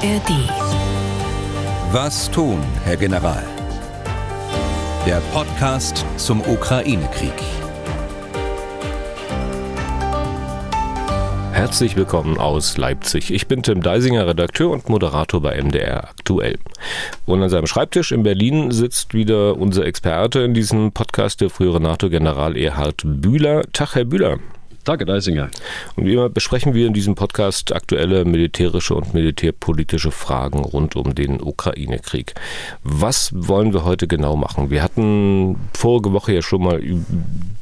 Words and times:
ARD. 0.00 0.30
Was 1.90 2.30
tun, 2.30 2.58
Herr 2.84 2.96
General? 2.96 3.42
Der 5.04 5.20
Podcast 5.32 6.06
zum 6.16 6.40
Ukraine-Krieg. 6.40 7.32
Herzlich 11.52 11.96
willkommen 11.96 12.38
aus 12.38 12.78
Leipzig. 12.78 13.32
Ich 13.32 13.48
bin 13.48 13.64
Tim 13.64 13.82
Deisinger, 13.82 14.28
Redakteur 14.28 14.70
und 14.70 14.88
Moderator 14.88 15.42
bei 15.42 15.60
MDR 15.60 16.10
aktuell. 16.10 16.58
Und 17.26 17.42
an 17.42 17.48
seinem 17.48 17.66
Schreibtisch 17.66 18.12
in 18.12 18.22
Berlin 18.22 18.70
sitzt 18.70 19.14
wieder 19.14 19.56
unser 19.56 19.84
Experte 19.84 20.42
in 20.42 20.54
diesem 20.54 20.92
Podcast, 20.92 21.40
der 21.40 21.50
frühere 21.50 21.80
NATO-General 21.80 22.56
Erhard 22.56 23.02
Bühler. 23.04 23.62
Tag, 23.72 23.96
Herr 23.96 24.04
Bühler. 24.04 24.38
Danke, 24.88 25.04
Deisinger. 25.04 25.50
Und 25.96 26.06
wie 26.06 26.14
immer 26.14 26.30
besprechen 26.30 26.72
wir 26.72 26.86
in 26.86 26.94
diesem 26.94 27.14
Podcast 27.14 27.74
aktuelle 27.74 28.24
militärische 28.24 28.94
und 28.94 29.12
militärpolitische 29.12 30.10
Fragen 30.10 30.60
rund 30.60 30.96
um 30.96 31.14
den 31.14 31.42
Ukraine-Krieg. 31.42 32.32
Was 32.84 33.30
wollen 33.34 33.74
wir 33.74 33.84
heute 33.84 34.08
genau 34.08 34.34
machen? 34.36 34.70
Wir 34.70 34.82
hatten 34.82 35.56
vorige 35.74 36.14
Woche 36.14 36.32
ja 36.32 36.40
schon 36.40 36.62
mal 36.62 36.80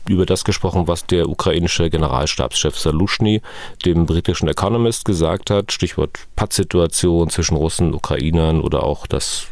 über 0.09 0.25
das 0.25 0.45
gesprochen, 0.45 0.87
was 0.87 1.05
der 1.05 1.29
ukrainische 1.29 1.91
Generalstabschef 1.91 2.79
Salushny 2.79 3.43
dem 3.85 4.07
britischen 4.07 4.47
Economist 4.47 5.05
gesagt 5.05 5.51
hat. 5.51 5.73
Stichwort 5.73 6.29
Pattsituation 6.37 7.29
zwischen 7.29 7.57
Russen 7.57 7.89
und 7.89 7.95
Ukrainern 7.95 8.61
oder 8.61 8.85
auch 8.85 9.09
das 9.09 9.49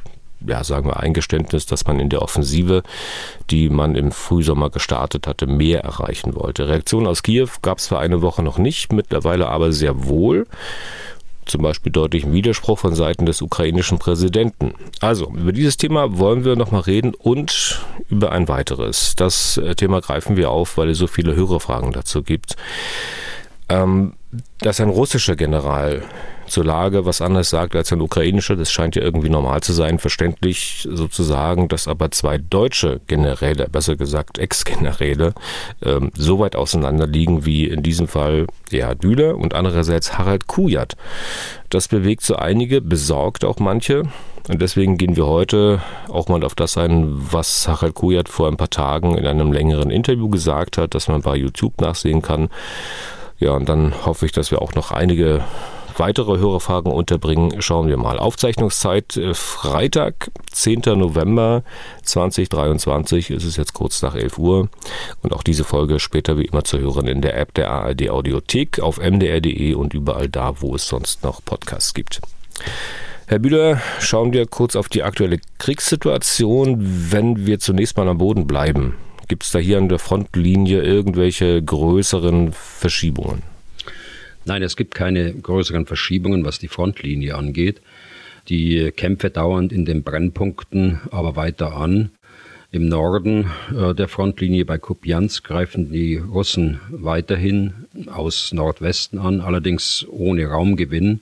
ja, 0.47 0.65
sagen 0.65 0.89
wir, 0.89 1.01
Eingeständnis, 1.01 1.67
dass 1.67 1.87
man 1.87 2.01
in 2.01 2.09
der 2.09 2.23
Offensive, 2.23 2.83
die 3.51 3.69
man 3.69 3.95
im 3.95 4.13
Frühsommer 4.13 4.71
gestartet 4.71 5.27
hatte, 5.27 5.47
mehr 5.47 5.81
erreichen 5.81 6.35
wollte. 6.35 6.69
Reaktion 6.69 7.07
aus 7.07 7.23
Kiew 7.23 7.49
gab 7.63 7.79
es 7.79 7.89
für 7.89 7.99
eine 7.99 8.23
Woche 8.23 8.43
noch 8.43 8.59
nicht, 8.59 8.93
mittlerweile 8.93 9.49
aber 9.49 9.73
sehr 9.73 10.07
wohl 10.07 10.47
zum 11.47 11.63
Beispiel 11.63 11.93
deutlichen 11.93 12.33
Widerspruch 12.33 12.79
von 12.79 12.95
Seiten 12.95 13.27
des 13.27 13.43
ukrainischen 13.43 13.99
Präsidenten. 13.99 14.75
Also, 15.01 15.31
über 15.31 15.53
dieses 15.53 15.77
Thema 15.77 16.19
wollen 16.19 16.45
wir 16.45 16.57
nochmal 16.57 16.83
reden 16.83 17.15
und 17.15 17.85
über 18.09 18.33
ein 18.33 18.49
weiteres. 18.49 19.15
Das 19.17 19.59
äh, 19.59 19.75
Thema 19.75 20.01
greifen 20.01 20.37
wir 20.37 20.51
auf, 20.51 20.79
weil 20.79 20.91
es 20.91 20.99
so 20.99 21.07
viele 21.07 21.35
Hörerfragen 21.35 21.93
dazu 21.93 22.23
gibt. 22.23 22.57
Ähm, 23.69 24.15
dass 24.61 24.81
ein 24.81 24.89
russischer 24.89 25.37
General 25.37 26.03
zur 26.47 26.65
Lage 26.65 27.07
was 27.07 27.21
anderes 27.21 27.51
sagt 27.51 27.77
als 27.77 27.93
ein 27.93 28.01
ukrainischer. 28.01 28.57
Das 28.57 28.73
scheint 28.73 28.97
ja 28.97 29.03
irgendwie 29.03 29.29
normal 29.29 29.63
zu 29.63 29.73
sein, 29.73 29.99
verständlich 29.99 30.87
sozusagen, 30.91 31.69
dass 31.69 31.89
aber 31.89 32.11
zwei 32.11 32.39
deutsche 32.39 33.01
Generäle, 33.07 33.69
besser 33.69 33.97
gesagt 33.97 34.39
Ex-Generäle, 34.39 35.35
ähm, 35.83 36.11
so 36.15 36.39
weit 36.39 36.57
auseinander 36.57 37.07
liegen 37.07 37.45
wie 37.45 37.67
in 37.67 37.83
diesem 37.83 38.09
Fall 38.09 38.47
Gerhard 38.71 39.01
Bühler 39.01 39.37
und 39.37 39.55
andererseits 39.55 40.19
Harald 40.19 40.47
Kujat. 40.47 40.97
Das 41.71 41.89
bewegt 41.89 42.23
so 42.23 42.37
einige, 42.37 42.81
besorgt 42.81 43.45
auch 43.45 43.59
manche. 43.59 44.05
Und 44.49 44.61
deswegen 44.61 44.99
gehen 44.99 45.17
wir 45.17 45.27
heute 45.27 45.81
auch 46.09 46.29
mal 46.29 46.45
auf 46.45 46.55
das 46.55 46.77
ein, 46.77 47.33
was 47.33 47.67
Harald 47.67 47.95
Kujat 47.95 48.29
vor 48.29 48.49
ein 48.49 48.59
paar 48.59 48.71
Tagen 48.71 49.17
in 49.17 49.27
einem 49.27 49.53
längeren 49.53 49.91
Interview 49.91 50.29
gesagt 50.29 50.77
hat, 50.77 50.95
das 50.95 51.09
man 51.09 51.23
bei 51.23 51.37
YouTube 51.37 51.81
nachsehen 51.81 52.21
kann. 52.21 52.51
Ja, 53.39 53.53
und 53.53 53.69
dann 53.69 54.07
hoffe 54.07 54.27
ich, 54.27 54.33
dass 54.33 54.51
wir 54.51 54.63
auch 54.63 54.75
noch 54.75 54.93
einige 54.93 55.43
weitere 55.99 56.39
Hörerfragen 56.39 56.93
unterbringen. 56.93 57.61
Schauen 57.63 57.89
wir 57.89 57.97
mal. 57.97 58.19
Aufzeichnungszeit 58.19 59.17
äh, 59.17 59.35
Freitag, 59.35 60.31
10. 60.53 60.83
November 60.97 61.63
2023. 62.03 63.31
Es 63.31 63.45
ist 63.45 63.57
jetzt 63.57 63.75
kurz 63.75 64.03
nach 64.03 64.15
11 64.15 64.39
Uhr. 64.39 64.69
Und 65.23 65.33
auch 65.33 65.43
diese 65.43 65.65
Folge 65.65 66.01
später 66.01 66.39
wie 66.39 66.45
immer 66.45 66.65
zu 66.65 66.79
hören 66.79 67.07
in 67.07 67.23
der 67.23 67.37
App 67.39 67.55
der 67.55 67.71
ARD 67.71 68.11
Audiothek 68.11 68.81
auf 68.81 68.99
mdr.de 68.99 69.75
und 69.75 69.95
überall 69.95 70.29
da, 70.29 70.61
wo 70.61 70.75
es 70.75 70.87
sonst 70.87 71.23
noch 71.23 71.45
Podcasts 71.45 71.95
gibt. 71.95 72.21
Herr 73.27 73.39
Bühler, 73.39 73.81
schauen 74.01 74.33
wir 74.35 74.47
kurz 74.47 74.77
auf 74.77 74.89
die 74.91 75.03
aktuelle 75.03 75.41
Kriegssituation, 75.59 76.77
wenn 77.11 77.47
wir 77.47 77.59
zunächst 77.59 77.97
mal 77.97 78.07
am 78.09 78.19
Boden 78.19 78.47
bleiben. 78.47 78.97
Gibt 79.29 79.45
es 79.45 79.51
da 79.51 79.59
hier 79.59 79.79
an 79.79 79.89
der 79.89 79.99
Frontlinie 79.99 80.83
irgendwelche 80.83 81.63
größeren 81.63 82.53
Verschiebungen? 82.53 83.54
Nein, 84.47 84.63
es 84.63 84.77
gibt 84.77 84.95
keine 84.95 85.33
größeren 85.33 85.87
Verschiebungen, 85.87 86.45
was 86.45 86.59
die 86.59 86.69
Frontlinie 86.69 87.35
angeht. 87.35 87.81
Die 88.49 88.93
Kämpfe 88.95 89.31
dauern 89.31 89.71
in 89.71 89.87
den 89.87 90.03
Brennpunkten 90.03 91.01
aber 91.11 91.35
weiter 91.35 91.77
an. 91.77 92.11
Im 92.75 92.89
Norden 92.89 93.53
äh, 93.73 93.95
der 93.95 94.09
Frontlinie 94.09 94.65
bei 94.65 94.79
Kupiansk 94.79 95.45
greifen 95.45 95.93
die 95.93 96.17
Russen 96.17 96.81
weiterhin 96.91 97.73
aus 98.13 98.53
Nordwesten 98.53 99.21
an, 99.21 99.41
allerdings 99.41 100.05
ohne 100.11 100.47
Raumgewinn. 100.47 101.21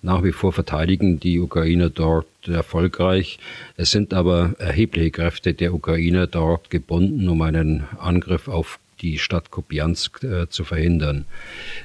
Nach 0.00 0.24
wie 0.24 0.32
vor 0.32 0.54
verteidigen 0.54 1.20
die 1.20 1.40
Ukrainer 1.40 1.90
dort 1.90 2.26
erfolgreich. 2.48 3.38
Es 3.76 3.90
sind 3.90 4.14
aber 4.14 4.54
erhebliche 4.58 5.10
Kräfte 5.10 5.52
der 5.52 5.74
Ukrainer 5.74 6.26
dort 6.26 6.70
gebunden, 6.70 7.28
um 7.28 7.42
einen 7.42 7.84
Angriff 7.98 8.48
auf 8.48 8.78
die 9.04 9.18
Stadt 9.18 9.50
Kupiansk 9.50 10.24
äh, 10.24 10.48
zu 10.48 10.64
verhindern. 10.64 11.26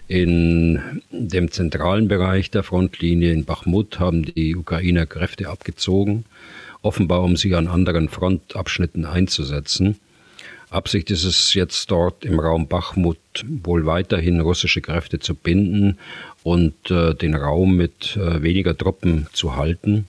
In 0.08 1.02
dem 1.12 1.52
zentralen 1.52 2.08
Bereich 2.08 2.50
der 2.50 2.64
Frontlinie 2.64 3.34
in 3.34 3.44
Bachmut 3.44 4.00
haben 4.00 4.24
die 4.24 4.56
Ukrainer 4.56 5.06
Kräfte 5.06 5.50
abgezogen, 5.50 6.24
offenbar 6.82 7.22
um 7.24 7.36
sie 7.36 7.54
an 7.56 7.68
anderen 7.68 8.08
Frontabschnitten 8.08 9.06
einzusetzen. 9.06 10.00
Absicht 10.70 11.12
ist 11.12 11.26
es 11.26 11.54
jetzt 11.56 11.92
dort 11.92 12.24
im 12.24 12.40
Raum 12.40 12.68
Bachmut 12.68 13.18
wohl 13.64 13.86
weiterhin 13.86 14.40
russische 14.40 14.82
Kräfte 14.82 15.20
zu 15.20 15.36
binden 15.36 15.98
und 16.44 16.90
äh, 16.90 17.16
den 17.16 17.36
Raum 17.36 17.76
mit 17.76 18.16
äh, 18.16 18.42
weniger 18.42 18.78
Truppen 18.78 19.28
zu 19.34 19.58
halten. 19.58 20.08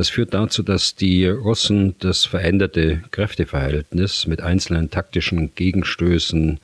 Das 0.00 0.08
führt 0.08 0.32
dazu, 0.32 0.62
dass 0.62 0.94
die 0.94 1.26
Russen 1.26 1.94
das 1.98 2.24
veränderte 2.24 3.02
Kräfteverhältnis 3.10 4.26
mit 4.26 4.40
einzelnen 4.40 4.88
taktischen 4.88 5.54
Gegenstößen 5.54 6.58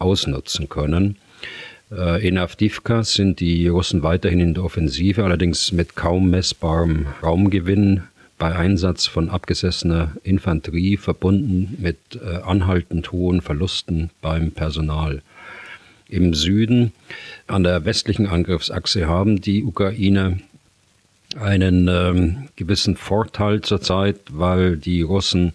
ausnutzen 0.00 0.68
können. 0.68 1.14
Äh, 1.92 2.26
in 2.26 2.36
Avdivka 2.36 3.04
sind 3.04 3.38
die 3.38 3.68
Russen 3.68 4.02
weiterhin 4.02 4.40
in 4.40 4.54
der 4.54 4.64
Offensive, 4.64 5.22
allerdings 5.22 5.70
mit 5.70 5.94
kaum 5.94 6.30
messbarem 6.30 7.06
Raumgewinn 7.22 8.02
bei 8.38 8.56
Einsatz 8.56 9.06
von 9.06 9.28
abgesessener 9.28 10.16
Infanterie 10.24 10.96
verbunden 10.96 11.76
mit 11.80 11.96
äh, 12.16 12.38
anhaltend 12.42 13.12
hohen 13.12 13.40
Verlusten 13.40 14.10
beim 14.20 14.50
Personal. 14.50 15.22
Im 16.08 16.34
Süden 16.34 16.92
an 17.46 17.62
der 17.62 17.84
westlichen 17.84 18.26
Angriffsachse 18.26 19.06
haben 19.06 19.40
die 19.40 19.62
Ukrainer 19.62 20.38
einen 21.38 21.88
ähm, 21.88 22.48
gewissen 22.56 22.96
Vorteil 22.96 23.60
zurzeit, 23.60 24.16
weil 24.30 24.76
die 24.76 25.02
Russen 25.02 25.52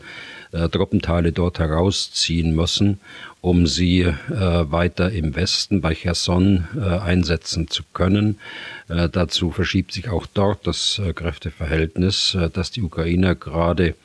äh, 0.56 0.70
Truppenteile 0.70 1.32
dort 1.32 1.60
herausziehen 1.60 2.56
müssen, 2.56 3.00
um 3.42 3.68
sie 3.68 4.02
äh, 4.02 4.14
weiter 4.32 5.12
im 5.12 5.36
Westen 5.36 5.82
bei 5.82 5.94
Cherson 5.94 6.68
äh, 6.76 6.80
einsetzen 6.80 7.68
zu 7.68 7.84
können. 7.94 8.40
Äh, 8.88 9.10
dazu 9.10 9.52
verschiebt 9.52 9.92
sich 9.92 10.10
auch 10.10 10.26
dort 10.34 10.66
das 10.66 11.00
äh, 11.00 11.14
Kräfteverhältnis, 11.14 12.36
äh, 12.36 12.50
dass 12.50 12.72
die 12.72 12.82
Ukrainer 12.82 13.36
gerade 13.36 13.96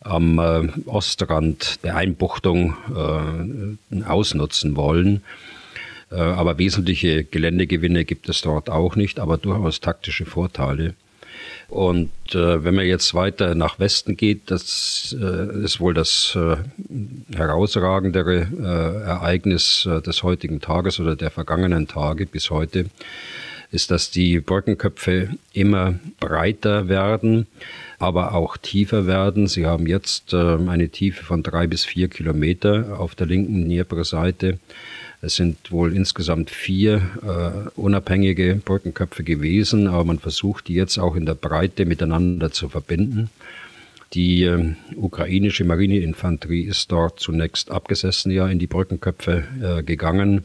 am 0.00 0.40
Ostrand 0.86 1.84
der 1.84 1.94
Einbuchtung 1.94 2.74
ausnutzen 4.04 4.74
wollen. 4.74 5.22
Aber 6.10 6.58
wesentliche 6.58 7.22
Geländegewinne 7.22 8.04
gibt 8.04 8.28
es 8.28 8.40
dort 8.40 8.68
auch 8.68 8.96
nicht, 8.96 9.20
aber 9.20 9.38
durchaus 9.38 9.78
taktische 9.78 10.26
Vorteile. 10.26 10.94
Und 11.72 12.10
äh, 12.34 12.64
wenn 12.64 12.74
man 12.74 12.84
jetzt 12.84 13.14
weiter 13.14 13.54
nach 13.54 13.78
Westen 13.78 14.14
geht, 14.14 14.50
das 14.50 15.16
äh, 15.18 15.64
ist 15.64 15.80
wohl 15.80 15.94
das 15.94 16.36
äh, 16.36 16.56
herausragendere 17.34 18.46
äh, 18.60 19.06
Ereignis 19.06 19.88
äh, 19.90 20.02
des 20.02 20.22
heutigen 20.22 20.60
Tages 20.60 21.00
oder 21.00 21.16
der 21.16 21.30
vergangenen 21.30 21.88
Tage 21.88 22.26
bis 22.26 22.50
heute, 22.50 22.90
ist, 23.70 23.90
dass 23.90 24.10
die 24.10 24.38
Brückenköpfe 24.40 25.30
immer 25.54 25.94
breiter 26.20 26.88
werden, 26.88 27.46
aber 27.98 28.34
auch 28.34 28.58
tiefer 28.58 29.06
werden. 29.06 29.46
Sie 29.46 29.64
haben 29.64 29.86
jetzt 29.86 30.34
äh, 30.34 30.58
eine 30.68 30.90
Tiefe 30.90 31.24
von 31.24 31.42
drei 31.42 31.66
bis 31.66 31.86
vier 31.86 32.08
Kilometer 32.08 32.98
auf 33.00 33.14
der 33.14 33.28
linken 33.28 33.64
Dnieper-Seite. 33.64 34.58
Es 35.24 35.36
sind 35.36 35.70
wohl 35.70 35.94
insgesamt 35.94 36.50
vier 36.50 37.00
äh, 37.22 37.80
unabhängige 37.80 38.56
Brückenköpfe 38.56 39.22
gewesen, 39.22 39.86
aber 39.86 40.02
man 40.02 40.18
versucht 40.18 40.66
die 40.66 40.74
jetzt 40.74 40.98
auch 40.98 41.14
in 41.14 41.26
der 41.26 41.36
Breite 41.36 41.86
miteinander 41.86 42.50
zu 42.50 42.68
verbinden. 42.68 43.30
Die 44.14 44.42
äh, 44.42 44.74
ukrainische 44.96 45.64
Marineinfanterie 45.64 46.64
ist 46.64 46.90
dort 46.90 47.20
zunächst 47.20 47.70
abgesessen 47.70 48.32
ja 48.32 48.48
in 48.48 48.58
die 48.58 48.66
Brückenköpfe 48.66 49.44
äh, 49.62 49.82
gegangen 49.84 50.42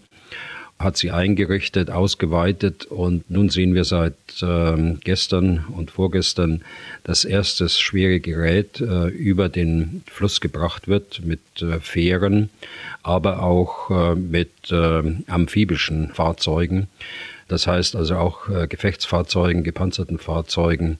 hat 0.79 0.95
sie 0.97 1.11
eingerichtet, 1.11 1.89
ausgeweitet 1.89 2.85
und 2.85 3.29
nun 3.31 3.49
sehen 3.49 3.73
wir 3.73 3.83
seit 3.83 4.13
äh, 4.41 4.93
gestern 5.03 5.65
und 5.75 5.89
vorgestern, 5.89 6.61
dass 7.03 7.25
erstes 7.25 7.79
schwere 7.79 8.19
Gerät 8.19 8.79
äh, 8.79 9.07
über 9.07 9.49
den 9.49 10.03
Fluss 10.05 10.39
gebracht 10.39 10.87
wird 10.87 11.25
mit 11.25 11.39
äh, 11.61 11.79
Fähren, 11.79 12.49
aber 13.01 13.41
auch 13.41 13.89
äh, 13.89 14.15
mit 14.15 14.51
äh, 14.71 15.01
amphibischen 15.27 16.09
Fahrzeugen. 16.09 16.87
Das 17.47 17.65
heißt 17.65 17.95
also 17.95 18.17
auch 18.17 18.49
äh, 18.49 18.67
Gefechtsfahrzeugen, 18.67 19.63
gepanzerten 19.63 20.19
Fahrzeugen, 20.19 20.99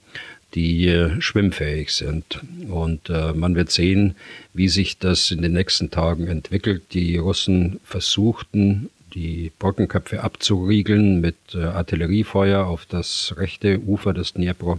die 0.54 0.88
äh, 0.88 1.20
schwimmfähig 1.20 1.92
sind. 1.92 2.40
Und 2.68 3.10
äh, 3.10 3.32
man 3.32 3.54
wird 3.54 3.70
sehen, 3.70 4.16
wie 4.54 4.68
sich 4.68 4.98
das 4.98 5.30
in 5.30 5.42
den 5.42 5.52
nächsten 5.52 5.90
Tagen 5.90 6.26
entwickelt. 6.26 6.82
Die 6.94 7.16
Russen 7.18 7.80
versuchten, 7.84 8.88
die 9.14 9.52
Brückenköpfe 9.58 10.22
abzuriegeln 10.22 11.20
mit 11.20 11.36
äh, 11.54 11.64
Artilleriefeuer 11.64 12.66
auf 12.66 12.86
das 12.86 13.34
rechte 13.36 13.80
Ufer 13.80 14.12
des 14.12 14.34
Dnipro. 14.34 14.78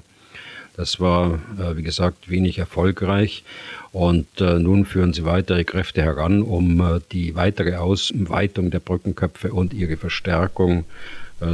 Das 0.75 0.99
war, 0.99 1.39
äh, 1.59 1.75
wie 1.75 1.83
gesagt, 1.83 2.29
wenig 2.29 2.57
erfolgreich. 2.57 3.43
Und 3.91 4.27
äh, 4.39 4.59
nun 4.59 4.85
führen 4.85 5.13
sie 5.13 5.25
weitere 5.25 5.63
Kräfte 5.63 6.01
heran, 6.01 6.41
um 6.41 7.01
die 7.11 7.35
weitere 7.35 7.75
Ausweitung 7.75 8.71
der 8.71 8.79
Brückenköpfe 8.79 9.51
und 9.53 9.73
ihre 9.73 9.97
Verstärkung 9.97 10.85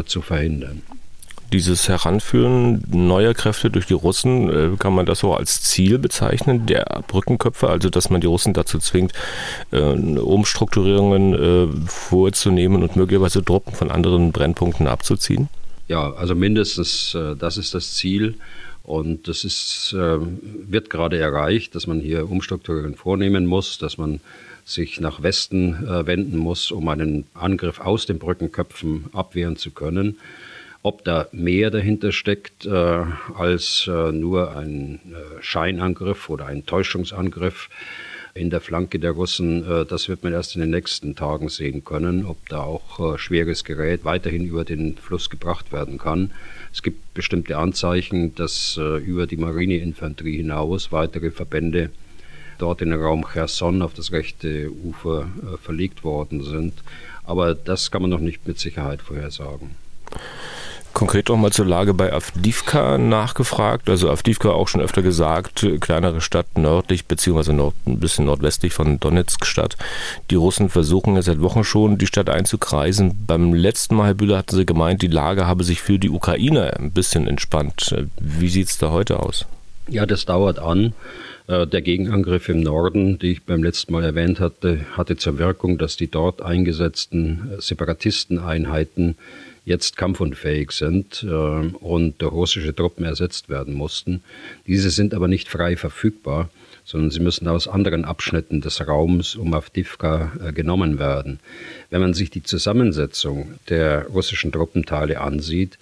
zu 0.07 0.23
verhindern 0.23 0.81
dieses 1.51 1.87
Heranführen 1.87 2.83
neuer 2.89 3.33
Kräfte 3.33 3.69
durch 3.69 3.85
die 3.85 3.93
Russen, 3.93 4.49
äh, 4.49 4.77
kann 4.77 4.93
man 4.93 5.05
das 5.05 5.19
so 5.19 5.33
als 5.33 5.61
Ziel 5.61 5.99
bezeichnen, 5.99 6.65
der 6.65 7.03
Brückenköpfe, 7.07 7.69
also 7.69 7.89
dass 7.89 8.09
man 8.09 8.21
die 8.21 8.27
Russen 8.27 8.53
dazu 8.53 8.79
zwingt, 8.79 9.13
äh, 9.71 9.79
Umstrukturierungen 9.79 11.33
äh, 11.33 11.87
vorzunehmen 11.87 12.83
und 12.83 12.95
möglicherweise 12.95 13.43
Truppen 13.43 13.73
von 13.73 13.91
anderen 13.91 14.31
Brennpunkten 14.31 14.87
abzuziehen? 14.87 15.49
Ja, 15.87 16.13
also 16.13 16.33
mindestens 16.33 17.15
das 17.37 17.57
ist 17.57 17.75
das 17.75 17.93
Ziel. 17.93 18.35
Und 18.81 19.27
das 19.27 19.43
ist, 19.43 19.93
wird 19.93 20.89
gerade 20.91 21.17
erreicht, 21.17 21.73
dass 21.75 21.87
man 21.87 21.99
hier 21.99 22.29
Umstrukturierungen 22.29 22.95
vornehmen 22.95 23.45
muss, 23.45 23.77
dass 23.77 23.97
man 23.97 24.19
sich 24.63 24.99
nach 24.99 25.21
Westen 25.23 25.87
wenden 26.05 26.37
muss, 26.37 26.71
um 26.71 26.87
einen 26.87 27.25
Angriff 27.33 27.79
aus 27.79 28.07
den 28.07 28.17
Brückenköpfen 28.19 29.05
abwehren 29.13 29.57
zu 29.57 29.71
können. 29.71 30.17
Ob 30.85 31.03
da 31.03 31.27
mehr 31.31 31.71
dahinter 31.71 32.11
steckt 32.11 32.67
äh, 32.67 32.69
als 33.33 33.89
äh, 33.91 34.11
nur 34.11 34.55
ein 34.55 34.99
äh, 35.13 35.41
Scheinangriff 35.41 36.29
oder 36.29 36.45
ein 36.45 36.67
Täuschungsangriff 36.67 37.69
in 38.35 38.51
der 38.51 38.61
Flanke 38.61 38.99
der 38.99 39.13
Russen, 39.13 39.67
äh, 39.67 39.85
das 39.85 40.09
wird 40.09 40.23
man 40.23 40.31
erst 40.31 40.53
in 40.53 40.61
den 40.61 40.69
nächsten 40.69 41.15
Tagen 41.15 41.49
sehen 41.49 41.83
können, 41.83 42.27
ob 42.27 42.37
da 42.49 42.59
auch 42.59 43.15
äh, 43.15 43.17
schweres 43.17 43.63
Gerät 43.63 44.05
weiterhin 44.05 44.45
über 44.45 44.63
den 44.63 44.95
Fluss 44.95 45.31
gebracht 45.31 45.71
werden 45.71 45.97
kann. 45.97 46.29
Es 46.71 46.83
gibt 46.83 47.15
bestimmte 47.15 47.57
Anzeichen, 47.57 48.35
dass 48.35 48.77
äh, 48.79 48.97
über 48.97 49.25
die 49.25 49.37
Marineinfanterie 49.37 50.37
hinaus 50.37 50.91
weitere 50.91 51.31
Verbände 51.31 51.89
dort 52.59 52.83
in 52.83 52.91
den 52.91 53.01
Raum 53.01 53.25
Cherson 53.33 53.81
auf 53.81 53.95
das 53.95 54.11
rechte 54.11 54.69
Ufer 54.71 55.29
verlegt 55.63 56.03
worden 56.03 56.43
sind. 56.43 56.73
Aber 57.23 57.55
das 57.55 57.89
kann 57.89 58.03
man 58.03 58.11
noch 58.11 58.19
nicht 58.19 58.47
mit 58.47 58.59
Sicherheit 58.59 59.01
vorhersagen 59.01 59.71
konkret 60.95 61.29
noch 61.29 61.37
mal 61.37 61.51
zur 61.51 61.65
Lage 61.65 61.93
bei 61.93 62.11
Avdivka 62.11 62.97
nachgefragt. 62.97 63.89
Also 63.89 64.09
Avdivka 64.09 64.49
auch 64.49 64.67
schon 64.67 64.81
öfter 64.81 65.03
gesagt, 65.03 65.67
kleinere 65.81 66.21
Stadt 66.21 66.57
nördlich 66.57 67.05
beziehungsweise 67.05 67.53
nord, 67.53 67.75
ein 67.85 67.99
bisschen 67.99 68.25
nordwestlich 68.25 68.73
von 68.73 68.99
Donetsk 68.99 69.45
Stadt. 69.45 69.77
Die 70.31 70.35
Russen 70.35 70.69
versuchen 70.69 71.15
ja 71.15 71.21
seit 71.21 71.41
Wochen 71.41 71.63
schon, 71.63 71.99
die 71.99 72.07
Stadt 72.07 72.29
einzukreisen. 72.29 73.25
Beim 73.27 73.53
letzten 73.53 73.95
Mal, 73.95 74.07
Herr 74.07 74.13
Bühler, 74.15 74.37
hatten 74.37 74.55
Sie 74.55 74.65
gemeint, 74.65 75.01
die 75.01 75.07
Lage 75.07 75.45
habe 75.45 75.63
sich 75.63 75.81
für 75.81 75.99
die 75.99 76.09
Ukraine 76.09 76.75
ein 76.77 76.91
bisschen 76.91 77.27
entspannt. 77.27 77.93
Wie 78.19 78.49
sieht 78.49 78.69
es 78.69 78.77
da 78.77 78.89
heute 78.89 79.19
aus? 79.19 79.45
Ja, 79.89 80.05
das 80.05 80.25
dauert 80.25 80.59
an. 80.59 80.93
Äh, 81.47 81.67
der 81.67 81.81
Gegenangriff 81.81 82.49
im 82.49 82.61
Norden, 82.61 83.19
die 83.19 83.33
ich 83.33 83.43
beim 83.43 83.63
letzten 83.63 83.91
Mal 83.91 84.03
erwähnt 84.03 84.39
hatte, 84.39 84.79
hatte 84.95 85.17
zur 85.17 85.37
Wirkung, 85.37 85.77
dass 85.77 85.97
die 85.97 86.09
dort 86.09 86.41
eingesetzten 86.41 87.51
Separatisteneinheiten 87.59 89.17
jetzt 89.65 89.97
kampfunfähig 89.97 90.71
sind 90.71 91.23
äh, 91.23 91.27
und 91.27 92.21
durch 92.21 92.31
russische 92.31 92.73
Truppen 92.73 93.03
ersetzt 93.03 93.49
werden 93.49 93.73
mussten. 93.73 94.23
Diese 94.67 94.91
sind 94.91 95.13
aber 95.13 95.27
nicht 95.27 95.49
frei 95.49 95.75
verfügbar, 95.75 96.49
sondern 96.85 97.09
sie 97.09 97.19
müssen 97.19 97.47
aus 97.47 97.67
anderen 97.67 98.05
Abschnitten 98.05 98.61
des 98.61 98.87
Raums 98.87 99.35
um 99.35 99.53
Avdivka 99.53 100.31
äh, 100.41 100.53
genommen 100.53 100.99
werden. 100.99 101.39
Wenn 101.89 102.01
man 102.01 102.13
sich 102.13 102.29
die 102.29 102.43
Zusammensetzung 102.43 103.55
der 103.69 104.05
russischen 104.07 104.51
Truppenteile 104.51 105.19
ansieht, 105.19 105.79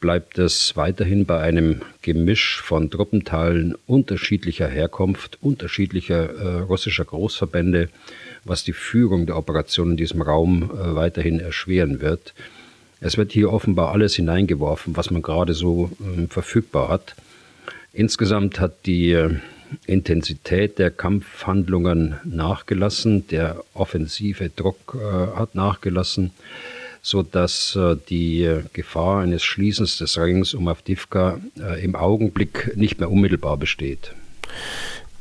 bleibt 0.00 0.38
es 0.38 0.76
weiterhin 0.76 1.26
bei 1.26 1.40
einem 1.40 1.80
Gemisch 2.02 2.60
von 2.60 2.90
Truppenteilen 2.90 3.74
unterschiedlicher 3.86 4.68
Herkunft, 4.68 5.38
unterschiedlicher 5.40 6.34
äh, 6.34 6.60
russischer 6.60 7.04
Großverbände, 7.04 7.88
was 8.44 8.62
die 8.62 8.72
Führung 8.72 9.26
der 9.26 9.36
Operation 9.36 9.92
in 9.92 9.96
diesem 9.96 10.22
Raum 10.22 10.70
äh, 10.70 10.94
weiterhin 10.94 11.40
erschweren 11.40 12.00
wird. 12.00 12.34
Es 13.00 13.16
wird 13.18 13.32
hier 13.32 13.52
offenbar 13.52 13.92
alles 13.92 14.14
hineingeworfen, 14.14 14.96
was 14.96 15.10
man 15.10 15.22
gerade 15.22 15.54
so 15.54 15.90
äh, 16.00 16.26
verfügbar 16.28 16.88
hat. 16.88 17.14
Insgesamt 17.92 18.58
hat 18.60 18.86
die 18.86 19.12
äh, 19.12 19.36
Intensität 19.86 20.78
der 20.78 20.90
Kampfhandlungen 20.90 22.16
nachgelassen, 22.24 23.26
der 23.28 23.62
offensive 23.74 24.50
Druck 24.50 24.96
äh, 24.96 25.36
hat 25.36 25.54
nachgelassen, 25.54 26.30
so 27.02 27.22
dass 27.22 27.76
äh, 27.76 27.96
die 28.08 28.44
äh, 28.44 28.62
Gefahr 28.72 29.22
eines 29.22 29.44
Schließens 29.44 29.98
des 29.98 30.18
Rings 30.18 30.54
um 30.54 30.68
Avdivka 30.68 31.40
äh, 31.58 31.84
im 31.84 31.94
Augenblick 31.94 32.76
nicht 32.76 32.98
mehr 32.98 33.10
unmittelbar 33.10 33.56
besteht. 33.56 34.12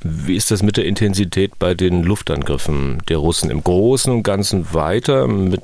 Wie 0.02 0.36
ist 0.36 0.52
das 0.52 0.62
mit 0.62 0.78
der 0.78 0.86
Intensität 0.86 1.58
bei 1.58 1.74
den 1.74 2.04
Luftangriffen 2.04 3.02
der 3.10 3.18
Russen 3.18 3.50
im 3.50 3.64
Großen 3.64 4.12
und 4.12 4.24
Ganzen 4.24 4.74
weiter 4.74 5.28
mit 5.28 5.62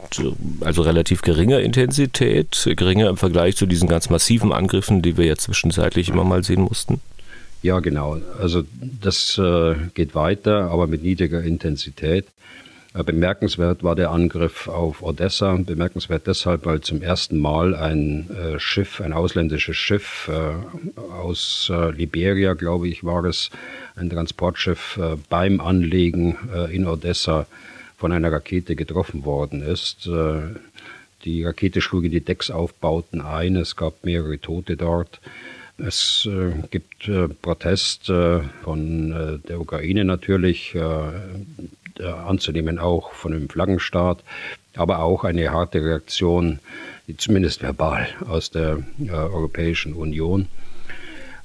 also 0.61 0.81
relativ 0.81 1.21
geringer 1.21 1.59
Intensität, 1.59 2.67
geringer 2.75 3.09
im 3.09 3.17
Vergleich 3.17 3.55
zu 3.55 3.65
diesen 3.65 3.87
ganz 3.87 4.09
massiven 4.09 4.51
Angriffen, 4.51 5.01
die 5.01 5.17
wir 5.17 5.25
ja 5.25 5.35
zwischenzeitlich 5.35 6.09
immer 6.09 6.23
mal 6.23 6.43
sehen 6.43 6.61
mussten? 6.61 7.01
Ja, 7.61 7.79
genau. 7.79 8.17
Also 8.39 8.63
das 9.01 9.37
äh, 9.37 9.75
geht 9.93 10.15
weiter, 10.15 10.71
aber 10.71 10.87
mit 10.87 11.03
niedriger 11.03 11.43
Intensität. 11.43 12.25
Äh, 12.93 13.03
bemerkenswert 13.03 13.83
war 13.83 13.95
der 13.95 14.11
Angriff 14.11 14.67
auf 14.67 15.01
Odessa. 15.01 15.55
Bemerkenswert 15.55 16.27
deshalb, 16.27 16.65
weil 16.65 16.81
zum 16.81 17.01
ersten 17.01 17.39
Mal 17.39 17.73
ein 17.73 18.29
äh, 18.31 18.59
Schiff, 18.59 18.99
ein 18.99 19.13
ausländisches 19.13 19.77
Schiff 19.77 20.29
äh, 20.29 21.01
aus 21.13 21.71
Liberia, 21.95 22.53
glaube 22.53 22.87
ich, 22.89 23.03
war 23.03 23.23
es, 23.25 23.49
ein 23.95 24.09
Transportschiff 24.09 24.99
beim 25.29 25.59
Anlegen 25.59 26.37
in 26.71 26.87
Odessa 26.87 27.45
von 27.97 28.11
einer 28.11 28.31
Rakete 28.31 28.75
getroffen 28.75 29.25
worden 29.25 29.61
ist. 29.61 30.09
die 31.25 31.43
Rakete 31.43 31.81
schlug 31.81 32.05
in 32.05 32.11
die 32.11 32.21
Decksaufbauten 32.21 33.21
ein. 33.21 33.57
Es 33.57 33.75
gab 33.75 34.03
mehrere 34.03 34.39
Tote 34.39 34.77
dort. 34.77 35.19
Es 35.77 36.27
gibt 36.71 37.09
Protest 37.41 38.05
von 38.63 39.41
der 39.47 39.59
Ukraine 39.59 40.05
natürlich, 40.05 40.75
äh, 42.01 42.05
anzunehmen, 42.05 42.79
auch 42.79 43.13
von 43.13 43.31
dem 43.31 43.47
Flaggenstaat, 43.47 44.23
aber 44.75 44.99
auch 44.99 45.23
eine 45.23 45.51
harte 45.51 45.83
Reaktion, 45.83 46.59
zumindest 47.17 47.61
verbal, 47.61 48.07
aus 48.27 48.49
der 48.49 48.79
äh, 48.99 49.11
Europäischen 49.11 49.93
Union. 49.93 50.47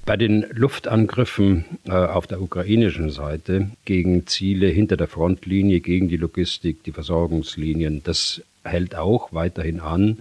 Bei 0.05 0.17
den 0.17 0.47
Luftangriffen 0.53 1.65
äh, 1.87 1.91
auf 1.93 2.27
der 2.27 2.41
ukrainischen 2.41 3.11
Seite 3.11 3.71
gegen 3.85 4.27
Ziele 4.27 4.69
hinter 4.69 4.97
der 4.97 5.09
Frontlinie, 5.09 5.81
gegen 5.81 6.09
die 6.09 6.17
Logistik, 6.17 6.85
die 6.85 6.93
Versorgungslinien, 6.93 8.03
das 8.05 8.43
hält 8.65 8.95
auch 8.95 9.33
weiterhin 9.33 9.81
an. 9.81 10.19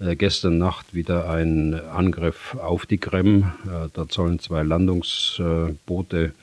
Gestern 0.00 0.58
Nacht 0.58 0.94
wieder 0.94 1.28
ein 1.28 1.74
Angriff 1.74 2.54
auf 2.54 2.86
die 2.86 2.98
Krim. 2.98 3.50
Dort 3.94 4.12
sollen 4.12 4.38
zwei 4.38 4.62
Landungsboote 4.62 6.34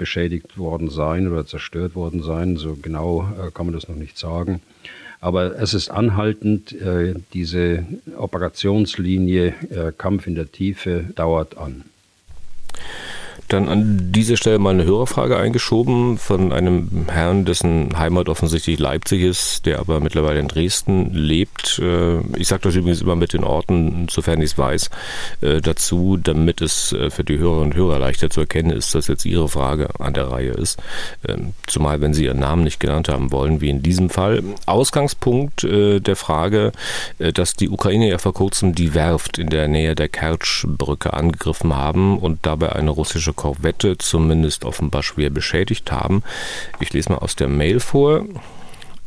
beschädigt 0.00 0.56
worden 0.56 0.88
sein 0.88 1.30
oder 1.30 1.44
zerstört 1.44 1.94
worden 1.94 2.22
sein. 2.22 2.56
So 2.56 2.74
genau 2.80 3.28
äh, 3.38 3.50
kann 3.52 3.66
man 3.66 3.74
das 3.74 3.86
noch 3.86 3.96
nicht 3.96 4.16
sagen. 4.16 4.62
Aber 5.20 5.60
es 5.60 5.74
ist 5.74 5.90
anhaltend, 5.90 6.72
äh, 6.72 7.12
diese 7.34 7.84
Operationslinie 8.16 9.48
äh, 9.68 9.92
Kampf 9.96 10.26
in 10.26 10.34
der 10.34 10.50
Tiefe 10.50 11.04
dauert 11.14 11.58
an. 11.58 11.84
Dann 13.50 13.68
an 13.68 14.12
dieser 14.12 14.36
Stelle 14.36 14.60
mal 14.60 14.70
eine 14.70 14.84
Hörerfrage 14.84 15.36
eingeschoben 15.36 16.18
von 16.18 16.52
einem 16.52 17.06
Herrn, 17.10 17.44
dessen 17.44 17.98
Heimat 17.98 18.28
offensichtlich 18.28 18.78
Leipzig 18.78 19.22
ist, 19.22 19.66
der 19.66 19.80
aber 19.80 19.98
mittlerweile 19.98 20.38
in 20.38 20.46
Dresden 20.46 21.12
lebt. 21.12 21.80
Äh, 21.80 22.20
ich 22.36 22.46
sage 22.46 22.62
das 22.62 22.76
übrigens 22.76 23.00
immer 23.00 23.16
mit 23.16 23.32
den 23.32 23.42
Orten, 23.42 24.06
sofern 24.08 24.38
ich 24.38 24.52
es 24.52 24.58
weiß, 24.58 24.90
äh, 25.40 25.60
dazu, 25.60 26.16
damit 26.16 26.60
es 26.60 26.92
äh, 26.92 27.10
für 27.10 27.24
die 27.24 27.38
Hörerinnen 27.38 27.72
und 27.72 27.74
Hörer 27.74 27.98
leichter 27.98 28.30
zu 28.30 28.38
erkennen 28.38 28.70
ist, 28.70 28.94
dass 28.94 29.08
jetzt 29.08 29.24
Ihre 29.24 29.48
Frage 29.48 29.88
an 29.98 30.14
der 30.14 30.30
Reihe 30.30 30.52
ist. 30.52 30.80
Ähm, 31.26 31.52
zumal, 31.66 32.00
wenn 32.00 32.14
Sie 32.14 32.26
Ihren 32.26 32.38
Namen 32.38 32.62
nicht 32.62 32.78
genannt 32.78 33.08
haben 33.08 33.32
wollen, 33.32 33.60
wie 33.60 33.70
in 33.70 33.82
diesem 33.82 34.10
Fall. 34.10 34.44
Ausgangspunkt 34.66 35.66
der 35.68 36.16
Frage, 36.16 36.70
dass 37.18 37.54
die 37.54 37.68
Ukraine 37.68 38.08
ja 38.08 38.18
vor 38.18 38.32
kurzem 38.32 38.74
die 38.74 38.94
Werft 38.94 39.38
in 39.38 39.48
der 39.48 39.66
Nähe 39.66 39.94
der 39.94 40.08
Kertschbrücke 40.08 41.12
angegriffen 41.12 41.74
haben 41.74 42.18
und 42.18 42.46
dabei 42.46 42.72
eine 42.72 42.90
russische 42.90 43.32
Korvette 43.40 43.96
zumindest 43.96 44.66
offenbar 44.66 45.02
schwer 45.02 45.30
beschädigt 45.30 45.90
haben. 45.90 46.22
Ich 46.78 46.92
lese 46.92 47.10
mal 47.10 47.20
aus 47.20 47.36
der 47.36 47.48
Mail 47.48 47.80
vor. 47.80 48.26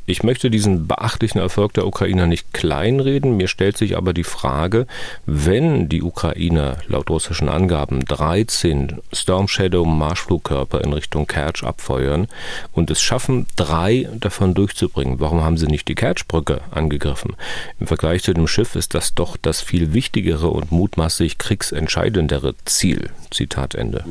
Ich 0.06 0.22
möchte 0.22 0.50
diesen 0.50 0.86
beachtlichen 0.86 1.40
Erfolg 1.40 1.74
der 1.74 1.88
Ukrainer 1.88 2.28
nicht 2.28 2.54
kleinreden. 2.54 3.38
Mir 3.38 3.48
stellt 3.48 3.78
sich 3.78 3.96
aber 3.96 4.14
die 4.14 4.26
Frage, 4.26 4.86
wenn 5.26 5.88
die 5.88 6.02
Ukrainer 6.02 6.78
laut 6.88 7.10
russischen 7.10 7.48
Angaben 7.48 8.04
13 8.04 9.00
Storm 9.14 9.48
Shadow 9.48 9.86
Marschflugkörper 9.86 10.82
in 10.82 10.92
Richtung 10.92 11.26
Kertsch 11.26 11.64
abfeuern 11.64 12.28
und 12.74 12.92
es 12.92 13.02
schaffen, 13.02 13.46
drei 13.56 14.10
davon 14.20 14.54
durchzubringen, 14.54 15.22
warum 15.22 15.42
haben 15.42 15.58
sie 15.58 15.68
nicht 15.68 15.88
die 15.88 15.96
Kertschbrücke 15.96 16.60
angegriffen? 16.72 17.36
Im 17.80 17.88
Vergleich 17.88 18.24
zu 18.24 18.34
dem 18.34 18.48
Schiff 18.48 18.76
ist 18.76 18.96
das 18.96 19.16
doch 19.16 19.38
das 19.38 19.62
viel 19.62 19.94
wichtigere 19.94 20.50
und 20.50 20.72
mutmaßlich 20.72 21.38
kriegsentscheidendere 21.38 22.56
Ziel. 22.66 23.10
Zitat 23.32 23.74
Ende. 23.74 24.04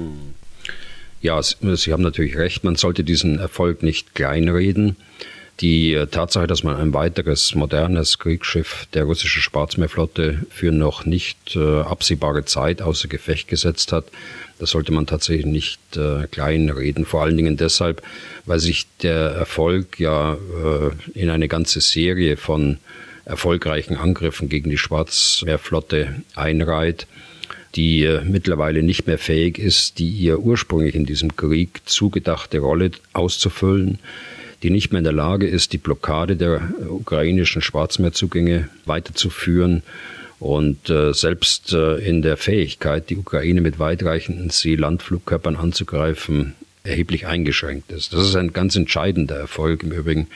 Ja, 1.21 1.41
Sie 1.43 1.93
haben 1.93 2.03
natürlich 2.03 2.37
recht, 2.37 2.65
man 2.65 2.77
sollte 2.77 3.05
diesen 3.05 3.39
Erfolg 3.39 3.83
nicht 3.83 4.15
kleinreden. 4.15 4.97
Die 5.61 5.95
äh, 5.95 6.07
Tatsache, 6.07 6.47
dass 6.47 6.65
man 6.65 6.77
ein 6.77 6.95
weiteres 6.95 7.55
modernes 7.55 8.19
Kriegsschiff 8.19 8.87
der 8.95 9.05
russischen 9.05 9.43
Schwarzmeerflotte 9.43 10.47
für 10.51 10.73
noch 10.73 11.05
nicht 11.05 11.57
äh, 11.57 11.81
absehbare 11.81 12.45
Zeit 12.45 12.83
außer 12.83 13.09
Gefecht 13.09 13.49
gesetzt 13.49 13.93
hat, 13.93 14.07
das 14.59 14.71
sollte 14.71 14.93
man 14.93 15.07
tatsächlich 15.07 15.47
nicht 15.47 15.97
äh, 15.97 16.27
kleinreden. 16.29 17.05
Vor 17.05 17.23
allen 17.23 17.37
Dingen 17.37 17.57
deshalb, 17.57 18.03
weil 18.47 18.61
sich 18.61 18.87
der 19.03 19.31
Erfolg 19.31 19.99
ja 19.99 20.35
äh, 20.35 21.19
in 21.19 21.31
eine 21.31 21.49
ganze 21.49 21.81
Serie 21.81 22.37
von 22.37 22.79
erfolgreichen 23.25 23.97
Angriffen 23.97 24.49
gegen 24.49 24.71
die 24.71 24.79
Schwarzmeerflotte 24.79 26.23
einreiht 26.35 27.07
die 27.75 28.05
äh, 28.05 28.23
mittlerweile 28.23 28.83
nicht 28.83 29.07
mehr 29.07 29.19
fähig 29.19 29.59
ist, 29.59 29.99
die 29.99 30.09
ihr 30.09 30.41
ursprünglich 30.41 30.95
in 30.95 31.07
diesem 31.07 31.37
Krieg 31.37 31.81
zugedachte 31.87 32.59
Rolle 32.59 32.91
auszufüllen 33.13 33.99
die 34.63 34.71
nicht 34.71 34.93
mehr 34.93 34.99
in 34.99 35.05
der 35.05 35.13
Lage 35.13 35.47
ist, 35.47 35.73
die 35.73 35.79
Blockade 35.79 36.37
der 36.37 36.61
ukrainischen 36.89 37.63
Schwarzmeerzugänge 37.63 38.69
weiterzuführen 38.85 39.83
und 40.39 40.91
äh, 40.91 41.13
selbst 41.13 41.73
äh, 41.73 41.97
in 41.97 42.23
der 42.23 42.37
Fähigkeit, 42.37 43.11
die 43.11 43.17
Ukraine 43.17 43.61
mit 43.61 43.79
weitreichenden 43.79 44.51
See-Landflugkörpern 44.51 45.57
anzugreifen, 45.57 46.55
erheblich 46.85 47.27
eingeschränkt 47.27 47.93
ist. 47.93 48.13
Das 48.13 48.27
ist 48.27 48.37
ein 48.37 48.53
ganz 48.53 48.75
entscheidender 48.75 49.37
Erfolg 49.37 49.83
im 49.83 49.93
Übrigen 49.93 50.27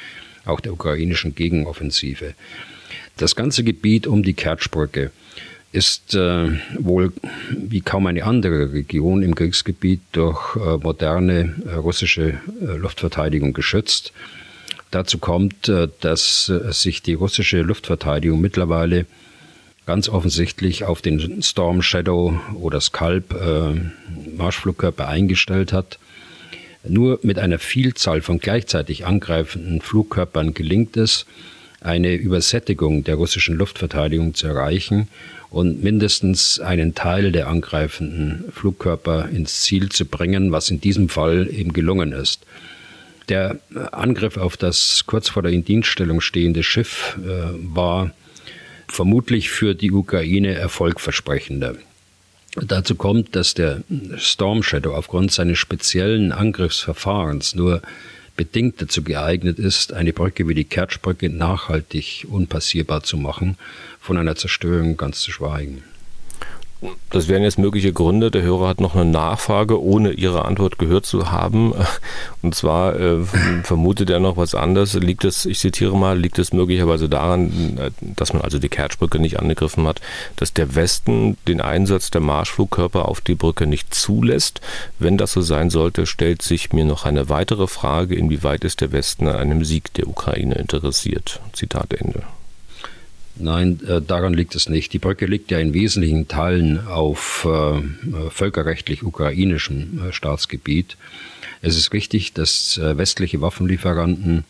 auch 0.45 0.61
der 0.61 0.73
ukrainischen 0.73 1.35
Gegenoffensive. 1.35 2.35
Das 3.16 3.35
ganze 3.35 3.64
Gebiet 3.64 4.06
um 4.06 4.23
die 4.23 4.35
Kertschbrücke 4.35 5.11
ist 5.73 6.14
äh, 6.14 6.58
wohl 6.78 7.12
wie 7.50 7.80
kaum 7.80 8.06
eine 8.06 8.25
andere 8.25 8.73
Region 8.73 9.23
im 9.23 9.35
Kriegsgebiet 9.35 10.00
durch 10.12 10.56
äh, 10.56 10.78
moderne 10.78 11.54
äh, 11.66 11.75
russische 11.75 12.40
äh, 12.62 12.76
Luftverteidigung 12.76 13.52
geschützt. 13.52 14.12
Dazu 14.90 15.18
kommt, 15.18 15.68
äh, 15.68 15.88
dass 16.00 16.49
äh, 16.49 16.73
sich 16.73 17.02
die 17.02 17.14
russische 17.14 17.61
Luftverteidigung 17.61 18.40
mittlerweile 18.40 19.06
ganz 19.85 20.08
offensichtlich 20.08 20.85
auf 20.85 21.02
den 21.02 21.42
Storm 21.42 21.80
Shadow 21.80 22.40
oder 22.54 22.80
Scalp 22.80 23.32
Marschflugkörper 24.37 25.06
eingestellt 25.06 25.73
hat. 25.73 26.00
Nur 26.82 27.20
mit 27.23 27.38
einer 27.38 27.61
Vielzahl 27.61 28.20
von 28.20 28.40
gleichzeitig 28.40 29.06
angreifenden 29.06 29.80
Flugkörpern 29.80 30.54
gelingt 30.54 30.96
es, 30.96 31.25
eine 31.80 32.14
Übersättigung 32.14 33.04
der 33.04 33.14
russischen 33.14 33.54
Luftverteidigung 33.54 34.35
zu 34.35 34.49
erreichen 34.49 35.06
und 35.50 35.83
mindestens 35.83 36.61
einen 36.61 36.95
Teil 36.95 37.33
der 37.33 37.49
angreifenden 37.49 38.45
Flugkörper 38.53 39.29
ins 39.29 39.62
Ziel 39.62 39.88
zu 39.91 40.05
bringen, 40.05 40.53
was 40.53 40.71
in 40.71 40.81
diesem 40.81 41.09
Fall 41.09 41.49
eben 41.50 41.73
gelungen 41.73 42.12
ist. 42.12 42.41
Der 43.29 43.59
Angriff 43.93 44.37
auf 44.37 44.57
das 44.57 45.05
kurz 45.07 45.29
vor 45.29 45.43
der 45.43 45.53
Indienststellung 45.53 46.21
stehende 46.21 46.62
Schiff 46.62 47.19
äh, 47.19 47.50
war 47.75 48.12
vermutlich 48.88 49.50
für 49.50 49.75
die 49.75 49.91
Ukraine 49.91 50.55
erfolgversprechender. 50.55 51.75
Dazu 52.55 52.95
kommt, 52.95 53.37
dass 53.37 53.55
der 53.55 53.83
Storm 54.17 54.62
Shadow 54.62 54.95
aufgrund 54.95 55.33
seines 55.33 55.59
speziellen 55.59 56.33
Angriffsverfahrens 56.33 57.55
nur 57.55 57.83
bedingt 58.37 58.81
dazu 58.81 59.02
geeignet 59.02 59.59
ist, 59.59 59.93
eine 59.93 60.12
Brücke 60.12 60.47
wie 60.49 60.55
die 60.55 60.64
Kertschbrücke 60.64 61.28
nachhaltig 61.31 62.26
unpassierbar 62.28 63.02
zu 63.02 63.16
machen, 63.16 63.57
von 64.00 64.19
einer 64.19 64.37
Zerstörung 64.37 64.97
ganz 64.97 65.21
zu 65.21 65.33
schweigen. 65.33 65.83
Das 67.11 67.28
wären 67.28 67.42
jetzt 67.42 67.59
mögliche 67.59 67.92
Gründe. 67.92 68.30
Der 68.30 68.42
Hörer 68.42 68.68
hat 68.68 68.80
noch 68.80 68.95
eine 68.95 69.06
Nachfrage, 69.06 69.83
ohne 69.83 70.12
Ihre 70.12 70.45
Antwort 70.45 70.78
gehört 70.78 71.06
zu 71.06 71.30
haben. 71.30 71.73
Und 72.42 72.54
zwar 72.54 72.99
äh, 73.00 73.25
vermutet 73.62 74.11
er 74.11 74.21
noch 74.21 74.37
was 74.37 74.54
anderes. 74.54 74.95
Liegt 74.95 75.25
es, 75.25 75.47
ich 75.47 75.59
zitiere 75.59 75.97
mal, 75.97 76.18
liegt 76.18 76.38
es 76.38 76.52
möglicherweise 76.52 77.09
daran, 77.09 77.78
äh, 77.78 77.90
dass 78.00 78.35
man 78.35 78.42
also 78.42 78.59
die 78.59 78.68
Kertschbrücke 78.68 79.18
nicht 79.18 79.38
angegriffen 79.38 79.87
hat, 79.87 80.00
dass 80.37 80.52
der 80.52 80.75
Westen 80.75 81.38
den 81.49 81.62
Einsatz 81.62 82.11
der 82.11 82.21
Marschflugkörper 82.21 83.09
auf 83.09 83.23
die 83.23 83.35
Brücke 83.35 83.66
nicht 83.66 83.95
zulässt? 83.95 84.61
Wenn 84.99 85.16
das 85.16 85.33
so 85.33 85.40
sein 85.40 85.71
sollte, 85.71 86.04
stellt 86.04 86.42
sich 86.42 86.73
mir 86.73 86.85
noch 86.85 87.06
eine 87.06 87.30
weitere 87.30 87.66
Frage, 87.66 88.14
inwieweit 88.14 88.64
ist 88.64 88.83
der 88.83 88.92
Westen 88.92 89.28
an 89.28 89.37
einem 89.37 89.64
Sieg 89.64 89.95
der 89.95 90.09
Ukraine 90.09 90.56
interessiert? 90.56 91.40
Zitat 91.52 91.95
Ende. 91.95 92.25
Nein, 93.38 93.81
äh, 93.87 94.00
daran 94.00 94.35
liegt 94.35 94.55
es 94.55 94.69
nicht. 94.69 94.93
Die 94.93 94.99
Brücke 94.99 95.26
liegt 95.26 95.50
ja 95.50 95.59
in 95.59 95.75
wesentlichen 95.75 96.26
Teilen 96.26 96.87
auf 96.87 97.47
äh, 97.47 98.31
völkerrechtlich 98.31 99.02
ukrainischem 99.02 100.09
äh, 100.09 100.12
Staatsgebiet. 100.12 100.97
Es 101.61 101.76
ist 101.76 101.93
richtig, 101.93 102.33
dass 102.33 102.78
äh, 102.78 102.97
westliche 102.97 103.40
Waffenlieferanten 103.43 104.45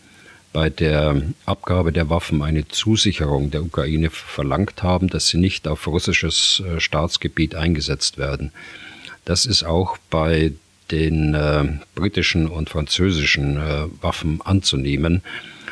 bei 0.52 0.71
der 0.71 1.21
Abgabe 1.45 1.93
der 1.93 2.09
Waffen 2.11 2.43
eine 2.43 2.69
Zusicherung 2.69 3.50
der 3.50 3.62
Ukraine 3.62 4.11
verlangt 4.11 4.83
haben, 4.83 5.09
dass 5.09 5.28
sie 5.28 5.38
nicht 5.38 5.66
auf 5.66 5.87
russisches 5.88 6.62
äh, 6.64 6.81
Staatsgebiet 6.81 7.57
eingesetzt 7.57 8.19
werden. 8.19 8.52
Das 9.25 9.47
ist 9.47 9.64
auch 9.64 9.99
bei 10.11 10.52
den 10.93 11.35
äh, 11.35 11.64
britischen 11.97 12.47
und 12.47 12.71
französischen 12.71 13.59
Waffen 14.00 14.40
anzunehmen. 14.43 15.23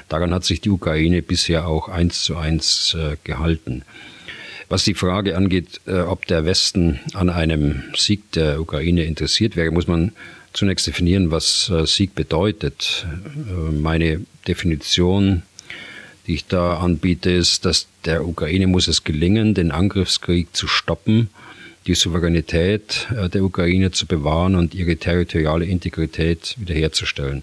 Daran 0.09 0.35
hat 0.35 0.45
sich 0.45 0.61
die 0.61 0.71
Ukraine 0.71 1.23
bisher 1.23 1.67
auch 1.67 1.89
eins 1.89 2.25
zu 2.25 2.37
eins 2.37 2.95
äh, 2.99 3.17
gehalten. 3.25 3.83
Was 4.69 4.85
die 4.85 4.95
Frage 4.95 5.37
angeht, 5.37 5.81
äh, 5.87 6.01
ob 6.01 6.27
der 6.27 6.45
Westen 6.45 7.01
an 7.13 7.31
einem 7.31 7.85
Sieg 7.97 8.33
der 8.33 8.61
Ukraine 8.61 9.05
interessiert 9.05 9.57
wäre, 9.57 9.71
muss 9.71 9.87
man 9.87 10.13
zunächst 10.53 10.87
definieren, 10.87 11.31
was 11.31 11.69
äh, 11.69 11.87
Sieg 11.87 12.15
bedeutet. 12.15 13.07
Äh, 13.35 13.73
meine 13.73 14.23
Definition, 14.49 15.43
die 16.27 16.35
ich 16.35 16.47
da 16.47 16.79
anbiete, 16.79 17.31
ist, 17.31 17.65
dass 17.65 17.87
der 18.05 18.27
Ukraine 18.27 18.67
muss 18.67 18.89
es 18.89 19.05
gelingen, 19.05 19.55
den 19.55 19.71
Angriffskrieg 19.71 20.49
zu 20.55 20.67
stoppen, 20.67 21.29
die 21.87 21.95
Souveränität 21.95 23.09
äh, 23.15 23.29
der 23.29 23.45
Ukraine 23.45 23.91
zu 23.91 24.07
bewahren 24.07 24.55
und 24.55 24.75
ihre 24.75 24.97
territoriale 24.97 25.67
Integrität 25.67 26.55
wiederherzustellen. 26.59 27.43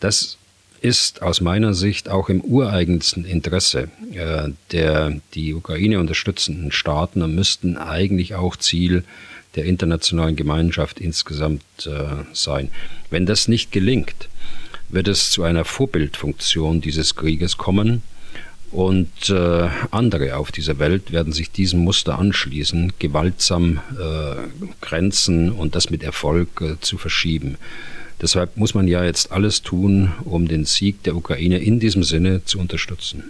Das 0.00 0.38
ist 0.84 1.22
aus 1.22 1.40
meiner 1.40 1.72
Sicht 1.72 2.10
auch 2.10 2.28
im 2.28 2.42
ureigensten 2.42 3.24
Interesse 3.24 3.88
äh, 4.12 4.50
der 4.70 5.18
die 5.32 5.54
Ukraine 5.54 5.98
unterstützenden 5.98 6.72
Staaten 6.72 7.22
und 7.22 7.34
müssten 7.34 7.78
eigentlich 7.78 8.34
auch 8.34 8.56
Ziel 8.56 9.02
der 9.54 9.64
internationalen 9.64 10.36
Gemeinschaft 10.36 11.00
insgesamt 11.00 11.62
äh, 11.86 12.24
sein. 12.34 12.70
Wenn 13.08 13.24
das 13.24 13.48
nicht 13.48 13.72
gelingt, 13.72 14.28
wird 14.90 15.08
es 15.08 15.30
zu 15.30 15.42
einer 15.42 15.64
Vorbildfunktion 15.64 16.82
dieses 16.82 17.16
Krieges 17.16 17.56
kommen 17.56 18.02
und 18.70 19.30
äh, 19.30 19.68
andere 19.90 20.36
auf 20.36 20.52
dieser 20.52 20.78
Welt 20.78 21.12
werden 21.12 21.32
sich 21.32 21.50
diesem 21.50 21.80
Muster 21.80 22.18
anschließen, 22.18 22.92
gewaltsam 22.98 23.80
äh, 23.98 24.34
Grenzen 24.82 25.50
und 25.50 25.76
das 25.76 25.88
mit 25.88 26.02
Erfolg 26.02 26.60
äh, 26.60 26.78
zu 26.80 26.98
verschieben. 26.98 27.56
Deshalb 28.20 28.56
muss 28.56 28.74
man 28.74 28.88
ja 28.88 29.04
jetzt 29.04 29.32
alles 29.32 29.62
tun, 29.62 30.12
um 30.24 30.48
den 30.48 30.64
Sieg 30.64 31.02
der 31.02 31.16
Ukraine 31.16 31.58
in 31.58 31.80
diesem 31.80 32.02
Sinne 32.02 32.44
zu 32.44 32.58
unterstützen. 32.58 33.24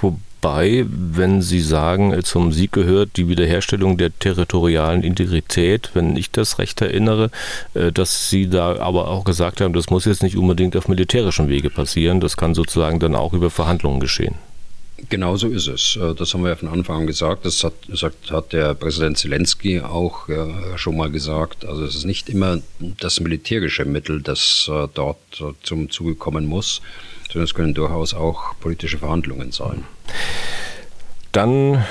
Wobei, 0.00 0.86
wenn 0.88 1.42
Sie 1.42 1.60
sagen, 1.60 2.12
äh, 2.12 2.22
zum 2.22 2.52
Sieg 2.52 2.72
gehört 2.72 3.16
die 3.16 3.28
Wiederherstellung 3.28 3.98
der 3.98 4.18
territorialen 4.18 5.02
Integrität, 5.02 5.90
wenn 5.94 6.16
ich 6.16 6.30
das 6.30 6.58
recht 6.58 6.80
erinnere, 6.80 7.30
äh, 7.74 7.92
dass 7.92 8.30
Sie 8.30 8.48
da 8.48 8.78
aber 8.78 9.08
auch 9.08 9.24
gesagt 9.24 9.60
haben, 9.60 9.74
das 9.74 9.90
muss 9.90 10.06
jetzt 10.06 10.22
nicht 10.22 10.36
unbedingt 10.36 10.76
auf 10.76 10.88
militärischem 10.88 11.48
Wege 11.48 11.68
passieren, 11.68 12.20
das 12.20 12.36
kann 12.36 12.54
sozusagen 12.54 13.00
dann 13.00 13.14
auch 13.14 13.34
über 13.34 13.50
Verhandlungen 13.50 14.00
geschehen. 14.00 14.36
Genau 15.08 15.36
so 15.36 15.48
ist 15.48 15.66
es. 15.66 15.96
Äh, 15.96 16.14
das 16.14 16.34
haben 16.34 16.42
wir 16.42 16.50
ja 16.50 16.56
von 16.56 16.68
Anfang 16.68 17.00
an 17.00 17.06
gesagt. 17.06 17.44
Das 17.44 17.64
hat, 17.64 17.74
hat 18.30 18.52
der 18.52 18.74
Präsident 18.74 19.18
Zelensky 19.18 19.80
auch 19.80 20.28
schon 20.76 20.96
mal 20.96 21.10
gesagt. 21.10 21.64
Also 21.64 21.84
es 21.84 21.94
ist 21.94 22.04
nicht 22.04 22.28
immer 22.28 22.58
das 23.00 23.20
militärische 23.20 23.84
Mittel, 23.84 24.22
das 24.22 24.70
dort 24.94 25.18
zum 25.62 25.90
Zuge 25.90 26.14
kommen 26.14 26.46
muss, 26.46 26.82
sondern 27.28 27.44
es 27.44 27.54
können 27.54 27.74
durchaus 27.74 28.14
auch 28.14 28.54
politische 28.60 28.98
Verhandlungen 28.98 29.52
sein. 29.52 29.84
Dann 31.32 31.84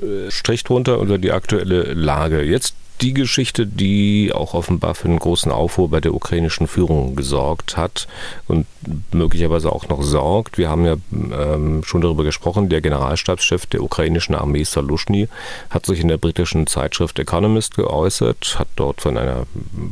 äh, 0.00 0.30
Strich 0.30 0.64
drunter 0.64 0.98
unter 0.98 1.18
die 1.18 1.32
aktuelle 1.32 1.94
Lage. 1.94 2.42
Jetzt 2.42 2.74
die 3.00 3.14
Geschichte, 3.14 3.66
die 3.66 4.32
auch 4.34 4.54
offenbar 4.54 4.94
für 4.94 5.08
einen 5.08 5.18
großen 5.18 5.52
Aufruhr 5.52 5.88
bei 5.88 6.00
der 6.00 6.14
ukrainischen 6.14 6.66
Führung 6.66 7.16
gesorgt 7.16 7.76
hat 7.76 8.08
und 8.46 8.66
möglicherweise 9.12 9.72
auch 9.72 9.88
noch 9.88 10.02
sorgt. 10.02 10.58
Wir 10.58 10.68
haben 10.68 10.84
ja 10.84 10.96
ähm, 11.12 11.82
schon 11.84 12.00
darüber 12.00 12.24
gesprochen, 12.24 12.68
der 12.68 12.80
Generalstabschef 12.80 13.66
der 13.66 13.82
ukrainischen 13.82 14.34
Armee 14.34 14.64
Salushny 14.64 15.28
hat 15.70 15.86
sich 15.86 16.00
in 16.00 16.08
der 16.08 16.18
britischen 16.18 16.66
Zeitschrift 16.66 17.18
Economist 17.18 17.76
geäußert, 17.76 18.56
hat 18.58 18.68
dort 18.76 19.00
von 19.00 19.16
einer 19.16 19.46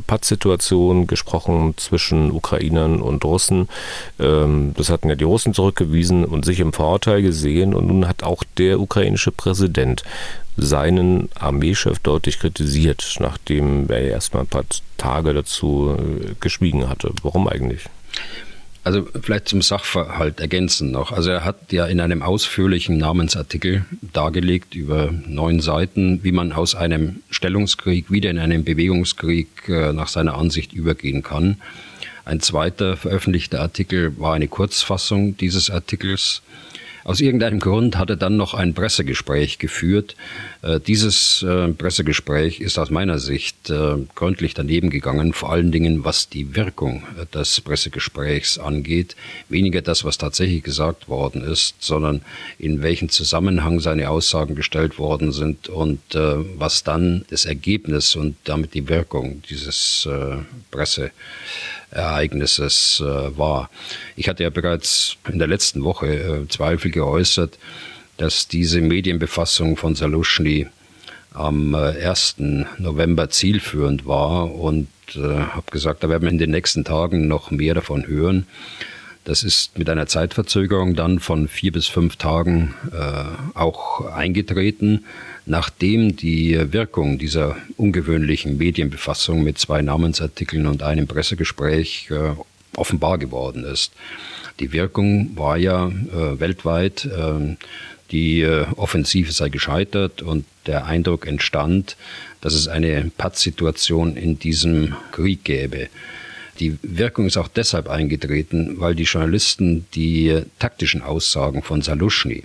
Pattsituation 0.07 1.07
gesprochen 1.07 1.75
zwischen 1.77 2.31
Ukrainern 2.31 3.01
und 3.01 3.23
Russen. 3.23 3.69
Ähm, 4.19 4.73
das 4.75 4.89
hatten 4.89 5.09
ja 5.09 5.15
die 5.15 5.23
Russen 5.23 5.53
zurückgewiesen 5.53 6.25
und 6.25 6.45
sich 6.45 6.59
im 6.59 6.73
Vorteil 6.73 7.21
gesehen 7.21 7.73
und 7.73 7.87
nun 7.87 8.07
hat 8.07 8.23
auch 8.23 8.43
der 8.57 8.79
ukrainische 8.79 9.31
Präsident 9.31 10.03
seinen 10.57 11.29
Armeechef 11.35 11.99
deutlich 11.99 12.39
kritisiert, 12.39 13.15
nachdem 13.19 13.89
er 13.89 14.01
erstmal 14.01 14.43
ein 14.43 14.47
paar 14.47 14.65
Tage 14.97 15.33
dazu 15.33 15.95
äh, 15.97 16.33
geschwiegen 16.39 16.89
hatte. 16.89 17.11
Warum 17.21 17.47
eigentlich? 17.47 17.85
Also 18.83 19.05
vielleicht 19.21 19.49
zum 19.49 19.61
Sachverhalt 19.61 20.39
ergänzen 20.39 20.91
noch. 20.91 21.11
Also 21.11 21.29
er 21.29 21.43
hat 21.43 21.73
ja 21.73 21.85
in 21.87 21.99
einem 21.99 22.21
ausführlichen 22.21 22.97
Namensartikel 22.97 23.83
dargelegt 24.13 24.75
über 24.75 25.11
neun 25.11 25.59
Seiten, 25.59 26.23
wie 26.23 26.31
man 26.31 26.53
aus 26.53 26.73
einem 26.73 27.17
Stellungskrieg 27.29 28.09
wieder 28.09 28.29
in 28.29 28.39
einen 28.39 28.63
Bewegungskrieg 28.63 29.47
äh, 29.67 29.91
nach 29.91 30.07
seiner 30.07 30.35
Ansicht 30.35 30.71
übergehen 30.71 31.21
kann. 31.21 31.57
Ein 32.23 32.39
zweiter 32.39 32.95
veröffentlichter 32.97 33.59
Artikel 33.59 34.17
war 34.19 34.33
eine 34.33 34.47
Kurzfassung 34.47 35.35
dieses 35.35 35.69
Artikels 35.69 36.41
aus 37.07 37.21
irgendeinem 37.21 37.61
Grund 37.61 37.97
hat 37.97 38.09
er 38.09 38.17
dann 38.17 38.35
noch 38.35 38.53
ein 38.53 38.73
Pressegespräch 38.73 39.59
geführt. 39.59 40.17
Äh, 40.61 40.81
dieses 40.81 41.41
äh, 41.41 41.69
Pressegespräch 41.69 42.59
ist 42.59 42.77
aus 42.77 42.89
meiner 42.89 43.17
Sicht 43.17 43.69
äh, 43.69 43.95
gründlich 44.13 44.53
daneben 44.53 44.89
gegangen, 44.89 45.31
vor 45.31 45.49
allen 45.49 45.71
Dingen 45.71 46.03
was 46.03 46.27
die 46.27 46.57
Wirkung 46.57 47.03
des 47.33 47.61
Pressegesprächs 47.61 48.59
angeht. 48.59 49.15
Weniger 49.47 49.81
das, 49.81 50.03
was 50.03 50.17
tatsächlich 50.17 50.63
gesagt 50.63 51.07
worden 51.07 51.45
ist, 51.45 51.75
sondern 51.79 52.23
in 52.59 52.81
welchen 52.83 53.07
Zusammenhang 53.07 53.79
seine 53.79 54.09
Aussagen 54.09 54.55
gestellt 54.55 54.99
worden 54.99 55.31
sind 55.31 55.69
und 55.69 55.99
was 56.57 56.83
dann 56.83 57.23
das 57.29 57.45
Ergebnis 57.45 58.15
und 58.17 58.35
damit 58.43 58.73
die 58.73 58.89
Wirkung 58.89 59.41
dieses 59.49 60.07
Presse 60.71 61.11
Ereignisses 61.91 63.01
äh, 63.05 63.37
war. 63.37 63.69
Ich 64.15 64.27
hatte 64.29 64.43
ja 64.43 64.49
bereits 64.49 65.17
in 65.29 65.39
der 65.39 65.47
letzten 65.47 65.83
Woche 65.83 66.07
äh, 66.07 66.47
Zweifel 66.47 66.91
geäußert, 66.91 67.57
dass 68.17 68.47
diese 68.47 68.81
Medienbefassung 68.81 69.77
von 69.77 69.95
Salushny 69.95 70.67
am 71.33 71.73
äh, 71.73 72.05
1. 72.05 72.35
November 72.77 73.29
zielführend 73.29 74.05
war 74.05 74.53
und 74.53 74.87
äh, 75.15 75.19
habe 75.21 75.71
gesagt, 75.71 76.03
da 76.03 76.09
werden 76.09 76.23
wir 76.23 76.31
in 76.31 76.37
den 76.39 76.51
nächsten 76.51 76.83
Tagen 76.83 77.27
noch 77.27 77.51
mehr 77.51 77.73
davon 77.73 78.07
hören. 78.07 78.47
Das 79.23 79.43
ist 79.43 79.77
mit 79.77 79.89
einer 79.89 80.07
Zeitverzögerung 80.07 80.95
dann 80.95 81.19
von 81.19 81.47
vier 81.47 81.71
bis 81.71 81.87
fünf 81.87 82.15
Tagen 82.15 82.73
äh, 82.91 83.57
auch 83.57 84.05
eingetreten 84.05 85.05
nachdem 85.47 86.15
die 86.15 86.73
Wirkung 86.73 87.17
dieser 87.17 87.55
ungewöhnlichen 87.77 88.57
Medienbefassung 88.57 89.43
mit 89.43 89.57
zwei 89.57 89.81
Namensartikeln 89.81 90.67
und 90.67 90.83
einem 90.83 91.07
Pressegespräch 91.07 92.09
äh, 92.11 92.33
offenbar 92.75 93.17
geworden 93.17 93.63
ist. 93.63 93.93
Die 94.59 94.73
Wirkung 94.73 95.35
war 95.35 95.57
ja 95.57 95.87
äh, 95.87 96.39
weltweit, 96.39 97.05
äh, 97.05 97.55
die 98.11 98.41
äh, 98.41 98.65
Offensive 98.75 99.31
sei 99.31 99.49
gescheitert 99.49 100.21
und 100.21 100.45
der 100.65 100.85
Eindruck 100.85 101.25
entstand, 101.25 101.95
dass 102.41 102.53
es 102.53 102.67
eine 102.67 103.11
Pattsituation 103.17 104.17
in 104.17 104.39
diesem 104.39 104.95
Krieg 105.11 105.43
gäbe. 105.43 105.87
Die 106.59 106.77
Wirkung 106.81 107.27
ist 107.27 107.37
auch 107.37 107.47
deshalb 107.47 107.87
eingetreten, 107.87 108.79
weil 108.79 108.95
die 108.95 109.03
Journalisten 109.03 109.85
die 109.93 110.41
taktischen 110.59 111.03
Aussagen 111.03 111.61
von 111.61 111.81
Salushny 111.81 112.43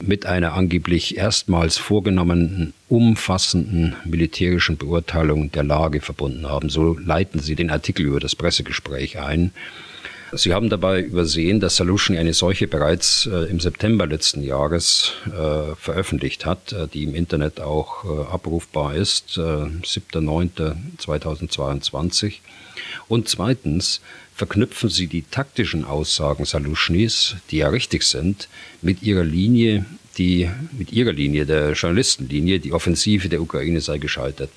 mit 0.00 0.26
einer 0.26 0.54
angeblich 0.54 1.16
erstmals 1.16 1.76
vorgenommenen 1.76 2.72
umfassenden 2.88 3.94
militärischen 4.04 4.76
Beurteilung 4.76 5.52
der 5.52 5.64
Lage 5.64 6.00
verbunden 6.00 6.48
haben. 6.48 6.70
So 6.70 6.96
leiten 6.98 7.40
Sie 7.40 7.54
den 7.54 7.70
Artikel 7.70 8.06
über 8.06 8.20
das 8.20 8.34
Pressegespräch 8.34 9.18
ein. 9.18 9.52
Sie 10.34 10.54
haben 10.54 10.70
dabei 10.70 11.02
übersehen, 11.02 11.60
dass 11.60 11.76
Solution 11.76 12.16
eine 12.16 12.32
solche 12.32 12.66
bereits 12.66 13.26
äh, 13.26 13.50
im 13.50 13.60
September 13.60 14.06
letzten 14.06 14.42
Jahres 14.42 15.12
äh, 15.26 15.74
veröffentlicht 15.76 16.46
hat, 16.46 16.72
äh, 16.72 16.88
die 16.88 17.04
im 17.04 17.14
Internet 17.14 17.60
auch 17.60 18.02
äh, 18.04 18.08
abrufbar 18.32 18.94
ist, 18.94 19.38
7.9.2022. 19.38 22.26
Äh, 22.26 22.32
Und 23.08 23.28
zweitens 23.28 24.00
verknüpfen 24.34 24.88
Sie 24.88 25.06
die 25.06 25.24
taktischen 25.30 25.84
Aussagen 25.84 26.46
Salushnis, 26.46 27.36
die 27.50 27.58
ja 27.58 27.68
richtig 27.68 28.04
sind, 28.04 28.48
mit 28.80 29.02
ihrer 29.02 29.24
Linie, 29.24 29.84
die 30.16 30.48
mit 30.78 30.92
ihrer 30.92 31.12
Linie, 31.12 31.44
der 31.44 31.72
Journalistenlinie, 31.72 32.58
die 32.58 32.72
Offensive 32.72 33.28
der 33.28 33.42
Ukraine 33.42 33.82
sei 33.82 33.98
gescheitert. 33.98 34.48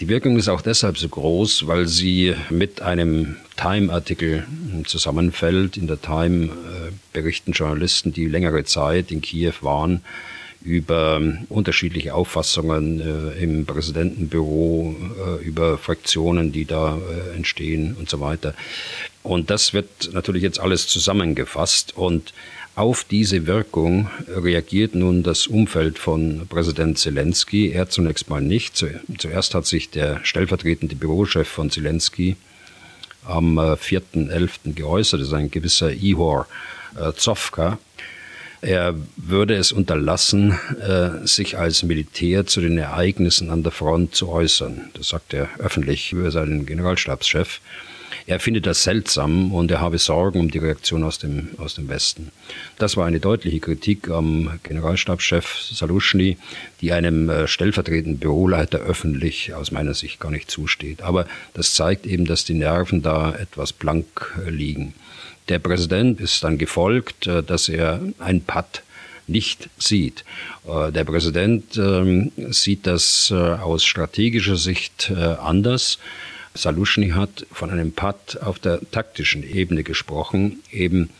Die 0.00 0.06
Wirkung 0.06 0.36
ist 0.36 0.48
auch 0.48 0.60
deshalb 0.60 0.96
so 0.96 1.08
groß, 1.08 1.66
weil 1.66 1.88
sie 1.88 2.34
mit 2.50 2.82
einem 2.82 3.34
Time-Artikel 3.56 4.46
zusammenfällt. 4.86 5.76
In 5.76 5.88
der 5.88 6.00
Time 6.00 6.46
äh, 6.46 6.92
berichten 7.12 7.50
Journalisten, 7.50 8.12
die 8.12 8.26
längere 8.26 8.62
Zeit 8.62 9.10
in 9.10 9.22
Kiew 9.22 9.54
waren, 9.62 10.02
über 10.62 11.20
unterschiedliche 11.48 12.14
Auffassungen 12.14 13.00
äh, 13.00 13.42
im 13.42 13.66
Präsidentenbüro, 13.66 14.94
äh, 15.40 15.44
über 15.44 15.78
Fraktionen, 15.78 16.52
die 16.52 16.64
da 16.64 16.96
entstehen 17.34 17.96
und 17.98 18.08
so 18.08 18.20
weiter. 18.20 18.54
Und 19.24 19.50
das 19.50 19.74
wird 19.74 20.10
natürlich 20.12 20.44
jetzt 20.44 20.60
alles 20.60 20.86
zusammengefasst 20.86 21.96
und 21.96 22.32
auf 22.78 23.02
diese 23.02 23.48
Wirkung 23.48 24.08
reagiert 24.28 24.94
nun 24.94 25.24
das 25.24 25.48
Umfeld 25.48 25.98
von 25.98 26.46
Präsident 26.48 26.96
Zelensky. 26.96 27.72
Er 27.72 27.88
zunächst 27.88 28.30
mal 28.30 28.40
nicht. 28.40 28.76
Zuerst 29.18 29.54
hat 29.56 29.66
sich 29.66 29.90
der 29.90 30.20
stellvertretende 30.24 30.94
Bürochef 30.94 31.48
von 31.48 31.70
Zelensky 31.70 32.36
am 33.26 33.58
4.11. 33.58 34.74
geäußert, 34.74 35.20
das 35.20 35.28
ist 35.28 35.34
ein 35.34 35.50
gewisser 35.50 35.92
Ihor 35.92 36.46
Zofka. 37.16 37.78
Er 38.60 38.94
würde 39.16 39.54
es 39.54 39.72
unterlassen, 39.72 40.58
äh, 40.80 41.26
sich 41.26 41.58
als 41.58 41.82
Militär 41.82 42.46
zu 42.46 42.60
den 42.60 42.78
Ereignissen 42.78 43.50
an 43.50 43.62
der 43.62 43.72
Front 43.72 44.14
zu 44.14 44.28
äußern. 44.28 44.90
Das 44.94 45.08
sagt 45.08 45.34
er 45.34 45.48
öffentlich 45.58 46.12
über 46.12 46.30
seinen 46.30 46.66
Generalstabschef. 46.66 47.60
Er 48.28 48.40
findet 48.40 48.66
das 48.66 48.82
seltsam 48.82 49.54
und 49.54 49.70
er 49.70 49.80
habe 49.80 49.96
Sorgen 49.96 50.38
um 50.38 50.50
die 50.50 50.58
Reaktion 50.58 51.02
aus 51.02 51.18
dem, 51.18 51.48
aus 51.56 51.76
dem 51.76 51.88
Westen. 51.88 52.30
Das 52.76 52.98
war 52.98 53.06
eine 53.06 53.20
deutliche 53.20 53.58
Kritik 53.58 54.10
am 54.10 54.60
Generalstabschef 54.64 55.58
Salushny, 55.72 56.36
die 56.82 56.92
einem 56.92 57.30
äh, 57.30 57.48
stellvertretenden 57.48 58.18
Büroleiter 58.18 58.80
öffentlich 58.80 59.54
aus 59.54 59.70
meiner 59.70 59.94
Sicht 59.94 60.20
gar 60.20 60.30
nicht 60.30 60.50
zusteht. 60.50 61.00
Aber 61.00 61.26
das 61.54 61.72
zeigt 61.72 62.04
eben, 62.04 62.26
dass 62.26 62.44
die 62.44 62.52
Nerven 62.52 63.00
da 63.00 63.34
etwas 63.34 63.72
blank 63.72 64.38
äh, 64.46 64.50
liegen. 64.50 64.92
Der 65.48 65.58
Präsident 65.58 66.20
ist 66.20 66.44
dann 66.44 66.58
gefolgt, 66.58 67.26
äh, 67.26 67.42
dass 67.42 67.70
er 67.70 68.02
ein 68.18 68.42
Patt 68.42 68.82
nicht 69.26 69.68
sieht. 69.76 70.24
Der 70.64 71.04
Präsident 71.04 71.76
ähm, 71.76 72.32
sieht 72.48 72.86
das 72.86 73.30
aus 73.30 73.84
strategischer 73.84 74.56
Sicht 74.56 75.12
anders. 75.12 75.98
Salushny 76.54 77.10
hat 77.10 77.46
von 77.52 77.70
einem 77.70 77.92
Patt 77.92 78.38
auf 78.42 78.58
der 78.58 78.80
taktischen 78.90 79.42
Ebene 79.42 79.82
gesprochen, 79.82 80.60
eben 80.70 81.10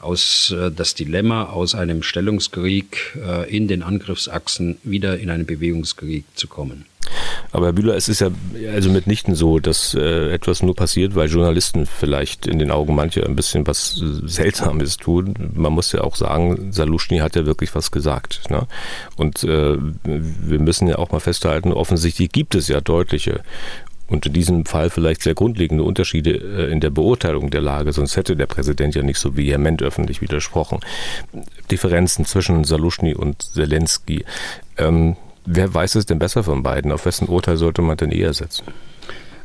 aus 0.00 0.54
das 0.76 0.94
Dilemma 0.94 1.44
aus 1.46 1.74
einem 1.74 2.04
Stellungskrieg 2.04 3.18
in 3.48 3.66
den 3.66 3.82
Angriffsachsen 3.82 4.78
wieder 4.84 5.18
in 5.18 5.28
einen 5.28 5.44
Bewegungskrieg 5.44 6.24
zu 6.36 6.46
kommen. 6.46 6.84
Aber 7.52 7.66
Herr 7.66 7.72
Bühler, 7.72 7.94
es 7.96 8.08
ist 8.08 8.20
ja 8.20 8.30
also 8.72 8.90
mitnichten 8.90 9.34
so, 9.34 9.58
dass 9.58 9.94
äh, 9.94 10.32
etwas 10.32 10.62
nur 10.62 10.74
passiert, 10.74 11.14
weil 11.14 11.28
Journalisten 11.28 11.86
vielleicht 11.86 12.46
in 12.46 12.58
den 12.58 12.70
Augen 12.70 12.94
mancher 12.94 13.24
ein 13.24 13.36
bisschen 13.36 13.66
was 13.66 13.94
Seltsames 13.94 14.96
tun. 14.96 15.34
Man 15.54 15.72
muss 15.72 15.92
ja 15.92 16.02
auch 16.02 16.16
sagen, 16.16 16.72
Saluschny 16.72 17.18
hat 17.18 17.36
ja 17.36 17.46
wirklich 17.46 17.74
was 17.74 17.90
gesagt. 17.90 18.50
Ne? 18.50 18.66
Und 19.16 19.44
äh, 19.44 19.76
wir 20.04 20.58
müssen 20.58 20.88
ja 20.88 20.98
auch 20.98 21.10
mal 21.10 21.20
festhalten, 21.20 21.72
offensichtlich 21.72 22.30
gibt 22.30 22.54
es 22.54 22.68
ja 22.68 22.80
deutliche 22.80 23.40
und 24.08 24.26
in 24.26 24.32
diesem 24.32 24.64
Fall 24.64 24.90
vielleicht 24.90 25.22
sehr 25.22 25.34
grundlegende 25.34 25.84
Unterschiede 25.84 26.32
äh, 26.32 26.72
in 26.72 26.80
der 26.80 26.90
Beurteilung 26.90 27.50
der 27.50 27.60
Lage, 27.60 27.92
sonst 27.92 28.16
hätte 28.16 28.36
der 28.36 28.46
Präsident 28.46 28.94
ja 28.94 29.02
nicht 29.02 29.18
so 29.18 29.36
vehement 29.36 29.82
öffentlich 29.82 30.20
widersprochen. 30.20 30.80
Differenzen 31.70 32.24
zwischen 32.24 32.64
Saluschny 32.64 33.14
und 33.14 33.42
Zelensky. 33.42 34.24
Ähm, 34.76 35.16
wer 35.44 35.72
weiß 35.72 35.94
es 35.96 36.06
denn 36.06 36.18
besser 36.18 36.42
von 36.42 36.62
beiden? 36.62 36.90
Auf 36.90 37.06
wessen 37.06 37.28
Urteil 37.28 37.56
sollte 37.56 37.82
man 37.82 37.96
denn 37.96 38.10
eher 38.10 38.32
setzen? 38.32 38.64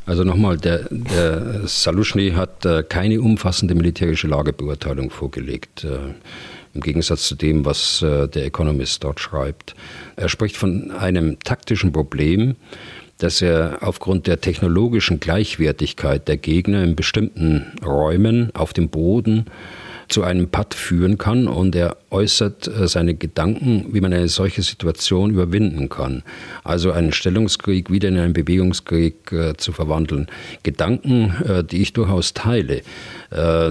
Also 0.06 0.22
nochmal, 0.24 0.58
der, 0.58 0.86
der 0.90 1.66
Saluschny 1.66 2.32
hat 2.32 2.64
äh, 2.66 2.82
keine 2.82 3.20
umfassende 3.20 3.74
militärische 3.74 4.26
Lagebeurteilung 4.26 5.10
vorgelegt. 5.10 5.84
Äh, 5.84 6.14
Im 6.74 6.80
Gegensatz 6.82 7.28
zu 7.28 7.36
dem, 7.36 7.64
was 7.64 8.02
äh, 8.02 8.28
der 8.28 8.44
Economist 8.44 9.02
dort 9.02 9.20
schreibt. 9.20 9.74
Er 10.16 10.28
spricht 10.28 10.56
von 10.56 10.90
einem 10.90 11.38
taktischen 11.38 11.92
Problem, 11.92 12.56
dass 13.18 13.42
er 13.42 13.78
aufgrund 13.82 14.26
der 14.26 14.40
technologischen 14.40 15.20
Gleichwertigkeit 15.20 16.28
der 16.28 16.36
Gegner 16.36 16.82
in 16.82 16.96
bestimmten 16.96 17.72
Räumen 17.84 18.50
auf 18.54 18.72
dem 18.72 18.88
Boden 18.88 19.46
zu 20.08 20.22
einem 20.22 20.48
Patt 20.48 20.74
führen 20.74 21.18
kann 21.18 21.48
und 21.48 21.74
er 21.74 21.96
äußert 22.10 22.68
äh, 22.68 22.88
seine 22.88 23.14
Gedanken, 23.14 23.86
wie 23.92 24.00
man 24.00 24.12
eine 24.12 24.28
solche 24.28 24.62
Situation 24.62 25.30
überwinden 25.30 25.88
kann. 25.88 26.22
Also 26.62 26.92
einen 26.92 27.12
Stellungskrieg 27.12 27.90
wieder 27.90 28.08
in 28.08 28.18
einen 28.18 28.32
Bewegungskrieg 28.32 29.32
äh, 29.32 29.56
zu 29.56 29.72
verwandeln. 29.72 30.26
Gedanken, 30.62 31.34
äh, 31.46 31.64
die 31.64 31.82
ich 31.82 31.92
durchaus 31.92 32.34
teile. 32.34 32.82
Äh, 33.30 33.70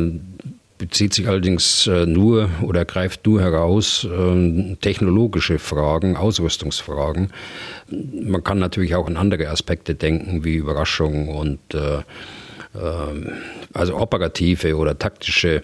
bezieht 0.84 1.14
sich 1.14 1.30
allerdings 1.30 1.88
äh, 1.88 2.06
nur 2.06 2.50
oder 2.62 2.84
greift 2.84 3.26
nur 3.26 3.40
heraus 3.40 4.04
äh, 4.04 4.76
technologische 4.82 5.58
Fragen, 5.58 6.18
Ausrüstungsfragen. 6.18 7.32
Man 7.90 8.44
kann 8.44 8.60
natürlich 8.60 8.94
auch 8.94 9.08
an 9.08 9.16
andere 9.16 9.48
Aspekte 9.48 9.96
denken, 9.96 10.44
wie 10.44 10.56
Überraschung 10.56 11.30
und 11.30 11.60
äh, 11.74 12.02
ähm, 12.76 13.32
also 13.72 13.96
operative 13.96 14.76
oder 14.76 15.00
taktische 15.00 15.64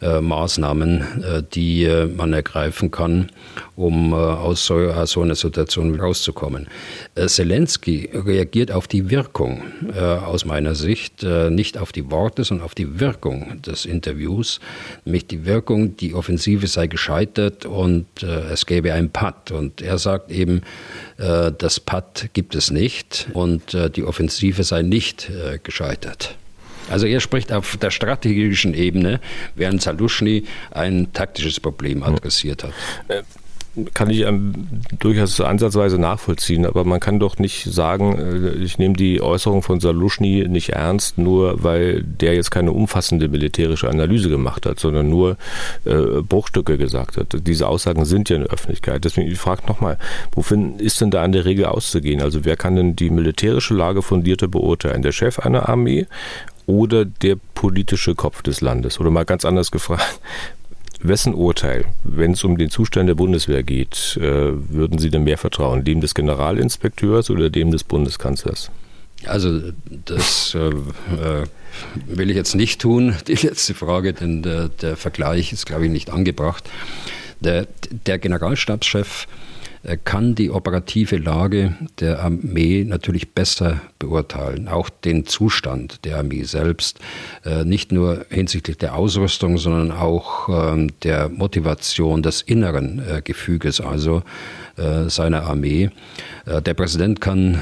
äh, 0.00 0.20
Maßnahmen, 0.20 1.22
äh, 1.22 1.42
die 1.54 1.84
äh, 1.84 2.06
man 2.06 2.34
ergreifen 2.34 2.90
kann, 2.90 3.30
um 3.76 4.12
aus 4.12 4.66
so, 4.66 4.74
aus 4.74 5.12
so 5.12 5.22
einer 5.22 5.34
Situation 5.34 5.98
rauszukommen. 5.98 6.66
Zelensky 7.14 8.08
reagiert 8.12 8.72
auf 8.72 8.88
die 8.88 9.10
Wirkung 9.10 9.62
aus 9.94 10.46
meiner 10.46 10.74
Sicht, 10.74 11.22
nicht 11.22 11.76
auf 11.76 11.92
die 11.92 12.10
Worte, 12.10 12.42
sondern 12.42 12.64
auf 12.64 12.74
die 12.74 13.00
Wirkung 13.00 13.60
des 13.60 13.84
Interviews, 13.84 14.60
nämlich 15.04 15.26
die 15.26 15.44
Wirkung, 15.44 15.96
die 15.98 16.14
Offensive 16.14 16.66
sei 16.68 16.86
gescheitert 16.86 17.66
und 17.66 18.06
es 18.22 18.64
gäbe 18.64 18.94
ein 18.94 19.10
Patt. 19.10 19.50
Und 19.50 19.82
er 19.82 19.98
sagt 19.98 20.30
eben, 20.30 20.62
das 21.18 21.80
Patt 21.80 22.30
gibt 22.32 22.54
es 22.54 22.70
nicht 22.70 23.28
und 23.34 23.76
die 23.94 24.04
Offensive 24.04 24.64
sei 24.64 24.80
nicht 24.80 25.30
gescheitert. 25.62 26.36
Also 26.90 27.06
er 27.06 27.20
spricht 27.20 27.52
auf 27.52 27.76
der 27.76 27.90
strategischen 27.90 28.74
Ebene, 28.74 29.20
während 29.54 29.82
Saluschny 29.82 30.44
ein 30.70 31.12
taktisches 31.12 31.60
Problem 31.60 32.02
adressiert 32.02 32.64
hat. 32.64 32.72
Äh, 33.08 33.22
kann 33.92 34.08
ich 34.10 34.20
ähm, 34.20 34.54
durchaus 34.98 35.40
ansatzweise 35.40 35.98
nachvollziehen, 35.98 36.64
aber 36.64 36.84
man 36.84 37.00
kann 37.00 37.20
doch 37.20 37.38
nicht 37.38 37.64
sagen, 37.64 38.18
äh, 38.18 38.50
ich 38.62 38.78
nehme 38.78 38.94
die 38.94 39.20
Äußerung 39.20 39.62
von 39.62 39.80
Saluschny 39.80 40.46
nicht 40.48 40.70
ernst, 40.70 41.18
nur 41.18 41.62
weil 41.62 42.02
der 42.02 42.34
jetzt 42.34 42.50
keine 42.50 42.72
umfassende 42.72 43.28
militärische 43.28 43.88
Analyse 43.88 44.30
gemacht 44.30 44.64
hat, 44.66 44.80
sondern 44.80 45.10
nur 45.10 45.36
äh, 45.84 46.22
Bruchstücke 46.22 46.78
gesagt 46.78 47.16
hat. 47.18 47.36
Diese 47.46 47.68
Aussagen 47.68 48.04
sind 48.04 48.30
ja 48.30 48.36
in 48.36 48.42
der 48.42 48.52
Öffentlichkeit. 48.52 49.04
Deswegen 49.04 49.30
ich 49.30 49.38
frage 49.38 49.66
nochmal, 49.66 49.98
wofür 50.32 50.56
ist 50.78 51.00
denn 51.00 51.10
da 51.10 51.22
an 51.22 51.32
der 51.32 51.44
Regel 51.44 51.66
auszugehen? 51.66 52.22
Also 52.22 52.44
wer 52.44 52.56
kann 52.56 52.76
denn 52.76 52.96
die 52.96 53.10
militärische 53.10 53.74
Lage 53.74 54.00
fundierter 54.00 54.48
beurteilen? 54.48 55.02
Der 55.02 55.12
Chef 55.12 55.38
einer 55.38 55.68
Armee 55.68 56.06
oder 56.66 57.04
der 57.04 57.36
politische 57.54 58.14
Kopf 58.14 58.42
des 58.42 58.60
Landes? 58.60 59.00
Oder 59.00 59.10
mal 59.10 59.24
ganz 59.24 59.44
anders 59.44 59.70
gefragt, 59.70 60.20
wessen 61.00 61.34
Urteil, 61.34 61.84
wenn 62.04 62.32
es 62.32 62.44
um 62.44 62.58
den 62.58 62.70
Zustand 62.70 63.08
der 63.08 63.14
Bundeswehr 63.14 63.62
geht, 63.62 64.18
äh, 64.20 64.22
würden 64.22 64.98
Sie 64.98 65.10
denn 65.10 65.24
mehr 65.24 65.38
vertrauen? 65.38 65.84
Dem 65.84 66.00
des 66.00 66.14
Generalinspekteurs 66.14 67.30
oder 67.30 67.50
dem 67.50 67.70
des 67.70 67.84
Bundeskanzlers? 67.84 68.70
Also 69.24 69.60
das 70.04 70.54
äh, 70.54 70.68
äh 70.68 71.46
will 72.06 72.30
ich 72.30 72.36
jetzt 72.36 72.54
nicht 72.54 72.80
tun, 72.80 73.14
die 73.26 73.34
letzte 73.34 73.74
Frage, 73.74 74.14
denn 74.14 74.42
der, 74.42 74.68
der 74.68 74.96
Vergleich 74.96 75.52
ist, 75.52 75.66
glaube 75.66 75.84
ich, 75.84 75.90
nicht 75.90 76.10
angebracht. 76.10 76.64
Der, 77.40 77.66
der 78.06 78.18
Generalstabschef 78.18 79.26
kann 80.04 80.34
die 80.34 80.50
operative 80.50 81.16
Lage 81.16 81.76
der 82.00 82.20
Armee 82.20 82.84
natürlich 82.84 83.32
besser 83.32 83.80
beurteilen, 83.98 84.66
auch 84.68 84.90
den 84.90 85.26
Zustand 85.26 86.04
der 86.04 86.18
Armee 86.18 86.42
selbst, 86.42 86.98
äh, 87.44 87.64
nicht 87.64 87.92
nur 87.92 88.26
hinsichtlich 88.28 88.78
der 88.78 88.96
Ausrüstung, 88.96 89.58
sondern 89.58 89.92
auch 89.92 90.48
ähm, 90.48 90.90
der 91.04 91.28
Motivation 91.28 92.22
des 92.22 92.42
inneren 92.42 92.98
äh, 92.98 93.22
Gefüges, 93.22 93.80
also 93.80 94.22
äh, 94.76 95.08
seiner 95.08 95.44
Armee. 95.44 95.90
Der 96.46 96.74
Präsident 96.74 97.20
kann 97.20 97.60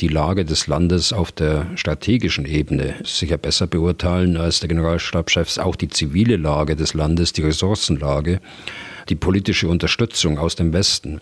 die 0.00 0.06
Lage 0.06 0.44
des 0.44 0.68
Landes 0.68 1.12
auf 1.12 1.32
der 1.32 1.66
strategischen 1.74 2.46
Ebene 2.46 2.94
sicher 3.02 3.38
besser 3.38 3.66
beurteilen 3.66 4.36
als 4.36 4.60
der 4.60 4.68
Generalstabschef, 4.68 5.58
auch 5.58 5.74
die 5.74 5.88
zivile 5.88 6.36
Lage 6.36 6.76
des 6.76 6.94
Landes, 6.94 7.32
die 7.32 7.42
Ressourcenlage 7.42 8.40
die 9.08 9.16
politische 9.16 9.68
Unterstützung 9.68 10.38
aus 10.38 10.56
dem 10.56 10.72
Westen. 10.72 11.20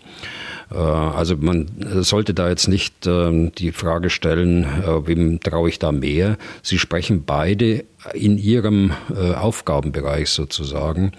Äh, 0.71 0.75
also 0.75 1.37
man 1.37 1.67
sollte 2.01 2.33
da 2.33 2.49
jetzt 2.49 2.67
nicht 2.67 3.07
ähm, 3.07 3.51
die 3.53 3.71
Frage 3.71 4.09
stellen, 4.09 4.63
äh, 4.63 5.07
wem 5.07 5.39
traue 5.39 5.69
ich 5.69 5.79
da 5.79 5.91
mehr. 5.91 6.37
Sie 6.61 6.79
sprechen 6.79 7.23
beide 7.25 7.85
in 8.13 8.37
ihrem 8.37 8.91
äh, 9.09 9.33
Aufgabenbereich 9.33 10.29
sozusagen. 10.29 11.11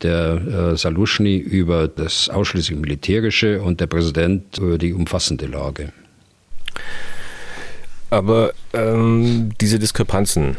Der 0.00 0.76
Saluschny 0.76 1.36
über 1.36 1.86
das 1.86 2.28
ausschließlich 2.28 2.76
militärische 2.76 3.62
und 3.62 3.80
der 3.80 3.86
Präsident 3.86 4.58
über 4.58 4.76
die 4.76 4.92
umfassende 4.94 5.46
Lage. 5.46 5.92
Aber 8.10 8.52
ähm, 8.72 9.50
diese 9.60 9.78
Diskrepanzen, 9.78 10.56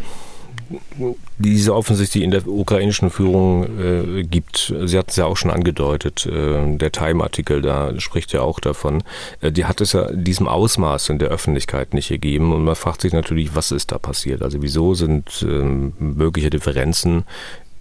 die 1.38 1.56
es 1.56 1.70
offensichtlich 1.70 2.24
in 2.24 2.32
der 2.32 2.48
ukrainischen 2.48 3.10
Führung 3.10 3.64
äh, 3.80 4.24
gibt. 4.24 4.74
Sie 4.86 4.98
hat 4.98 5.10
es 5.10 5.16
ja 5.16 5.26
auch 5.26 5.38
schon 5.38 5.52
angedeutet, 5.52 6.26
äh, 6.26 6.78
der 6.78 6.92
Time-Artikel, 6.92 7.62
da 7.62 8.00
spricht 8.00 8.34
ja 8.34 8.42
auch 8.42 8.60
davon. 8.60 9.04
Äh, 9.42 9.52
die 9.52 9.66
hat 9.66 9.82
es 9.82 9.94
ja 9.94 10.04
in 10.08 10.24
diesem 10.24 10.48
Ausmaß 10.48 11.10
in 11.10 11.20
der 11.20 11.30
Öffentlichkeit 11.30 11.94
nicht 11.94 12.10
gegeben 12.10 12.54
und 12.54 12.64
man 12.64 12.76
fragt 12.76 13.02
sich 13.02 13.14
natürlich, 13.14 13.56
was 13.56 13.72
ist 13.72 13.92
da 13.92 13.98
passiert? 13.98 14.42
Also 14.42 14.62
wieso 14.62 14.94
sind 14.94 15.46
ähm, 15.48 15.94
mögliche 16.00 16.50
Differenzen 16.50 17.24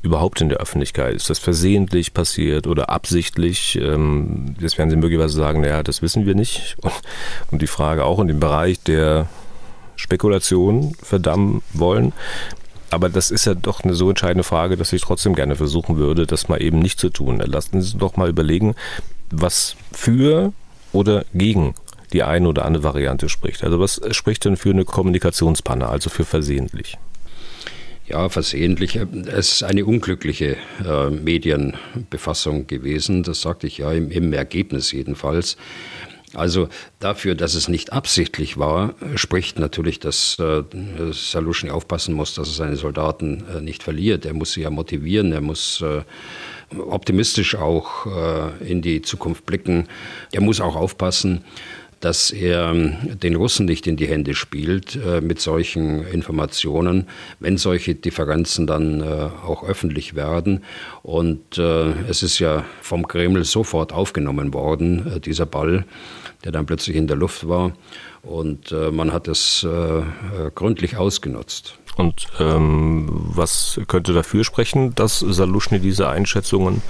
überhaupt 0.03 0.41
in 0.41 0.49
der 0.49 0.59
Öffentlichkeit? 0.59 1.15
Ist 1.15 1.31
das 1.31 1.39
versehentlich 1.39 2.13
passiert 2.13 2.67
oder 2.67 2.91
absichtlich? 2.91 3.79
Ähm, 3.81 4.57
jetzt 4.61 4.79
werden 4.79 4.91
Sie 4.91 4.97
möglicherweise 4.97 5.37
sagen, 5.37 5.61
naja, 5.61 5.83
das 5.83 6.03
wissen 6.03 6.27
wir 6.27 6.35
nicht. 6.35 6.77
Und, 6.81 6.93
und 7.51 7.63
die 7.63 7.67
Frage 7.67 8.05
auch 8.05 8.19
in 8.19 8.29
dem 8.29 8.41
Bereich 8.41 8.81
der 8.83 9.29
Spekulation 9.97 10.95
verdammen 11.01 11.63
wollen. 11.73 12.13
Aber 12.93 13.09
das 13.09 13.31
ist 13.31 13.47
ja 13.47 13.55
doch 13.55 13.85
eine 13.85 13.95
so 13.95 14.11
entscheidende 14.11 14.45
Frage, 14.45 14.77
dass 14.77 14.93
ich 14.93 15.01
trotzdem 15.01 15.35
gerne 15.35 15.57
versuchen 15.57 15.97
würde, 15.97 16.27
das 16.27 16.49
mal 16.49 16.61
eben 16.61 16.79
nicht 16.79 17.01
zu 17.01 17.09
tun. 17.09 17.39
Lassen 17.39 17.71
Sie 17.73 17.77
uns 17.79 17.97
doch 17.97 18.17
mal 18.19 18.29
überlegen, 18.29 18.75
was 19.31 19.77
für 19.93 20.53
oder 20.93 21.25
gegen 21.33 21.75
die 22.13 22.23
eine 22.23 22.47
oder 22.47 22.67
andere 22.67 22.85
Variante 22.85 23.31
spricht. 23.31 23.65
Also 23.65 23.81
was 23.81 23.99
spricht 24.11 24.45
denn 24.45 24.59
für 24.59 24.71
eine 24.71 24.85
Kommunikationspanne, 24.85 25.89
also 25.89 26.11
für 26.11 26.27
versehentlich? 26.27 26.99
Ja, 28.07 28.29
versehentlich. 28.29 28.97
Es 28.97 29.53
ist 29.53 29.63
eine 29.63 29.87
unglückliche 29.87 30.59
äh, 30.85 31.09
Medienbefassung 31.09 32.67
gewesen. 32.67 33.23
Das 33.23 33.41
sagte 33.41 33.67
ich 33.67 33.79
ja 33.79 33.91
im, 33.93 34.11
im 34.11 34.35
Ergebnis 34.35 34.93
jedenfalls. 34.93 35.57
Also 36.35 36.69
dafür, 36.99 37.35
dass 37.35 37.55
es 37.55 37.69
nicht 37.69 37.93
absichtlich 37.93 38.57
war, 38.57 38.95
spricht 39.17 39.59
natürlich, 39.59 40.01
dass 40.01 40.39
äh, 40.39 40.63
Saluschny 41.13 41.71
aufpassen 41.71 42.15
muss, 42.15 42.35
dass 42.35 42.49
er 42.49 42.55
seine 42.55 42.77
Soldaten 42.77 43.45
äh, 43.55 43.61
nicht 43.61 43.83
verliert. 43.83 44.25
Er 44.25 44.35
muss 44.35 44.53
sie 44.53 44.63
ja 44.63 44.71
motivieren, 44.71 45.33
er 45.33 45.43
muss 45.43 45.83
äh, 45.83 46.03
optimistisch 46.79 47.55
auch 47.55 48.07
äh, 48.07 48.71
in 48.71 48.83
die 48.83 49.03
Zukunft 49.03 49.45
blicken. 49.45 49.89
Er 50.33 50.41
muss 50.41 50.61
auch 50.61 50.77
aufpassen, 50.77 51.45
dass 52.03 52.33
er 52.33 52.71
ähm, 52.71 52.97
den 53.23 53.37
Russen 53.37 53.65
nicht 53.65 53.87
in 53.87 53.97
die 53.97 54.09
Hände 54.09 54.35
spielt 54.35 54.97
äh, 54.97 55.21
mit 55.21 55.41
solchen 55.41 56.05
Informationen, 56.05 57.07
wenn 57.39 57.57
solche 57.57 57.95
Differenzen 57.95 58.67
dann 58.67 59.01
äh, 59.01 59.31
auch 59.47 59.63
öffentlich 59.63 60.17
werden. 60.17 60.65
Und 61.03 61.59
äh, 61.59 61.93
es 62.09 62.25
ist 62.25 62.41
ja 62.41 62.65
vom 62.81 63.07
Kreml 63.07 63.45
sofort 63.45 63.93
aufgenommen 63.93 64.53
worden, 64.53 65.23
dieser 65.25 65.47
Ball, 65.47 65.85
der 66.45 66.51
dann 66.51 66.67
plötzlich 66.67 66.97
in 66.97 67.07
der 67.07 67.17
Luft 67.17 67.49
war. 67.49 67.73
Und 68.23 68.71
man 68.71 69.13
hat 69.13 69.27
es 69.27 69.67
gründlich 70.55 70.97
ausgenutzt. 70.97 71.77
Und 71.97 72.29
ähm, 72.39 73.09
was 73.11 73.81
könnte 73.89 74.13
dafür 74.13 74.45
sprechen, 74.45 74.95
dass 74.95 75.19
Saluschny 75.19 75.81
diese 75.81 76.09
Einschätzungen 76.09 76.83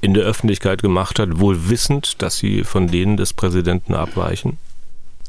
in 0.00 0.14
der 0.14 0.24
Öffentlichkeit 0.24 0.82
gemacht 0.82 1.18
hat, 1.18 1.40
wohl 1.40 1.68
wissend, 1.68 2.22
dass 2.22 2.36
sie 2.36 2.64
von 2.64 2.88
denen 2.88 3.16
des 3.16 3.32
Präsidenten 3.32 3.94
abweichen? 3.94 4.58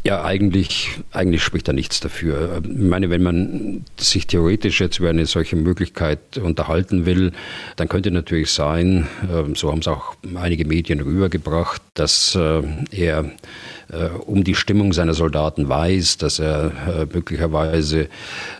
Ja, 0.05 0.21
eigentlich, 0.21 0.99
eigentlich 1.13 1.41
spricht 1.41 1.69
da 1.69 1.71
nichts 1.71 2.01
dafür. 2.01 2.61
Ich 2.61 2.77
meine, 2.77 3.09
wenn 3.09 3.23
man 3.23 3.85
sich 3.97 4.27
theoretisch 4.27 4.81
jetzt 4.81 4.99
über 4.99 5.09
eine 5.09 5.25
solche 5.25 5.55
Möglichkeit 5.55 6.37
unterhalten 6.37 7.05
will, 7.05 7.31
dann 7.77 7.87
könnte 7.87 8.11
natürlich 8.11 8.51
sein, 8.51 9.07
ähm, 9.31 9.55
so 9.55 9.71
haben 9.71 9.79
es 9.79 9.87
auch 9.87 10.15
einige 10.35 10.65
Medien 10.65 10.99
rübergebracht, 10.99 11.81
dass 11.93 12.35
äh, 12.35 12.63
er 12.91 13.31
äh, 13.91 14.05
um 14.07 14.43
die 14.43 14.55
Stimmung 14.55 14.93
seiner 14.93 15.13
Soldaten 15.13 15.69
weiß, 15.69 16.17
dass 16.17 16.39
er 16.39 16.71
äh, 16.87 17.05
möglicherweise 17.13 18.07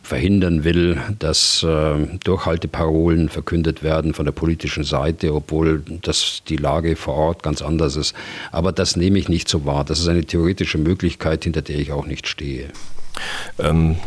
verhindern 0.01 0.63
will, 0.63 0.97
dass 1.19 1.63
äh, 1.63 1.95
Durchhalteparolen 2.23 3.29
verkündet 3.29 3.83
werden 3.83 4.13
von 4.13 4.25
der 4.25 4.33
politischen 4.33 4.83
Seite, 4.83 5.33
obwohl 5.33 5.83
das 6.01 6.43
die 6.47 6.57
Lage 6.57 6.95
vor 6.95 7.15
Ort 7.15 7.43
ganz 7.43 7.61
anders 7.61 7.95
ist. 7.95 8.15
Aber 8.51 8.71
das 8.71 8.95
nehme 8.95 9.19
ich 9.19 9.29
nicht 9.29 9.47
so 9.47 9.65
wahr. 9.65 9.83
Das 9.83 9.99
ist 9.99 10.07
eine 10.07 10.25
theoretische 10.25 10.77
Möglichkeit, 10.77 11.43
hinter 11.43 11.61
der 11.61 11.77
ich 11.77 11.91
auch 11.91 12.05
nicht 12.05 12.27
stehe. 12.27 12.69
Ähm, 13.59 13.97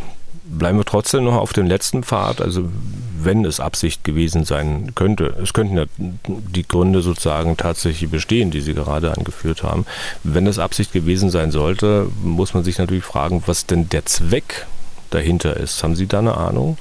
bleiben 0.49 0.79
wir 0.79 0.85
trotzdem 0.85 1.25
noch 1.25 1.37
auf 1.37 1.53
dem 1.53 1.67
letzten 1.67 2.03
Pfad. 2.03 2.41
Also 2.41 2.69
wenn 3.23 3.45
es 3.45 3.61
Absicht 3.61 4.05
gewesen 4.05 4.45
sein 4.45 4.93
könnte, 4.95 5.35
es 5.43 5.53
könnten 5.53 5.77
ja 5.77 5.85
die 5.99 6.67
Gründe 6.67 7.03
sozusagen 7.03 7.57
tatsächlich 7.57 8.11
bestehen, 8.11 8.51
die 8.51 8.61
Sie 8.61 8.75
gerade 8.75 9.13
angeführt 9.13 9.63
haben. 9.63 9.87
Wenn 10.23 10.47
es 10.47 10.59
Absicht 10.59 10.93
gewesen 10.93 11.31
sein 11.31 11.51
sollte, 11.51 12.09
muss 12.23 12.55
man 12.55 12.65
sich 12.65 12.79
natürlich 12.79 13.05
fragen, 13.05 13.43
was 13.47 13.67
denn 13.67 13.89
der 13.89 14.07
Zweck 14.07 14.67
dahinter 15.11 15.57
ist. 15.57 15.83
Haben 15.83 15.97
Sie 15.97 16.07
da 16.07 16.21
eine 16.21 16.37
Ahnung? 16.37 16.79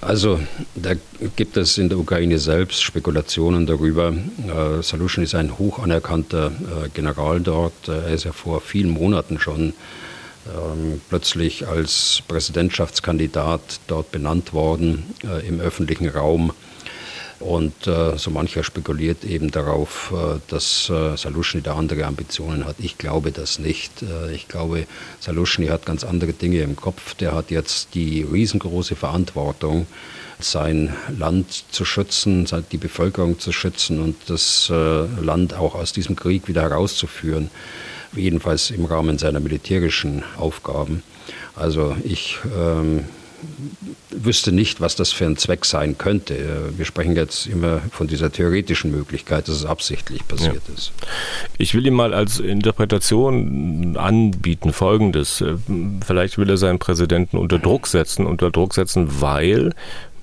Also 0.00 0.38
da 0.76 0.92
gibt 1.34 1.56
es 1.56 1.76
in 1.76 1.88
der 1.88 1.98
Ukraine 1.98 2.38
selbst 2.38 2.82
Spekulationen 2.82 3.66
darüber. 3.66 4.12
Äh, 4.12 4.82
Salushny 4.82 5.24
ist 5.24 5.34
ein 5.34 5.58
hoch 5.58 5.80
anerkannter 5.80 6.52
äh, 6.52 6.88
General 6.94 7.40
dort. 7.40 7.88
Er 7.88 8.08
ist 8.08 8.24
ja 8.24 8.32
vor 8.32 8.60
vielen 8.60 8.90
Monaten 8.90 9.40
schon 9.40 9.72
ähm, 10.48 11.00
plötzlich 11.08 11.66
als 11.66 12.22
Präsidentschaftskandidat 12.28 13.80
dort 13.86 14.10
benannt 14.12 14.52
worden 14.52 15.14
äh, 15.24 15.46
im 15.46 15.60
öffentlichen 15.60 16.08
Raum. 16.08 16.52
Und 17.40 17.86
äh, 17.86 18.18
so 18.18 18.30
mancher 18.30 18.64
spekuliert 18.64 19.22
eben 19.22 19.52
darauf, 19.52 20.12
äh, 20.12 20.40
dass 20.48 20.90
äh, 20.90 21.16
Salushny 21.16 21.62
da 21.62 21.76
andere 21.76 22.04
Ambitionen 22.04 22.64
hat. 22.64 22.76
Ich 22.80 22.98
glaube 22.98 23.30
das 23.30 23.60
nicht. 23.60 24.02
Äh, 24.02 24.34
ich 24.34 24.48
glaube, 24.48 24.86
Salushny 25.20 25.68
hat 25.68 25.86
ganz 25.86 26.02
andere 26.02 26.32
Dinge 26.32 26.62
im 26.62 26.74
Kopf. 26.74 27.14
Der 27.14 27.32
hat 27.34 27.52
jetzt 27.52 27.94
die 27.94 28.22
riesengroße 28.22 28.96
Verantwortung, 28.96 29.86
sein 30.40 30.94
Land 31.16 31.64
zu 31.70 31.84
schützen, 31.84 32.46
die 32.72 32.76
Bevölkerung 32.76 33.38
zu 33.38 33.52
schützen 33.52 34.00
und 34.00 34.16
das 34.26 34.68
äh, 34.70 34.74
Land 35.20 35.54
auch 35.54 35.74
aus 35.74 35.92
diesem 35.92 36.16
Krieg 36.16 36.48
wieder 36.48 36.62
herauszuführen 36.62 37.50
jedenfalls 38.14 38.70
im 38.70 38.84
Rahmen 38.84 39.18
seiner 39.18 39.40
militärischen 39.40 40.22
Aufgaben. 40.36 41.02
Also 41.54 41.96
ich 42.04 42.38
ähm, 42.56 43.04
wüsste 44.10 44.52
nicht, 44.52 44.80
was 44.80 44.96
das 44.96 45.12
für 45.12 45.26
ein 45.26 45.36
Zweck 45.36 45.64
sein 45.64 45.96
könnte. 45.96 46.72
Wir 46.76 46.84
sprechen 46.84 47.14
jetzt 47.14 47.46
immer 47.46 47.80
von 47.90 48.06
dieser 48.06 48.32
theoretischen 48.32 48.90
Möglichkeit, 48.90 49.48
dass 49.48 49.56
es 49.56 49.64
absichtlich 49.64 50.26
passiert 50.26 50.62
ja. 50.66 50.74
ist. 50.74 50.92
Ich 51.56 51.74
will 51.74 51.86
ihm 51.86 51.94
mal 51.94 52.14
als 52.14 52.40
Interpretation 52.40 53.96
anbieten 53.96 54.72
Folgendes. 54.72 55.44
Vielleicht 56.04 56.38
will 56.38 56.50
er 56.50 56.56
seinen 56.56 56.78
Präsidenten 56.78 57.36
unter 57.36 57.58
Druck 57.58 57.86
setzen, 57.86 58.26
unter 58.26 58.50
Druck 58.50 58.74
setzen, 58.74 59.20
weil 59.20 59.74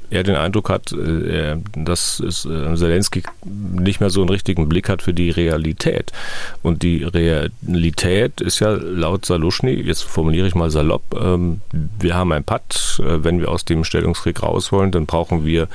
er 0.10 0.24
den 0.24 0.36
Eindruck 0.36 0.70
hat, 0.70 0.92
äh, 0.92 1.58
dass 1.76 2.20
äh, 2.20 2.76
Zelensky 2.76 3.24
nicht 3.46 4.00
mehr 4.00 4.10
so 4.10 4.22
einen 4.22 4.30
richtigen 4.30 4.70
Blick 4.70 4.90
hat 4.90 5.02
für 5.02 5.14
die 5.14 5.30
Realität. 5.30 6.12
Und 6.64 6.84
die 6.84 7.04
Realität 7.04 8.42
ist 8.42 8.60
ja 8.60 8.72
laut 8.72 9.26
Saluschny, 9.26 9.74
jetzt 9.74 10.04
formuliere 10.04 10.48
ich 10.48 10.56
mal 10.56 10.70
salopp, 10.70 11.04
ähm, 11.20 11.62
wir 12.00 12.16
haben 12.16 12.32
ein 12.32 12.44
Patt, 12.44 13.00
äh, 13.00 13.24
wenn 13.24 13.40
wir 13.40 13.50
aus 13.50 13.66
dem 13.66 13.84
Stellungskrieg 13.84 14.42
raus 14.44 14.72
wollen, 14.72 14.92
dann 14.92 15.06
brauchen 15.06 15.46
wir 15.46 15.68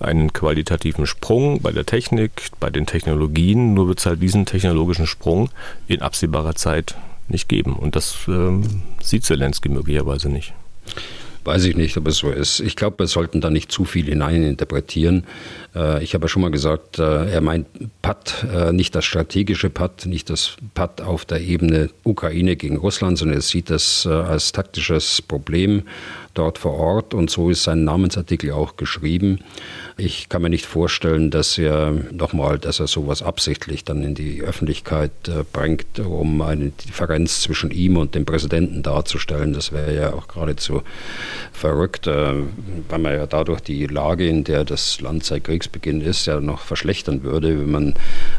einen 0.00 0.32
qualitativen 0.32 1.06
Sprung 1.06 1.60
bei 1.60 1.72
der 1.72 1.86
Technik, 1.86 2.50
bei 2.60 2.70
den 2.70 2.86
Technologien, 2.86 3.74
nur 3.74 3.88
wird 3.88 3.98
es 3.98 4.06
halt 4.06 4.22
diesen 4.22 4.46
technologischen 4.46 5.06
Sprung 5.06 5.50
in 5.86 6.02
absehbarer 6.02 6.54
Zeit 6.54 6.96
nicht 7.28 7.48
geben. 7.48 7.74
Und 7.74 7.96
das 7.96 8.16
ähm, 8.28 8.82
sieht 9.02 9.24
Zelensky 9.24 9.68
möglicherweise 9.68 10.28
nicht. 10.28 10.54
Weiß 11.48 11.64
ich 11.64 11.76
nicht, 11.76 11.96
ob 11.96 12.06
es 12.06 12.18
so 12.18 12.30
ist. 12.30 12.60
Ich 12.60 12.76
glaube, 12.76 12.98
wir 12.98 13.06
sollten 13.06 13.40
da 13.40 13.48
nicht 13.48 13.72
zu 13.72 13.86
viel 13.86 14.04
hineininterpretieren. 14.04 15.24
Äh, 15.74 16.04
ich 16.04 16.12
habe 16.12 16.24
ja 16.24 16.28
schon 16.28 16.42
mal 16.42 16.50
gesagt, 16.50 16.98
äh, 16.98 17.30
er 17.30 17.40
meint 17.40 17.66
PAD, 18.02 18.44
äh, 18.52 18.72
nicht 18.74 18.94
das 18.94 19.06
strategische 19.06 19.70
PAD, 19.70 20.04
nicht 20.04 20.28
das 20.28 20.58
PAD 20.74 21.00
auf 21.00 21.24
der 21.24 21.40
Ebene 21.40 21.88
Ukraine 22.04 22.56
gegen 22.56 22.76
Russland, 22.76 23.16
sondern 23.16 23.38
er 23.38 23.40
sieht 23.40 23.70
das 23.70 24.06
als 24.06 24.52
taktisches 24.52 25.22
Problem 25.22 25.84
dort 26.38 26.58
vor 26.58 26.74
Ort 26.74 27.14
und 27.14 27.30
so 27.30 27.50
ist 27.50 27.64
sein 27.64 27.84
Namensartikel 27.84 28.52
auch 28.52 28.76
geschrieben. 28.76 29.40
Ich 30.00 30.28
kann 30.28 30.42
mir 30.42 30.48
nicht 30.48 30.64
vorstellen, 30.64 31.32
dass 31.32 31.58
er 31.58 31.90
nochmal, 32.12 32.60
dass 32.60 32.78
er 32.78 32.86
sowas 32.86 33.20
absichtlich 33.20 33.82
dann 33.82 34.04
in 34.04 34.14
die 34.14 34.42
Öffentlichkeit 34.42 35.10
äh, 35.26 35.42
bringt, 35.52 35.98
um 35.98 36.40
eine 36.40 36.70
Differenz 36.70 37.40
zwischen 37.40 37.72
ihm 37.72 37.96
und 37.96 38.14
dem 38.14 38.24
Präsidenten 38.24 38.84
darzustellen. 38.84 39.52
Das 39.52 39.72
wäre 39.72 39.92
ja 39.92 40.12
auch 40.12 40.28
geradezu 40.28 40.82
verrückt, 41.52 42.06
äh, 42.06 42.32
weil 42.88 42.98
man 43.00 43.12
ja 43.12 43.26
dadurch 43.26 43.60
die 43.60 43.86
Lage, 43.86 44.28
in 44.28 44.44
der 44.44 44.64
das 44.64 45.00
Land 45.00 45.24
seit 45.24 45.42
Kriegsbeginn 45.42 46.00
ist, 46.00 46.26
ja 46.26 46.40
noch 46.40 46.60
verschlechtern 46.60 47.24
würde, 47.24 47.58
wenn 47.58 47.70
man 47.70 47.94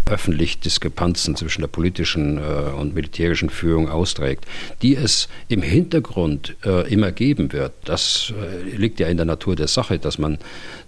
öffentlich 0.10 0.62
Diskrepanzen 0.62 1.36
zwischen 1.36 1.60
der 1.60 1.68
politischen 1.68 2.38
äh, 2.38 2.72
und 2.72 2.96
militärischen 2.96 3.50
Führung 3.50 3.90
austrägt, 3.90 4.46
die 4.82 4.96
es 4.96 5.28
im 5.50 5.62
Hintergrund 5.62 6.56
immer 6.90 7.12
geben 7.12 7.52
wird. 7.52 7.74
Das 7.90 8.32
äh, 8.40 8.76
liegt 8.78 9.00
ja 9.00 9.08
in 9.08 9.18
der 9.18 9.26
Natur 9.26 9.56
der 9.56 9.68
Sache, 9.68 9.98
dass 9.98 10.20
man 10.20 10.38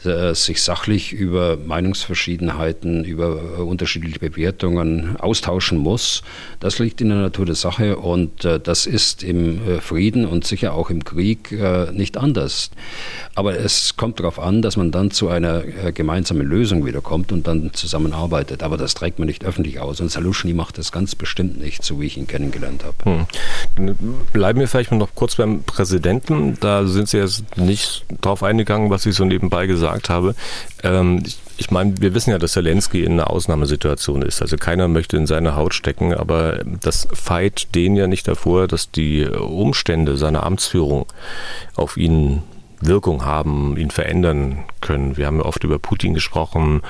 äh, 0.05 0.35
sich 0.35 0.61
sachlich 0.61 1.13
über 1.13 1.57
Meinungsverschiedenheiten, 1.57 3.03
über 3.05 3.41
äh, 3.57 3.61
unterschiedliche 3.61 4.19
Bewertungen 4.19 5.15
austauschen 5.17 5.79
muss. 5.79 6.21
Das 6.59 6.77
liegt 6.77 7.01
in 7.01 7.09
der 7.09 7.17
Natur 7.17 7.47
der 7.47 7.55
Sache 7.55 7.97
und 7.97 8.43
das 8.43 8.85
ist 8.85 9.23
im 9.23 9.81
Frieden 9.81 10.27
und 10.27 10.45
sicher 10.45 10.73
auch 10.73 10.91
im 10.91 11.03
Krieg 11.03 11.51
nicht 11.91 12.17
anders. 12.17 12.69
Aber 13.33 13.57
es 13.57 13.97
kommt 13.97 14.19
darauf 14.19 14.39
an, 14.39 14.61
dass 14.61 14.77
man 14.77 14.91
dann 14.91 15.09
zu 15.09 15.29
einer 15.29 15.61
gemeinsamen 15.91 16.45
Lösung 16.45 16.85
wiederkommt 16.85 17.31
und 17.31 17.47
dann 17.47 17.73
zusammenarbeitet. 17.73 18.61
Aber 18.61 18.77
das 18.77 18.93
trägt 18.93 19.17
man 19.17 19.27
nicht 19.27 19.43
öffentlich 19.43 19.79
aus. 19.79 20.01
Und 20.01 20.11
Salushny 20.11 20.53
macht 20.53 20.77
das 20.77 20.91
ganz 20.91 21.15
bestimmt 21.15 21.59
nicht, 21.59 21.83
so 21.83 21.99
wie 21.99 22.05
ich 22.05 22.17
ihn 22.17 22.27
kennengelernt 22.27 22.83
habe. 22.83 23.27
Hm. 23.75 23.95
Bleiben 24.33 24.59
wir 24.59 24.67
vielleicht 24.67 24.91
noch 24.91 25.15
kurz 25.15 25.35
beim 25.35 25.63
Präsidenten. 25.63 26.57
Da 26.59 26.85
sind 26.91 27.09
Sie 27.09 27.17
jetzt 27.17 27.57
nicht 27.57 28.05
drauf 28.21 28.43
eingegangen, 28.43 28.89
was 28.89 29.05
ich 29.05 29.15
so 29.15 29.25
nebenbei 29.25 29.67
gesagt 29.67 30.09
habe. 30.09 30.35
Ähm, 30.83 31.23
ich, 31.25 31.39
ich 31.57 31.71
meine, 31.71 31.99
wir 31.99 32.13
wissen 32.13 32.31
ja, 32.31 32.37
dass 32.37 32.53
Zelensky 32.53 33.03
in 33.03 33.13
einer 33.13 33.29
Ausnahmesituation 33.29 34.21
ist. 34.21 34.41
Also 34.41 34.57
keiner 34.57 34.87
möchte 34.87 35.17
in 35.17 35.27
seine 35.27 35.55
Haut 35.55 35.73
stecken, 35.73 36.13
aber 36.13 36.61
das 36.65 37.07
feit 37.13 37.73
den 37.75 37.95
ja 37.95 38.07
nicht 38.07 38.27
davor, 38.27 38.67
dass 38.67 38.91
die 38.91 39.25
Umstände 39.25 40.17
seiner 40.17 40.43
Amtsführung 40.43 41.05
auf 41.75 41.97
ihn 41.97 42.43
Wirkung 42.81 43.25
haben, 43.25 43.77
ihn 43.77 43.91
verändern 43.91 44.63
können. 44.81 45.15
Wir 45.15 45.27
haben 45.27 45.37
ja 45.37 45.45
oft 45.45 45.63
über 45.63 45.77
Putin 45.77 46.15
gesprochen 46.15 46.81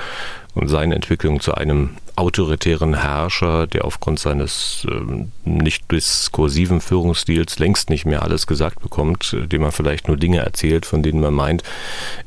und 0.54 0.68
seine 0.68 0.94
Entwicklung 0.94 1.40
zu 1.40 1.54
einem 1.54 1.90
autoritären 2.14 3.00
Herrscher, 3.00 3.66
der 3.66 3.84
aufgrund 3.84 4.18
seines 4.18 4.86
äh, 4.90 5.24
nicht 5.48 5.90
diskursiven 5.90 6.80
Führungsstils 6.80 7.58
längst 7.58 7.88
nicht 7.88 8.04
mehr 8.04 8.22
alles 8.22 8.46
gesagt 8.46 8.80
bekommt, 8.82 9.36
dem 9.50 9.62
man 9.62 9.72
vielleicht 9.72 10.08
nur 10.08 10.16
Dinge 10.16 10.38
erzählt, 10.38 10.84
von 10.84 11.02
denen 11.02 11.20
man 11.20 11.34
meint, 11.34 11.62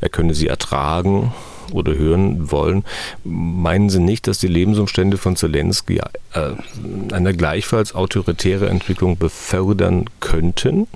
er 0.02 0.10
könne 0.10 0.34
sie 0.34 0.48
ertragen 0.48 1.34
oder 1.72 1.96
hören 1.96 2.52
wollen. 2.52 2.84
Meinen 3.24 3.90
Sie 3.90 4.00
nicht, 4.00 4.28
dass 4.28 4.40
die 4.40 4.48
Lebensumstände 4.48 5.18
von 5.18 5.36
Zelensky 5.36 5.98
äh, 6.34 6.52
eine 7.12 7.36
gleichfalls 7.36 7.96
autoritäre 7.96 8.70
Entwicklung 8.70 9.18
befördern 9.18 10.06
könnten? 10.20 10.88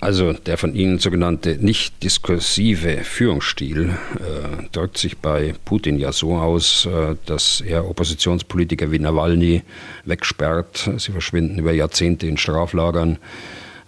Also 0.00 0.32
der 0.32 0.56
von 0.58 0.74
Ihnen 0.74 1.00
sogenannte 1.00 1.56
nicht 1.60 2.04
diskursive 2.04 2.98
Führungsstil 2.98 3.96
äh, 4.20 4.68
drückt 4.70 4.96
sich 4.96 5.18
bei 5.18 5.54
Putin 5.64 5.98
ja 5.98 6.12
so 6.12 6.36
aus, 6.36 6.86
äh, 6.86 7.16
dass 7.26 7.60
er 7.60 7.88
Oppositionspolitiker 7.88 8.92
wie 8.92 9.00
Nawalny 9.00 9.62
wegsperrt. 10.04 10.88
Sie 10.98 11.10
verschwinden 11.10 11.58
über 11.58 11.72
Jahrzehnte 11.72 12.28
in 12.28 12.36
Straflagern 12.36 13.18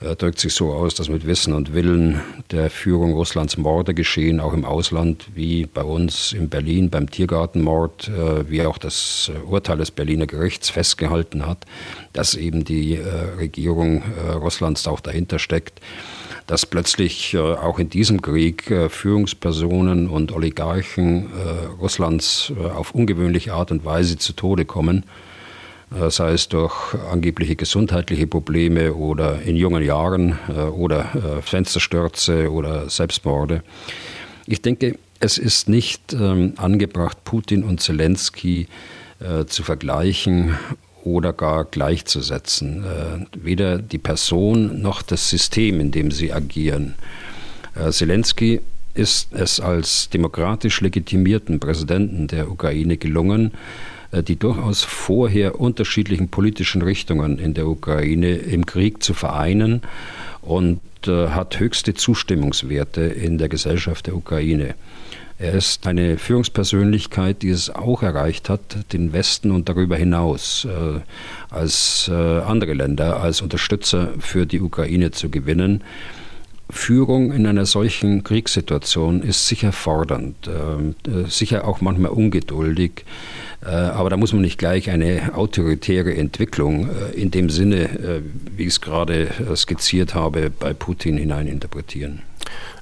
drückt 0.01 0.39
sich 0.39 0.55
so 0.55 0.73
aus, 0.73 0.95
dass 0.95 1.11
mit 1.11 1.27
Wissen 1.27 1.53
und 1.53 1.75
Willen 1.75 2.21
der 2.51 2.71
Führung 2.71 3.13
Russlands 3.13 3.59
Morde 3.59 3.93
geschehen, 3.93 4.41
auch 4.41 4.55
im 4.55 4.65
Ausland, 4.65 5.27
wie 5.35 5.67
bei 5.67 5.83
uns 5.83 6.33
in 6.33 6.49
Berlin 6.49 6.89
beim 6.89 7.11
Tiergartenmord, 7.11 8.09
äh, 8.09 8.49
wie 8.49 8.65
auch 8.65 8.79
das 8.79 9.31
äh, 9.35 9.39
Urteil 9.47 9.77
des 9.77 9.91
Berliner 9.91 10.27
Gerichts 10.27 10.71
festgehalten 10.71 11.47
hat, 11.47 11.67
dass 12.13 12.35
eben 12.35 12.65
die 12.65 12.99
Regierung 13.39 14.03
Russlands 14.35 14.87
auch 14.89 15.01
dahinter 15.01 15.39
steckt 15.39 15.81
dass 16.47 16.67
plötzlich 16.67 17.39
auch 17.39 17.79
in 17.79 17.91
diesem 17.91 18.21
Krieg 18.21 18.73
Führungspersonen 18.89 20.09
und 20.09 20.33
Oligarchen 20.33 21.31
Russlands 21.81 22.53
auf 22.75 22.93
ungewöhnliche 22.93 23.53
Art 23.55 23.71
und 23.71 23.85
Weise 23.85 24.19
zu 24.19 24.33
Tode 24.33 24.65
kommen. 24.65 25.05
äh, 25.05 25.30
sei 26.09 26.33
es 26.33 26.49
durch 26.49 26.95
angebliche 27.11 27.57
gesundheitliche 27.57 28.27
Probleme 28.27 28.95
oder 28.95 29.43
in 29.43 29.57
jungen 29.57 29.83
Jahren 29.83 30.39
äh, 30.49 30.53
oder 30.53 31.15
äh, 31.15 31.43
Fensterstürze 31.43 32.51
oder 32.51 32.89
Selbstmorde. 32.89 33.63
Ich 34.47 34.63
denke, 34.63 34.99
es 35.19 35.37
ist 35.37 35.69
nicht 35.69 36.13
ähm, 36.13 36.55
angebracht, 36.57 37.25
Putin 37.25 37.65
und 37.65 37.81
Zelensky 37.81 38.69
zu 39.49 39.63
vergleichen 39.63 40.57
oder 41.05 41.35
gar 41.35 41.67
gleichzusetzen. 41.67 42.87
Weder 43.35 43.77
die 43.77 43.99
Person 43.99 44.81
noch 44.81 45.03
das 45.03 45.29
System, 45.29 45.79
in 45.79 45.91
dem 45.91 46.11
sie 46.11 46.33
agieren. 46.33 46.95
Zelensky 47.91 48.63
ist 48.95 49.35
es 49.35 49.61
als 49.61 50.09
demokratisch 50.09 50.81
legitimierten 50.81 51.61
Präsidenten 51.61 52.29
der 52.29 52.51
Ukraine 52.51 52.97
gelungen, 52.97 53.51
äh, 53.51 54.00
die 54.13 54.37
durchaus 54.37 54.83
vorher 54.83 55.61
unterschiedlichen 55.61 56.29
politischen 56.29 56.83
Richtungen 56.83 57.39
in 57.39 57.55
der 57.55 57.67
Ukraine 57.67 58.35
im 58.35 58.67
Krieg 58.67 59.03
zu 59.03 59.15
vereinen 59.15 59.83
und 60.43 60.81
äh, 61.07 61.29
hat 61.29 61.59
höchste 61.61 61.95
Zustimmungswerte 61.95 63.03
in 63.03 63.39
der 63.39 63.49
Gesellschaft 63.49 64.07
der 64.07 64.17
Ukraine. 64.17 64.75
Er 65.39 65.55
ist 65.55 65.87
eine 65.87 66.19
Führungspersönlichkeit, 66.19 67.41
die 67.41 67.49
es 67.49 67.71
auch 67.71 68.03
erreicht 68.03 68.51
hat, 68.51 68.93
den 68.93 69.15
Westen 69.15 69.53
und 69.53 69.71
darüber 69.71 69.97
hinaus 69.97 70.67
äh, 70.67 71.01
als 71.49 72.11
äh, 72.13 72.13
andere 72.13 72.75
Länder 72.75 73.23
als 73.23 73.41
Unterstützer 73.41 74.11
für 74.19 74.45
die 74.45 74.61
Ukraine 74.61 75.13
zu 75.13 75.31
gewinnen. 75.31 75.83
Führung 76.69 77.33
in 77.33 77.47
einer 77.47 77.65
solchen 77.65 78.23
Kriegssituation 78.23 79.23
ist 79.23 79.47
sicher 79.47 79.73
fordernd, 79.73 80.49
ähm, 80.49 80.95
äh, 81.07 81.29
sicher 81.29 81.67
auch 81.67 81.81
manchmal 81.81 82.11
ungeduldig. 82.11 83.05
Äh, 83.63 83.69
aber 83.69 84.11
da 84.11 84.17
muss 84.17 84.33
man 84.33 84.43
nicht 84.43 84.59
gleich 84.59 84.91
eine 84.91 85.35
autoritäre 85.35 86.15
Entwicklung 86.15 86.89
äh, 86.89 87.21
in 87.21 87.31
dem 87.31 87.51
Sinne, 87.51 87.83
äh, 87.83 88.23
wie 88.57 88.63
ich 88.63 88.69
es 88.71 88.81
gerade 88.81 89.29
skizziert 89.55 90.15
habe, 90.15 90.51
bei 90.51 90.73
Putin 90.73 91.19
hineininterpretieren. 91.19 92.23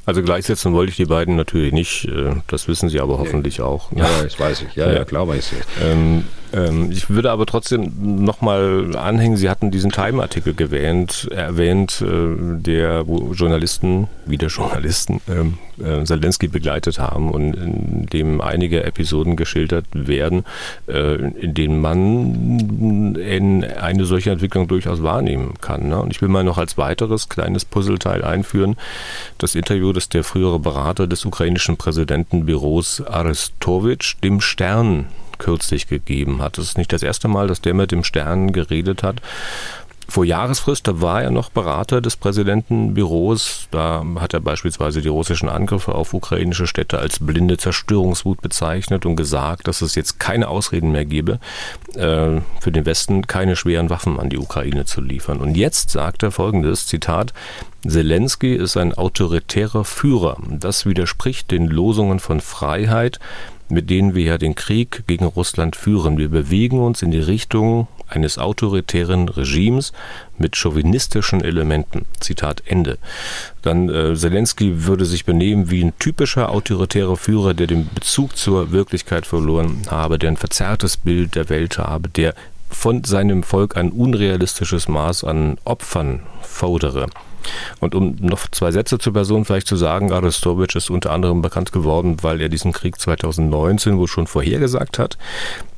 Also 0.06 0.22
gleichsetzen 0.22 0.72
wollte 0.72 0.90
ich 0.90 0.96
die 0.96 1.04
beiden 1.04 1.36
natürlich 1.36 1.72
nicht. 1.72 2.08
Das 2.46 2.66
wissen 2.66 2.88
Sie 2.88 2.98
aber 2.98 3.18
hoffentlich 3.18 3.60
auch. 3.60 3.92
Ja, 3.92 4.08
das 4.22 4.40
weiß 4.40 4.62
ich. 4.62 4.74
Ja, 4.74 4.90
ja, 4.90 5.04
klar 5.04 5.28
weiß 5.28 5.52
ich. 5.52 5.84
Ähm, 5.84 6.24
ähm, 6.52 6.90
ich 6.90 7.10
würde 7.10 7.30
aber 7.30 7.46
trotzdem 7.46 8.24
nochmal 8.24 8.96
anhängen, 8.96 9.36
Sie 9.36 9.50
hatten 9.50 9.70
diesen 9.70 9.90
Time-Artikel 9.90 10.54
erwähnt, 10.58 11.28
erwähnt 11.30 12.02
äh, 12.02 12.60
der 12.60 13.06
wo 13.06 13.32
Journalisten, 13.32 14.08
wieder 14.24 14.48
Journalisten, 14.48 15.20
ähm, 15.28 15.58
äh, 15.78 16.04
Zelensky 16.04 16.48
begleitet 16.48 16.98
haben 16.98 17.30
und 17.30 17.54
in 17.54 18.06
dem 18.06 18.40
einige 18.40 18.82
Episoden 18.84 19.36
geschildert 19.36 19.86
werden, 19.92 20.44
äh, 20.86 21.16
in 21.16 21.54
denen 21.54 21.80
man 21.80 23.16
in 23.16 23.64
eine 23.64 24.04
solche 24.04 24.30
Entwicklung 24.30 24.68
durchaus 24.68 25.02
wahrnehmen 25.02 25.54
kann. 25.60 25.88
Ne? 25.88 26.00
Und 26.00 26.10
ich 26.10 26.22
will 26.22 26.28
mal 26.28 26.44
noch 26.44 26.58
als 26.58 26.78
weiteres 26.78 27.28
kleines 27.28 27.64
Puzzleteil 27.64 28.24
einführen, 28.24 28.76
das 29.48 29.54
Interview, 29.54 29.94
das 29.94 30.10
der 30.10 30.24
frühere 30.24 30.58
Berater 30.58 31.06
des 31.06 31.24
ukrainischen 31.24 31.78
Präsidentenbüros 31.78 33.00
Arestovich 33.06 34.16
dem 34.22 34.42
Stern 34.42 35.06
kürzlich 35.38 35.86
gegeben 35.86 36.42
hat. 36.42 36.58
Es 36.58 36.66
ist 36.66 36.76
nicht 36.76 36.92
das 36.92 37.02
erste 37.02 37.28
Mal, 37.28 37.46
dass 37.46 37.62
der 37.62 37.72
mit 37.72 37.90
dem 37.90 38.04
Stern 38.04 38.52
geredet 38.52 39.02
hat. 39.02 39.22
Vor 40.10 40.24
Jahresfrist, 40.24 40.88
da 40.88 41.02
war 41.02 41.22
er 41.22 41.30
noch 41.30 41.50
Berater 41.50 42.00
des 42.00 42.16
Präsidentenbüros. 42.16 43.68
Da 43.70 44.02
hat 44.18 44.32
er 44.32 44.40
beispielsweise 44.40 45.02
die 45.02 45.08
russischen 45.08 45.50
Angriffe 45.50 45.94
auf 45.94 46.14
ukrainische 46.14 46.66
Städte 46.66 46.98
als 46.98 47.18
blinde 47.18 47.58
Zerstörungswut 47.58 48.40
bezeichnet 48.40 49.04
und 49.04 49.16
gesagt, 49.16 49.68
dass 49.68 49.82
es 49.82 49.94
jetzt 49.96 50.18
keine 50.18 50.48
Ausreden 50.48 50.92
mehr 50.92 51.04
gebe, 51.04 51.40
äh, 51.94 52.40
für 52.58 52.72
den 52.72 52.86
Westen 52.86 53.26
keine 53.26 53.54
schweren 53.54 53.90
Waffen 53.90 54.18
an 54.18 54.30
die 54.30 54.38
Ukraine 54.38 54.86
zu 54.86 55.02
liefern. 55.02 55.40
Und 55.40 55.58
jetzt 55.58 55.90
sagt 55.90 56.22
er 56.22 56.30
folgendes, 56.30 56.86
Zitat, 56.86 57.34
Zelensky 57.86 58.54
ist 58.54 58.78
ein 58.78 58.94
autoritärer 58.94 59.84
Führer. 59.84 60.38
Das 60.48 60.86
widerspricht 60.86 61.50
den 61.50 61.66
Losungen 61.66 62.18
von 62.18 62.40
Freiheit, 62.40 63.20
mit 63.68 63.90
denen 63.90 64.14
wir 64.14 64.24
ja 64.24 64.38
den 64.38 64.54
Krieg 64.54 65.04
gegen 65.06 65.24
Russland 65.24 65.76
führen. 65.76 66.18
Wir 66.18 66.28
bewegen 66.28 66.80
uns 66.80 67.02
in 67.02 67.10
die 67.10 67.20
Richtung 67.20 67.88
eines 68.08 68.38
autoritären 68.38 69.28
Regimes 69.28 69.92
mit 70.38 70.56
chauvinistischen 70.56 71.42
Elementen. 71.42 72.06
Zitat 72.20 72.62
Ende. 72.66 72.98
Dann 73.62 73.88
äh, 73.88 74.14
Zelensky 74.14 74.86
würde 74.86 75.04
sich 75.04 75.24
benehmen 75.24 75.70
wie 75.70 75.84
ein 75.84 75.92
typischer 75.98 76.50
autoritärer 76.50 77.16
Führer, 77.16 77.54
der 77.54 77.66
den 77.66 77.88
Bezug 77.94 78.36
zur 78.36 78.72
Wirklichkeit 78.72 79.26
verloren 79.26 79.82
habe, 79.90 80.18
der 80.18 80.30
ein 80.30 80.36
verzerrtes 80.36 80.96
Bild 80.96 81.34
der 81.34 81.48
Welt 81.48 81.78
habe, 81.78 82.08
der 82.08 82.34
von 82.70 83.04
seinem 83.04 83.42
Volk 83.42 83.76
ein 83.76 83.90
unrealistisches 83.90 84.88
Maß 84.88 85.24
an 85.24 85.58
Opfern 85.64 86.20
fordere. 86.42 87.06
Und 87.80 87.94
um 87.94 88.16
noch 88.20 88.48
zwei 88.50 88.70
Sätze 88.72 88.98
zur 88.98 89.12
Person 89.12 89.44
vielleicht 89.44 89.66
zu 89.66 89.76
sagen, 89.76 90.12
Arestovic 90.12 90.74
ist 90.74 90.90
unter 90.90 91.10
anderem 91.12 91.42
bekannt 91.42 91.72
geworden, 91.72 92.16
weil 92.22 92.40
er 92.40 92.48
diesen 92.48 92.72
Krieg 92.72 93.00
2019 93.00 93.98
wohl 93.98 94.08
schon 94.08 94.26
vorhergesagt 94.26 94.98
hat. 94.98 95.18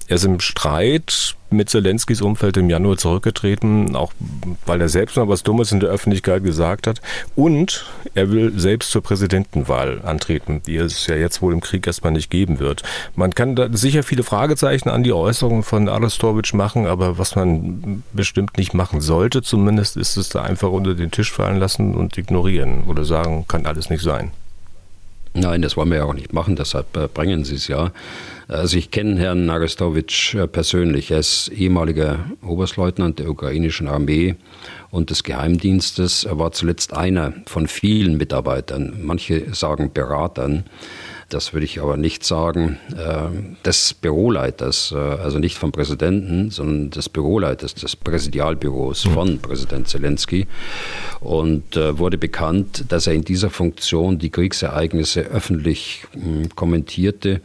Er 0.06 0.16
ist 0.16 0.24
im 0.24 0.40
Streit 0.40 1.37
mit 1.52 1.70
Zelenskys 1.70 2.22
Umfeld 2.22 2.56
im 2.56 2.70
Januar 2.70 2.96
zurückgetreten, 2.96 3.96
auch 3.96 4.12
weil 4.66 4.80
er 4.80 4.88
selbst 4.88 5.16
noch 5.16 5.28
was 5.28 5.42
Dummes 5.42 5.72
in 5.72 5.80
der 5.80 5.90
Öffentlichkeit 5.90 6.44
gesagt 6.44 6.86
hat. 6.86 7.00
Und 7.36 7.86
er 8.14 8.30
will 8.30 8.58
selbst 8.58 8.90
zur 8.90 9.02
Präsidentenwahl 9.02 10.02
antreten, 10.02 10.62
die 10.66 10.76
es 10.76 11.06
ja 11.06 11.16
jetzt 11.16 11.42
wohl 11.42 11.52
im 11.52 11.60
Krieg 11.60 11.86
erstmal 11.86 12.12
nicht 12.12 12.30
geben 12.30 12.58
wird. 12.58 12.82
Man 13.16 13.34
kann 13.34 13.56
da 13.56 13.68
sicher 13.72 14.02
viele 14.02 14.22
Fragezeichen 14.22 14.88
an 14.88 15.02
die 15.02 15.12
Äußerungen 15.12 15.62
von 15.62 15.88
Arestovic 15.88 16.54
machen, 16.54 16.86
aber 16.86 17.18
was 17.18 17.36
man 17.36 18.02
bestimmt 18.12 18.58
nicht 18.58 18.74
machen 18.74 19.00
sollte, 19.00 19.42
zumindest 19.42 19.96
ist 19.96 20.16
es 20.16 20.28
da 20.28 20.42
einfach 20.42 20.70
unter 20.70 20.94
den 20.94 21.10
Tisch 21.10 21.32
fallen 21.32 21.58
lassen 21.58 21.94
und 21.94 22.16
ignorieren 22.18 22.84
oder 22.86 23.04
sagen, 23.04 23.46
kann 23.48 23.66
alles 23.66 23.90
nicht 23.90 24.02
sein. 24.02 24.32
Nein, 25.32 25.62
das 25.62 25.76
wollen 25.76 25.90
wir 25.90 25.98
ja 25.98 26.04
auch 26.04 26.14
nicht 26.14 26.32
machen, 26.32 26.56
deshalb 26.56 26.96
äh, 26.96 27.06
bringen 27.06 27.44
Sie 27.44 27.54
es 27.54 27.68
ja. 27.68 27.92
Also 28.50 28.78
ich 28.78 28.90
kenne 28.90 29.20
Herrn 29.20 29.48
Arestowitsch 29.48 30.34
äh, 30.34 30.48
persönlich. 30.48 31.12
Er 31.12 31.20
ist 31.20 31.52
ehemaliger 31.54 32.18
Oberstleutnant 32.42 33.20
der 33.20 33.30
ukrainischen 33.30 33.86
Armee 33.86 34.34
und 34.90 35.10
des 35.10 35.22
Geheimdienstes. 35.22 36.24
Er 36.24 36.36
war 36.40 36.50
zuletzt 36.50 36.92
einer 36.92 37.32
von 37.46 37.68
vielen 37.68 38.16
Mitarbeitern, 38.16 38.98
manche 39.04 39.54
sagen 39.54 39.92
Beratern, 39.92 40.64
das 41.30 41.52
würde 41.52 41.64
ich 41.64 41.80
aber 41.80 41.96
nicht 41.96 42.24
sagen, 42.24 42.78
äh, 42.96 43.64
des 43.64 43.94
Büroleiters, 43.94 44.92
äh, 44.92 44.96
also 44.96 45.38
nicht 45.38 45.56
vom 45.56 45.72
Präsidenten, 45.72 46.50
sondern 46.50 46.90
des 46.90 47.08
Büroleiters, 47.08 47.74
des 47.74 47.96
Präsidialbüros 47.96 49.04
hm. 49.04 49.12
von 49.12 49.38
Präsident 49.38 49.88
Zelensky. 49.88 50.46
Und 51.20 51.76
äh, 51.76 51.98
wurde 51.98 52.18
bekannt, 52.18 52.84
dass 52.88 53.06
er 53.06 53.14
in 53.14 53.24
dieser 53.24 53.50
Funktion 53.50 54.18
die 54.18 54.30
Kriegsereignisse 54.30 55.22
öffentlich 55.22 56.04
hm, 56.12 56.54
kommentierte, 56.54 57.40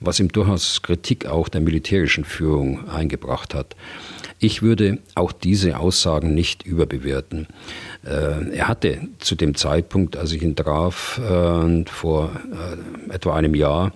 was 0.00 0.20
ihm 0.20 0.28
durchaus 0.28 0.82
Kritik 0.82 1.26
auch 1.26 1.48
der 1.48 1.60
militärischen 1.60 2.24
Führung 2.24 2.88
eingebracht 2.88 3.54
hat. 3.54 3.74
Ich 4.40 4.62
würde 4.62 4.98
auch 5.16 5.32
diese 5.32 5.78
Aussagen 5.78 6.32
nicht 6.32 6.64
überbewerten. 6.64 7.48
Äh, 8.04 8.56
er 8.56 8.68
hatte 8.68 9.00
zu 9.18 9.34
dem 9.34 9.56
Zeitpunkt, 9.56 10.16
als 10.16 10.30
ich 10.30 10.42
ihn 10.42 10.54
traf, 10.54 11.18
äh, 11.18 11.84
vor 11.86 12.30
äh, 13.10 13.14
etwa 13.14 13.34
einem 13.34 13.54
Jahr, 13.54 13.92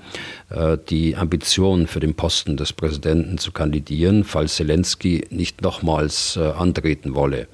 die 0.90 1.16
Ambition 1.16 1.87
für 1.87 1.98
den 1.98 2.12
Posten 2.12 2.59
des 2.59 2.74
Präsidenten 2.74 3.38
zu 3.38 3.52
kandidieren, 3.52 4.22
falls 4.22 4.57
Zelensky 4.57 5.24
nicht 5.31 5.62
nochmals 5.62 6.37
antreten 6.37 7.14
wolle. 7.14 7.48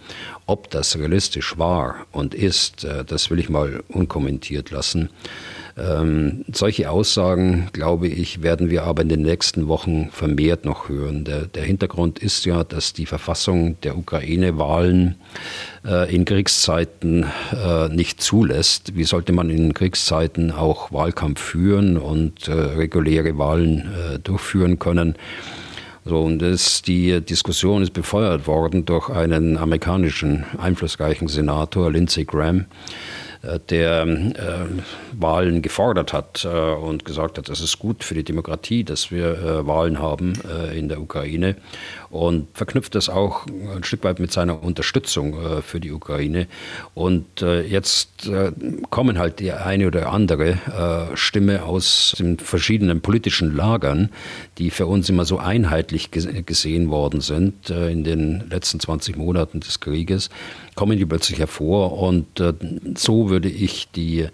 Ob 0.48 0.70
das 0.70 0.98
realistisch 0.98 1.58
war 1.58 2.06
und 2.10 2.34
ist, 2.34 2.86
das 3.06 3.30
will 3.30 3.38
ich 3.38 3.50
mal 3.50 3.82
unkommentiert 3.88 4.70
lassen. 4.70 5.10
Ähm, 5.78 6.44
solche 6.52 6.90
Aussagen, 6.90 7.68
glaube 7.72 8.08
ich, 8.08 8.42
werden 8.42 8.68
wir 8.68 8.82
aber 8.84 9.02
in 9.02 9.08
den 9.08 9.22
nächsten 9.22 9.68
Wochen 9.68 10.08
vermehrt 10.10 10.64
noch 10.64 10.88
hören. 10.88 11.24
Der, 11.24 11.42
der 11.42 11.62
Hintergrund 11.62 12.18
ist 12.18 12.44
ja, 12.46 12.64
dass 12.64 12.94
die 12.94 13.06
Verfassung 13.06 13.80
der 13.82 13.96
Ukraine-Wahlen 13.96 15.16
äh, 15.84 16.12
in 16.12 16.24
Kriegszeiten 16.24 17.26
äh, 17.52 17.88
nicht 17.90 18.20
zulässt. 18.20 18.96
Wie 18.96 19.04
sollte 19.04 19.32
man 19.32 19.50
in 19.50 19.72
Kriegszeiten 19.72 20.50
auch 20.50 20.90
Wahlkampf 20.90 21.40
führen 21.40 21.96
und 21.96 22.48
äh, 22.48 22.52
reguläre 22.52 23.38
Wahlen 23.38 23.88
äh, 23.94 24.18
durchführen 24.18 24.80
können? 24.80 25.14
So, 26.08 26.22
und 26.22 26.38
das, 26.38 26.80
die 26.80 27.20
Diskussion 27.20 27.82
ist 27.82 27.92
befeuert 27.92 28.46
worden 28.46 28.86
durch 28.86 29.10
einen 29.10 29.58
amerikanischen 29.58 30.46
einflussreichen 30.56 31.28
Senator, 31.28 31.92
Lindsey 31.92 32.24
Graham, 32.24 32.64
der 33.68 34.02
äh, 34.02 34.34
Wahlen 35.12 35.62
gefordert 35.62 36.12
hat 36.12 36.44
äh, 36.44 36.48
und 36.48 37.04
gesagt 37.04 37.38
hat, 37.38 37.48
das 37.48 37.60
ist 37.60 37.78
gut 37.78 38.02
für 38.02 38.14
die 38.14 38.24
Demokratie, 38.24 38.84
dass 38.84 39.10
wir 39.10 39.38
äh, 39.38 39.66
Wahlen 39.66 40.00
haben 40.00 40.32
äh, 40.48 40.76
in 40.78 40.88
der 40.88 41.00
Ukraine 41.00 41.56
und 42.10 42.48
verknüpft 42.54 42.94
das 42.94 43.08
auch 43.08 43.46
ein 43.46 43.84
Stück 43.84 44.02
weit 44.02 44.18
mit 44.18 44.32
seiner 44.32 44.62
Unterstützung 44.62 45.34
äh, 45.34 45.62
für 45.62 45.78
die 45.78 45.92
Ukraine. 45.92 46.46
Und 46.94 47.40
jetzt 47.40 48.30
kommen 48.90 49.18
halt 49.18 49.38
die 49.38 49.52
eine 49.52 49.86
oder 49.86 50.10
andere 50.12 51.10
Stimme 51.14 51.62
aus 51.62 52.14
den 52.18 52.38
verschiedenen 52.38 53.00
politischen 53.00 53.54
Lagern, 53.54 54.10
die 54.58 54.70
für 54.70 54.86
uns 54.86 55.08
immer 55.08 55.24
so 55.24 55.38
einheitlich 55.38 56.10
gesehen 56.10 56.90
worden 56.90 57.20
sind 57.20 57.70
in 57.70 58.04
den 58.04 58.48
letzten 58.50 58.80
20 58.80 59.16
Monaten 59.16 59.60
des 59.60 59.80
Krieges, 59.80 60.30
kommen 60.74 60.98
die 60.98 61.06
plötzlich 61.06 61.38
hervor 61.38 61.98
und 61.98 62.26
so 62.96 63.27
würde 63.28 63.48
ich 63.48 63.90
die, 63.90 64.28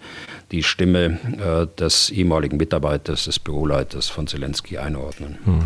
die 0.51 0.63
Stimme 0.63 1.19
äh, 1.37 1.79
des 1.79 2.09
ehemaligen 2.09 2.57
Mitarbeiters, 2.57 3.25
des 3.25 3.39
Büroleiters 3.39 4.09
von 4.09 4.27
Zelensky 4.27 4.77
einordnen. 4.77 5.37
Hm. 5.45 5.61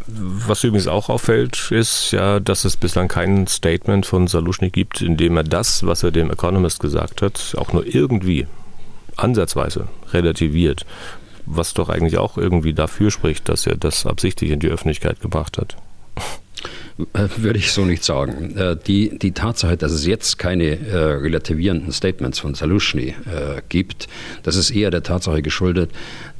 Was 0.00 0.64
übrigens 0.64 0.88
auch 0.88 1.08
auffällt, 1.08 1.70
ist 1.70 2.10
ja, 2.10 2.40
dass 2.40 2.64
es 2.64 2.76
bislang 2.76 3.06
kein 3.06 3.46
Statement 3.46 4.06
von 4.06 4.26
Saluschny 4.26 4.70
gibt, 4.70 5.00
in 5.00 5.16
dem 5.16 5.36
er 5.36 5.44
das, 5.44 5.86
was 5.86 6.02
er 6.02 6.10
dem 6.10 6.30
Economist 6.30 6.80
gesagt 6.80 7.22
hat, 7.22 7.54
auch 7.56 7.72
nur 7.72 7.86
irgendwie 7.86 8.48
ansatzweise 9.16 9.88
relativiert. 10.12 10.84
Was 11.46 11.74
doch 11.74 11.88
eigentlich 11.88 12.18
auch 12.18 12.36
irgendwie 12.36 12.74
dafür 12.74 13.10
spricht, 13.10 13.48
dass 13.48 13.66
er 13.66 13.76
das 13.76 14.04
absichtlich 14.04 14.50
in 14.50 14.60
die 14.60 14.68
Öffentlichkeit 14.68 15.20
gebracht 15.20 15.58
hat. 15.58 15.76
Äh, 17.12 17.28
würde 17.36 17.58
ich 17.58 17.72
so 17.72 17.84
nicht 17.84 18.02
sagen. 18.02 18.56
Äh, 18.56 18.76
die, 18.76 19.18
die 19.18 19.32
Tatsache, 19.32 19.76
dass 19.76 19.92
es 19.92 20.04
jetzt 20.04 20.38
keine 20.38 20.78
äh, 20.78 20.96
relativierenden 20.96 21.92
Statements 21.92 22.40
von 22.40 22.54
Salushny 22.54 23.08
äh, 23.08 23.62
gibt, 23.68 24.08
das 24.42 24.56
ist 24.56 24.70
eher 24.70 24.90
der 24.90 25.02
Tatsache 25.02 25.42
geschuldet, 25.42 25.90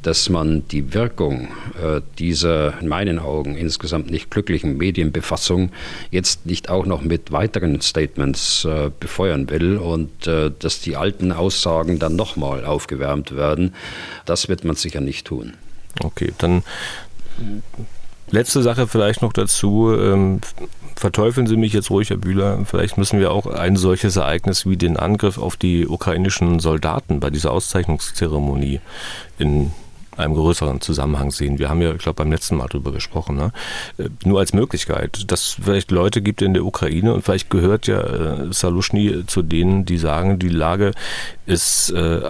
dass 0.03 0.29
man 0.29 0.67
die 0.69 0.95
Wirkung 0.95 1.49
äh, 1.81 2.01
dieser 2.19 2.81
in 2.81 2.89
meinen 2.89 3.19
Augen 3.19 3.57
insgesamt 3.57 4.11
nicht 4.11 4.31
glücklichen 4.31 4.77
Medienbefassung 4.77 5.71
jetzt 6.11 6.47
nicht 6.47 6.71
auch 6.71 6.87
noch 6.87 7.03
mit 7.03 7.31
weiteren 7.31 7.81
Statements 7.81 8.65
äh, 8.65 8.91
befeuern 8.99 9.49
will 9.51 9.77
und 9.77 10.09
dass 10.27 10.81
die 10.81 10.97
alten 10.97 11.33
Aussagen 11.33 11.99
dann 11.99 12.17
nochmal 12.17 12.65
aufgewärmt 12.65 13.37
werden, 13.37 13.75
das 14.25 14.49
wird 14.49 14.65
man 14.65 14.77
sicher 14.77 15.01
nicht 15.01 15.27
tun. 15.27 15.55
Okay, 16.03 16.33
dann 16.39 16.63
Letzte 18.31 18.63
Sache 18.63 18.87
vielleicht 18.87 19.23
noch 19.23 19.33
dazu. 19.33 19.93
Ähm, 19.93 20.41
verteufeln 20.97 21.47
Sie 21.47 21.57
mich 21.57 21.73
jetzt 21.73 21.91
ruhig, 21.91 22.11
Herr 22.11 22.17
Bühler. 22.17 22.59
Vielleicht 22.67 22.99
müssen 22.99 23.21
wir 23.21 23.31
auch 23.31 23.47
ein 23.47 23.77
solches 23.77 24.17
Ereignis 24.17 24.67
wie 24.67 24.77
den 24.77 24.97
Angriff 24.97 25.39
auf 25.39 25.57
die 25.57 25.87
ukrainischen 25.87 26.61
Soldaten 26.61 27.21
bei 27.21 27.31
dieser 27.31 27.53
Auszeichnungszeremonie 27.53 28.81
in 29.39 29.73
einem 30.19 30.35
größeren 30.35 30.81
Zusammenhang 30.81 31.31
sehen. 31.31 31.59
Wir 31.59 31.69
haben 31.69 31.81
ja, 31.81 31.93
ich 31.93 31.99
glaube, 31.99 32.17
beim 32.17 32.33
letzten 32.33 32.57
Mal 32.57 32.67
darüber 32.69 32.93
gesprochen. 32.93 33.37
Ne? 33.37 33.53
Äh, 33.99 34.09
nur 34.25 34.41
als 34.41 34.53
Möglichkeit, 34.53 35.31
dass 35.31 35.57
vielleicht 35.63 35.91
Leute 35.91 36.21
gibt 36.21 36.43
in 36.43 36.55
der 36.55 36.65
Ukraine 36.65 37.15
und 37.15 37.23
vielleicht 37.23 37.51
gehört 37.51 37.87
ja 37.87 38.01
äh, 38.01 38.53
Salushny 38.53 39.25
zu 39.27 39.43
denen, 39.43 39.85
die 39.85 39.99
sagen, 39.99 40.39
die 40.39 40.49
Lage 40.49 40.93
ist 41.47 41.91
äh, 41.91 42.21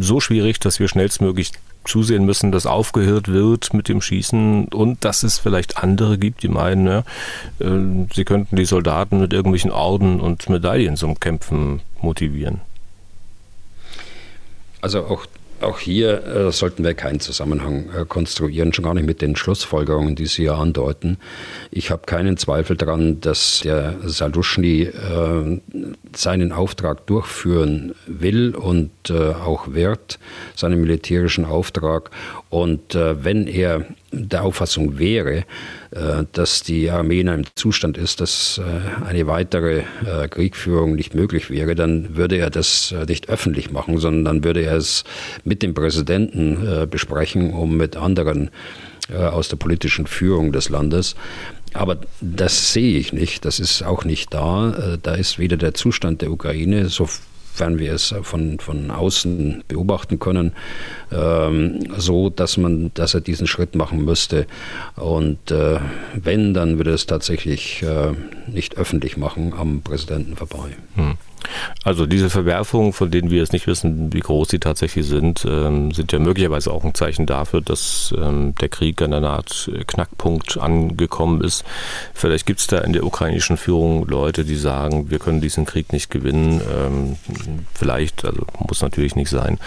so 0.00 0.20
schwierig, 0.20 0.60
dass 0.60 0.80
wir 0.80 0.88
schnellstmöglich 0.88 1.52
zusehen 1.84 2.24
müssen, 2.24 2.52
dass 2.52 2.66
aufgehört 2.66 3.28
wird 3.28 3.74
mit 3.74 3.88
dem 3.88 4.00
Schießen 4.00 4.68
und 4.68 5.04
dass 5.04 5.22
es 5.22 5.38
vielleicht 5.38 5.78
andere 5.78 6.18
gibt, 6.18 6.42
die 6.42 6.48
meinen, 6.48 6.86
ja, 6.86 6.98
äh, 7.60 8.06
sie 8.12 8.24
könnten 8.24 8.56
die 8.56 8.64
Soldaten 8.64 9.20
mit 9.20 9.32
irgendwelchen 9.32 9.70
Orden 9.70 10.20
und 10.20 10.48
Medaillen 10.48 10.96
zum 10.96 11.20
Kämpfen 11.20 11.80
motivieren. 12.00 12.60
Also 14.80 15.06
auch 15.06 15.26
auch 15.64 15.78
hier 15.78 16.24
äh, 16.26 16.52
sollten 16.52 16.84
wir 16.84 16.94
keinen 16.94 17.20
Zusammenhang 17.20 17.90
äh, 17.90 18.04
konstruieren, 18.06 18.72
schon 18.72 18.84
gar 18.84 18.94
nicht 18.94 19.06
mit 19.06 19.22
den 19.22 19.36
Schlussfolgerungen, 19.36 20.14
die 20.16 20.26
Sie 20.26 20.42
hier 20.42 20.54
andeuten. 20.54 21.18
Ich 21.70 21.90
habe 21.90 22.02
keinen 22.06 22.36
Zweifel 22.36 22.76
daran, 22.76 23.20
dass 23.20 23.60
der 23.64 23.96
Saluschny 24.04 24.82
äh, 24.82 25.60
seinen 26.14 26.52
Auftrag 26.52 27.06
durchführen 27.06 27.94
will 28.06 28.54
und 28.54 28.90
äh, 29.10 29.30
auch 29.30 29.72
wird, 29.72 30.18
seinen 30.54 30.80
militärischen 30.80 31.44
Auftrag. 31.44 32.10
Und 32.50 32.94
äh, 32.94 33.24
wenn 33.24 33.46
er 33.46 33.86
der 34.14 34.44
Auffassung 34.44 34.98
wäre, 34.98 35.44
äh, 35.90 36.24
dass 36.32 36.62
die 36.62 36.90
Armee 36.90 37.20
in 37.20 37.28
einem 37.28 37.44
Zustand 37.54 37.98
ist, 37.98 38.20
dass 38.20 38.58
äh, 38.58 39.04
eine 39.04 39.26
weitere 39.26 39.82
äh, 40.04 40.28
Kriegführung 40.28 40.94
nicht 40.94 41.14
möglich 41.14 41.50
wäre, 41.50 41.74
dann 41.74 42.16
würde 42.16 42.36
er 42.36 42.50
das 42.50 42.94
nicht 43.08 43.28
öffentlich 43.28 43.70
machen, 43.70 43.98
sondern 43.98 44.24
dann 44.24 44.44
würde 44.44 44.62
er 44.62 44.76
es 44.76 45.04
mit 45.44 45.62
dem 45.62 45.74
Präsidenten 45.74 46.88
besprechen, 46.90 47.52
um 47.52 47.76
mit 47.76 47.96
anderen 47.96 48.50
aus 49.12 49.48
der 49.48 49.56
politischen 49.56 50.06
Führung 50.06 50.52
des 50.52 50.68
Landes. 50.68 51.14
Aber 51.72 51.98
das 52.20 52.72
sehe 52.72 52.98
ich 52.98 53.12
nicht, 53.12 53.44
das 53.44 53.60
ist 53.60 53.82
auch 53.82 54.04
nicht 54.04 54.32
da. 54.32 54.96
Da 55.02 55.14
ist 55.14 55.38
weder 55.38 55.56
der 55.56 55.74
Zustand 55.74 56.22
der 56.22 56.30
Ukraine, 56.30 56.88
so 56.88 57.08
wenn 57.56 57.78
wir 57.78 57.92
es 57.92 58.14
von, 58.22 58.58
von 58.58 58.90
außen 58.90 59.64
beobachten 59.68 60.18
können, 60.18 60.52
ähm, 61.12 61.80
so, 61.96 62.30
dass 62.30 62.56
man, 62.56 62.90
dass 62.94 63.14
er 63.14 63.20
diesen 63.20 63.46
Schritt 63.46 63.74
machen 63.74 64.04
müsste. 64.04 64.46
Und 64.96 65.50
äh, 65.50 65.78
wenn, 66.14 66.54
dann 66.54 66.78
würde 66.78 66.92
es 66.92 67.06
tatsächlich 67.06 67.82
äh, 67.82 68.12
nicht 68.46 68.76
öffentlich 68.76 69.16
machen 69.16 69.52
am 69.56 69.82
Präsidenten 69.82 70.36
vorbei. 70.36 70.76
Hm. 70.96 71.16
Also 71.84 72.06
diese 72.06 72.30
Verwerfungen, 72.30 72.92
von 72.92 73.10
denen 73.10 73.30
wir 73.30 73.38
jetzt 73.38 73.52
nicht 73.52 73.66
wissen, 73.66 74.12
wie 74.12 74.20
groß 74.20 74.48
sie 74.48 74.58
tatsächlich 74.58 75.06
sind, 75.06 75.44
ähm, 75.48 75.92
sind 75.92 76.12
ja 76.12 76.18
möglicherweise 76.18 76.72
auch 76.72 76.84
ein 76.84 76.94
Zeichen 76.94 77.26
dafür, 77.26 77.60
dass 77.60 78.14
ähm, 78.16 78.54
der 78.60 78.68
Krieg 78.68 79.00
an 79.02 79.12
einer 79.12 79.30
Art 79.30 79.70
Knackpunkt 79.86 80.58
angekommen 80.58 81.42
ist. 81.42 81.64
Vielleicht 82.14 82.46
gibt 82.46 82.60
es 82.60 82.66
da 82.66 82.78
in 82.78 82.92
der 82.92 83.04
ukrainischen 83.04 83.56
Führung 83.56 84.06
Leute, 84.06 84.44
die 84.44 84.56
sagen, 84.56 85.10
wir 85.10 85.18
können 85.18 85.40
diesen 85.40 85.64
Krieg 85.64 85.92
nicht 85.92 86.10
gewinnen. 86.10 86.60
Ähm, 86.60 87.16
vielleicht, 87.74 88.24
also 88.24 88.46
muss 88.66 88.82
natürlich 88.82 89.16
nicht 89.16 89.30
sein. 89.30 89.58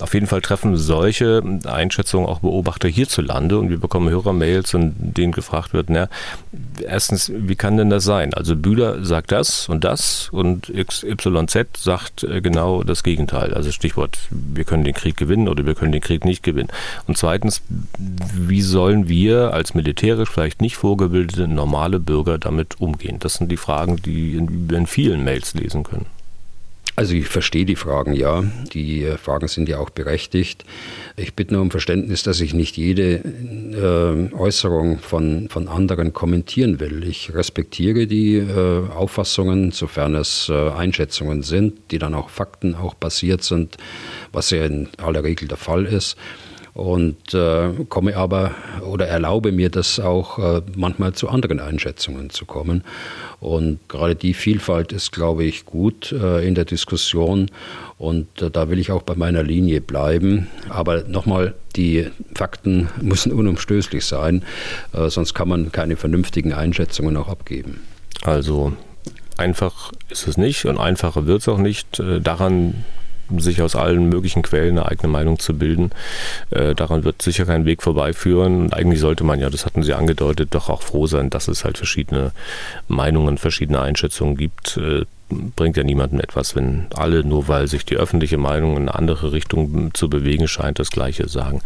auf 0.00 0.14
jeden 0.14 0.26
Fall 0.26 0.40
treffen 0.40 0.76
solche 0.76 1.42
Einschätzungen 1.64 2.28
auch 2.28 2.40
Beobachter 2.40 2.88
hierzulande 2.88 3.58
und 3.58 3.70
wir 3.70 3.78
bekommen 3.78 4.08
Hörermails, 4.08 4.74
in 4.74 4.94
denen 4.98 5.32
gefragt 5.32 5.72
wird, 5.72 5.90
na, 5.90 6.08
erstens, 6.82 7.30
wie 7.34 7.56
kann 7.56 7.76
denn 7.76 7.90
das 7.90 8.04
sein? 8.04 8.34
Also 8.34 8.56
Bühler 8.56 9.04
sagt 9.04 9.32
das 9.32 9.68
und 9.68 9.84
das 9.84 10.28
und 10.32 10.68
XYZ 10.90 11.66
sagt 11.78 12.24
äh, 12.24 12.40
genau 12.40 12.82
das 12.82 13.02
Gegenteil. 13.02 13.54
Also 13.54 13.72
Stichwort, 13.72 14.18
wir 14.30 14.64
können 14.64 14.84
den 14.84 14.94
Krieg 14.94 15.16
gewinnen 15.16 15.48
oder 15.48 15.66
wir 15.66 15.74
können 15.74 15.92
den 15.92 16.00
Krieg 16.00 16.24
nicht 16.24 16.42
gewinnen. 16.42 16.68
Und 17.06 17.16
zweitens, 17.16 17.62
wie 17.98 18.62
sollen 18.62 19.08
wir 19.08 19.54
als 19.54 19.74
militärisch 19.74 20.30
vielleicht 20.30 20.60
nicht 20.60 20.76
vorgebildete 20.76 21.48
normale 21.48 22.00
Bürger 22.00 22.38
damit 22.38 22.80
umgehen? 22.80 23.18
Das 23.18 23.34
sind 23.34 23.50
die 23.50 23.56
Fragen, 23.56 23.96
die 23.96 24.40
wir 24.48 24.78
in 24.78 24.86
vielen 24.86 25.24
Mails 25.24 25.54
lesen 25.54 25.84
können. 25.84 26.06
Also 27.00 27.14
ich 27.14 27.28
verstehe 27.28 27.64
die 27.64 27.76
Fragen, 27.76 28.12
ja. 28.12 28.44
Die 28.74 29.04
äh, 29.04 29.16
Fragen 29.16 29.48
sind 29.48 29.70
ja 29.70 29.78
auch 29.78 29.88
berechtigt. 29.88 30.66
Ich 31.16 31.32
bitte 31.32 31.54
nur 31.54 31.62
um 31.62 31.70
Verständnis, 31.70 32.24
dass 32.24 32.42
ich 32.42 32.52
nicht 32.52 32.76
jede 32.76 33.22
äh, 33.22 34.34
Äußerung 34.34 34.98
von, 34.98 35.48
von 35.48 35.68
anderen 35.68 36.12
kommentieren 36.12 36.78
will. 36.78 37.02
Ich 37.08 37.32
respektiere 37.32 38.06
die 38.06 38.36
äh, 38.36 38.86
Auffassungen, 38.90 39.72
sofern 39.72 40.14
es 40.14 40.50
Einschätzungen 40.50 41.42
sind, 41.42 41.90
die 41.90 41.98
dann 41.98 42.12
auch 42.12 42.28
Fakten 42.28 42.74
auch 42.74 42.92
basiert 42.92 43.44
sind, 43.44 43.78
was 44.32 44.50
ja 44.50 44.66
in 44.66 44.90
aller 44.98 45.24
Regel 45.24 45.48
der 45.48 45.56
Fall 45.56 45.86
ist 45.86 46.18
und 46.74 47.34
äh, 47.34 47.70
komme 47.88 48.16
aber 48.16 48.52
oder 48.82 49.06
erlaube 49.06 49.52
mir 49.52 49.70
das 49.70 49.98
auch 50.00 50.38
äh, 50.38 50.62
manchmal 50.76 51.12
zu 51.12 51.28
anderen 51.28 51.60
Einschätzungen 51.60 52.30
zu 52.30 52.44
kommen. 52.46 52.84
Und 53.40 53.80
gerade 53.88 54.14
die 54.14 54.34
Vielfalt 54.34 54.92
ist, 54.92 55.12
glaube 55.12 55.44
ich, 55.44 55.64
gut 55.64 56.12
äh, 56.12 56.46
in 56.46 56.54
der 56.54 56.64
Diskussion 56.64 57.50
und 57.98 58.42
äh, 58.42 58.50
da 58.50 58.70
will 58.70 58.78
ich 58.78 58.92
auch 58.92 59.02
bei 59.02 59.14
meiner 59.14 59.42
Linie 59.42 59.80
bleiben. 59.80 60.48
Aber 60.68 61.04
nochmal, 61.04 61.54
die 61.76 62.08
Fakten 62.34 62.88
müssen 63.00 63.32
unumstößlich 63.32 64.04
sein, 64.04 64.44
äh, 64.92 65.08
sonst 65.08 65.34
kann 65.34 65.48
man 65.48 65.72
keine 65.72 65.96
vernünftigen 65.96 66.52
Einschätzungen 66.52 67.16
auch 67.16 67.28
abgeben. 67.28 67.80
Also 68.22 68.72
einfach 69.36 69.92
ist 70.10 70.28
es 70.28 70.36
nicht 70.36 70.66
und 70.66 70.78
einfacher 70.78 71.26
wird 71.26 71.40
es 71.40 71.48
auch 71.48 71.58
nicht. 71.58 71.98
Äh, 71.98 72.20
daran 72.20 72.84
sich 73.38 73.62
aus 73.62 73.76
allen 73.76 74.08
möglichen 74.08 74.42
Quellen 74.42 74.78
eine 74.78 74.86
eigene 74.86 75.08
Meinung 75.08 75.38
zu 75.38 75.56
bilden. 75.56 75.90
Äh, 76.50 76.74
daran 76.74 77.04
wird 77.04 77.22
sicher 77.22 77.44
kein 77.44 77.64
Weg 77.64 77.82
vorbeiführen. 77.82 78.62
Und 78.62 78.74
eigentlich 78.74 79.00
sollte 79.00 79.24
man 79.24 79.40
ja, 79.40 79.50
das 79.50 79.66
hatten 79.66 79.82
Sie 79.82 79.94
angedeutet, 79.94 80.48
doch 80.52 80.68
auch 80.68 80.82
froh 80.82 81.06
sein, 81.06 81.30
dass 81.30 81.48
es 81.48 81.64
halt 81.64 81.78
verschiedene 81.78 82.32
Meinungen, 82.88 83.38
verschiedene 83.38 83.80
Einschätzungen 83.80 84.36
gibt. 84.36 84.76
Äh, 84.76 85.04
bringt 85.56 85.76
ja 85.76 85.82
niemandem 85.82 86.20
etwas, 86.20 86.56
wenn 86.56 86.86
alle, 86.94 87.24
nur 87.24 87.48
weil 87.48 87.68
sich 87.68 87.84
die 87.84 87.96
öffentliche 87.96 88.38
Meinung 88.38 88.72
in 88.72 88.82
eine 88.88 88.94
andere 88.94 89.32
Richtung 89.32 89.90
zu 89.94 90.08
bewegen 90.08 90.48
scheint, 90.48 90.78
das 90.78 90.90
Gleiche 90.90 91.28
sagen. 91.28 91.62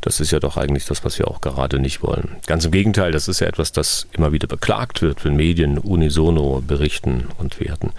Das 0.00 0.20
ist 0.20 0.30
ja 0.30 0.40
doch 0.40 0.56
eigentlich 0.56 0.86
das, 0.86 1.04
was 1.04 1.18
wir 1.18 1.28
auch 1.28 1.40
gerade 1.40 1.78
nicht 1.78 2.02
wollen. 2.02 2.36
Ganz 2.46 2.64
im 2.64 2.70
Gegenteil, 2.70 3.12
das 3.12 3.28
ist 3.28 3.40
ja 3.40 3.46
etwas, 3.46 3.72
das 3.72 4.06
immer 4.12 4.32
wieder 4.32 4.46
beklagt 4.46 5.02
wird, 5.02 5.24
wenn 5.24 5.36
Medien 5.36 5.78
unisono 5.78 6.62
berichten 6.66 7.24
und 7.38 7.60
werten. 7.60 7.92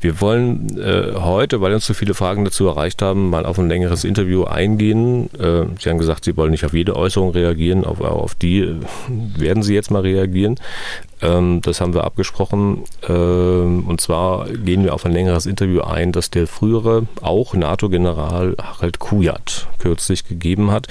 Wir 0.00 0.20
wollen 0.20 0.78
äh, 0.78 1.14
heute, 1.14 1.60
weil 1.60 1.74
uns 1.74 1.86
so 1.86 1.94
viele 1.94 2.14
Fragen 2.14 2.44
dazu 2.44 2.66
erreicht 2.66 3.02
haben, 3.02 3.30
mal 3.30 3.46
auf 3.46 3.58
ein 3.58 3.68
längeres 3.68 4.04
Interview 4.04 4.44
eingehen. 4.44 5.30
Äh, 5.34 5.66
Sie 5.80 5.90
haben 5.90 5.98
gesagt, 5.98 6.24
Sie 6.24 6.36
wollen 6.36 6.50
nicht 6.50 6.64
auf 6.64 6.74
jede 6.74 6.96
Äußerung 6.96 7.30
reagieren, 7.30 7.84
auf, 7.84 8.00
auf 8.00 8.34
die 8.34 8.60
äh, 8.60 8.76
werden 9.08 9.62
Sie 9.62 9.74
jetzt 9.74 9.90
mal 9.90 10.02
reagieren. 10.02 10.58
Ähm, 11.22 11.60
das 11.62 11.80
haben 11.80 11.94
wir 11.94 12.04
abgesprochen. 12.04 12.84
Ähm, 13.08 13.84
und 13.86 14.00
zwar 14.00 14.48
gehen 14.48 14.84
wir 14.84 14.94
auf 14.94 15.06
ein 15.06 15.12
längeres 15.12 15.46
Interview 15.46 15.80
ein, 15.80 16.12
das 16.12 16.30
der 16.30 16.46
frühere, 16.46 17.06
auch 17.22 17.54
NATO-General 17.54 18.56
Harald 18.60 18.98
Kujat 18.98 19.66
kürzlich 19.78 20.26
gegeben 20.26 20.70
hat 20.70 20.88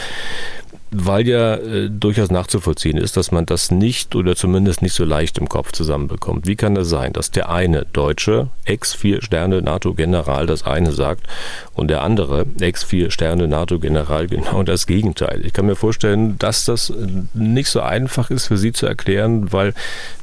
weil 0.97 1.27
ja 1.27 1.55
äh, 1.55 1.89
durchaus 1.89 2.31
nachzuvollziehen 2.31 2.97
ist, 2.97 3.17
dass 3.17 3.31
man 3.31 3.45
das 3.45 3.69
nicht 3.69 4.15
oder 4.15 4.35
zumindest 4.35 4.81
nicht 4.81 4.93
so 4.93 5.03
leicht 5.03 5.37
im 5.37 5.49
Kopf 5.49 5.73
zusammenbekommt. 5.73 6.47
Wie 6.47 6.55
kann 6.55 6.75
das 6.75 6.89
sein, 6.89 7.11
dass 7.11 7.31
der 7.31 7.49
eine 7.49 7.85
deutsche 7.91 8.47
Ex-Vier-Sterne-NATO-General 8.63 10.45
das 10.45 10.63
eine 10.63 10.93
sagt 10.93 11.27
und 11.73 11.89
der 11.89 12.01
andere 12.01 12.45
Ex-Vier-Sterne-NATO-General 12.59 14.27
genau 14.29 14.63
das 14.63 14.87
Gegenteil? 14.87 15.45
Ich 15.45 15.53
kann 15.53 15.65
mir 15.65 15.75
vorstellen, 15.75 16.37
dass 16.39 16.65
das 16.65 16.93
nicht 17.33 17.69
so 17.69 17.81
einfach 17.81 18.31
ist 18.31 18.47
für 18.47 18.57
Sie 18.57 18.71
zu 18.71 18.85
erklären, 18.85 19.51
weil 19.51 19.73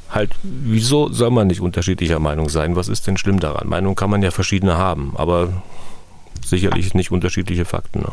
halt, 0.09 0.31
wieso 0.41 1.11
soll 1.11 1.29
man 1.31 1.47
nicht 1.47 1.61
unterschiedlicher 1.61 2.19
Meinung 2.19 2.49
sein? 2.49 2.75
Was 2.75 2.87
ist 2.87 3.05
denn 3.05 3.17
schlimm 3.17 3.39
daran? 3.39 3.67
Meinung 3.67 3.95
kann 3.95 4.09
man 4.09 4.23
ja 4.23 4.31
verschiedene 4.31 4.77
haben, 4.77 5.13
aber 5.15 5.63
sicherlich 6.43 6.93
nicht 6.93 7.11
unterschiedliche 7.11 7.65
Fakten. 7.65 7.99
Ne? 7.99 8.11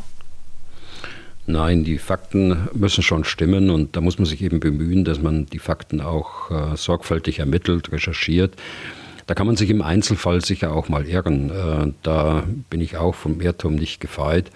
Nein, 1.50 1.84
die 1.84 1.98
Fakten 1.98 2.68
müssen 2.72 3.02
schon 3.02 3.24
stimmen 3.24 3.70
und 3.70 3.96
da 3.96 4.00
muss 4.00 4.18
man 4.18 4.26
sich 4.26 4.42
eben 4.42 4.60
bemühen, 4.60 5.04
dass 5.04 5.20
man 5.20 5.46
die 5.46 5.58
Fakten 5.58 6.00
auch 6.00 6.50
äh, 6.50 6.76
sorgfältig 6.76 7.38
ermittelt, 7.38 7.92
recherchiert. 7.92 8.54
Da 9.26 9.34
kann 9.34 9.46
man 9.46 9.56
sich 9.56 9.70
im 9.70 9.82
Einzelfall 9.82 10.44
sicher 10.44 10.72
auch 10.72 10.88
mal 10.88 11.06
irren. 11.06 11.50
Äh, 11.50 11.92
da 12.02 12.44
bin 12.68 12.80
ich 12.80 12.96
auch 12.96 13.14
vom 13.14 13.40
Irrtum 13.40 13.74
nicht 13.74 14.00
gefeit. 14.00 14.50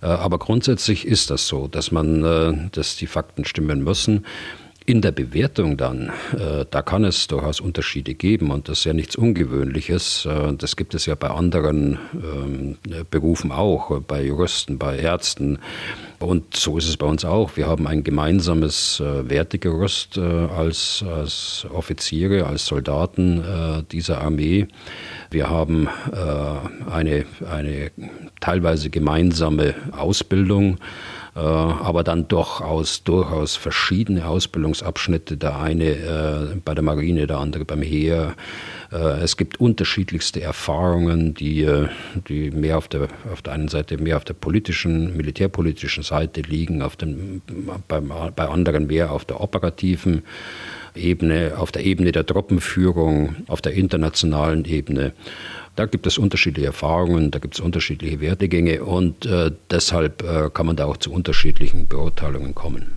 Äh, 0.00 0.06
aber 0.06 0.38
grundsätzlich 0.38 1.06
ist 1.06 1.30
das 1.30 1.46
so, 1.46 1.68
dass 1.68 1.92
man, 1.92 2.24
äh, 2.24 2.68
dass 2.72 2.96
die 2.96 3.06
Fakten 3.06 3.44
stimmen 3.44 3.82
müssen. 3.82 4.26
In 4.84 5.00
der 5.00 5.12
Bewertung 5.12 5.76
dann, 5.76 6.10
äh, 6.32 6.64
da 6.68 6.82
kann 6.82 7.04
es 7.04 7.28
durchaus 7.28 7.60
Unterschiede 7.60 8.14
geben 8.14 8.50
und 8.50 8.68
das 8.68 8.80
ist 8.80 8.84
ja 8.84 8.92
nichts 8.92 9.14
Ungewöhnliches. 9.14 10.26
Äh, 10.26 10.54
das 10.54 10.74
gibt 10.74 10.94
es 10.94 11.06
ja 11.06 11.14
bei 11.14 11.30
anderen 11.30 11.98
ähm, 12.14 12.76
Berufen 13.10 13.52
auch, 13.52 14.00
bei 14.00 14.24
Juristen, 14.24 14.78
bei 14.78 14.98
Ärzten. 14.98 15.60
Und 16.18 16.56
so 16.56 16.78
ist 16.78 16.88
es 16.88 16.96
bei 16.96 17.06
uns 17.06 17.24
auch. 17.24 17.56
Wir 17.56 17.68
haben 17.68 17.86
ein 17.86 18.02
gemeinsames 18.02 19.00
äh, 19.00 19.28
Wertegerüst 19.28 20.16
äh, 20.16 20.20
als, 20.20 21.04
als 21.08 21.66
Offiziere, 21.72 22.46
als 22.46 22.66
Soldaten 22.66 23.40
äh, 23.40 23.82
dieser 23.90 24.20
Armee. 24.20 24.66
Wir 25.30 25.48
haben 25.48 25.88
äh, 26.12 26.90
eine, 26.90 27.24
eine 27.48 27.90
teilweise 28.40 28.90
gemeinsame 28.90 29.74
Ausbildung 29.92 30.78
aber 31.40 32.04
dann 32.04 32.28
doch 32.28 32.60
aus 32.60 33.04
durchaus 33.04 33.56
verschiedene 33.56 34.26
Ausbildungsabschnitte. 34.26 35.38
Der 35.38 35.58
eine 35.58 35.84
äh, 35.84 36.56
bei 36.62 36.74
der 36.74 36.82
Marine, 36.82 37.26
der 37.26 37.38
andere 37.38 37.64
beim 37.64 37.80
Heer. 37.80 38.34
Äh, 38.92 39.20
es 39.22 39.38
gibt 39.38 39.58
unterschiedlichste 39.58 40.42
Erfahrungen, 40.42 41.32
die, 41.32 41.62
äh, 41.62 41.88
die 42.28 42.50
mehr 42.50 42.76
auf 42.76 42.88
der, 42.88 43.08
auf 43.32 43.40
der 43.40 43.54
einen 43.54 43.68
Seite 43.68 43.96
mehr 43.96 44.18
auf 44.18 44.24
der 44.24 44.34
politischen, 44.34 45.16
militärpolitischen 45.16 46.02
Seite 46.02 46.42
liegen, 46.42 46.82
auf 46.82 46.96
dem, 46.96 47.40
bei, 47.88 48.00
bei 48.00 48.48
anderen 48.48 48.86
mehr 48.86 49.10
auf 49.12 49.24
der 49.24 49.40
operativen. 49.40 50.22
Ebene, 50.94 51.54
auf 51.56 51.72
der 51.72 51.86
Ebene 51.86 52.12
der 52.12 52.26
Truppenführung, 52.26 53.36
auf 53.48 53.62
der 53.62 53.72
internationalen 53.72 54.66
Ebene. 54.66 55.14
Da 55.74 55.86
gibt 55.86 56.06
es 56.06 56.18
unterschiedliche 56.18 56.66
Erfahrungen, 56.66 57.30
da 57.30 57.38
gibt 57.38 57.54
es 57.54 57.60
unterschiedliche 57.60 58.20
Wertegänge 58.20 58.84
und 58.84 59.24
äh, 59.24 59.50
deshalb 59.70 60.22
äh, 60.22 60.50
kann 60.52 60.66
man 60.66 60.76
da 60.76 60.84
auch 60.84 60.98
zu 60.98 61.10
unterschiedlichen 61.10 61.88
Beurteilungen 61.88 62.54
kommen. 62.54 62.92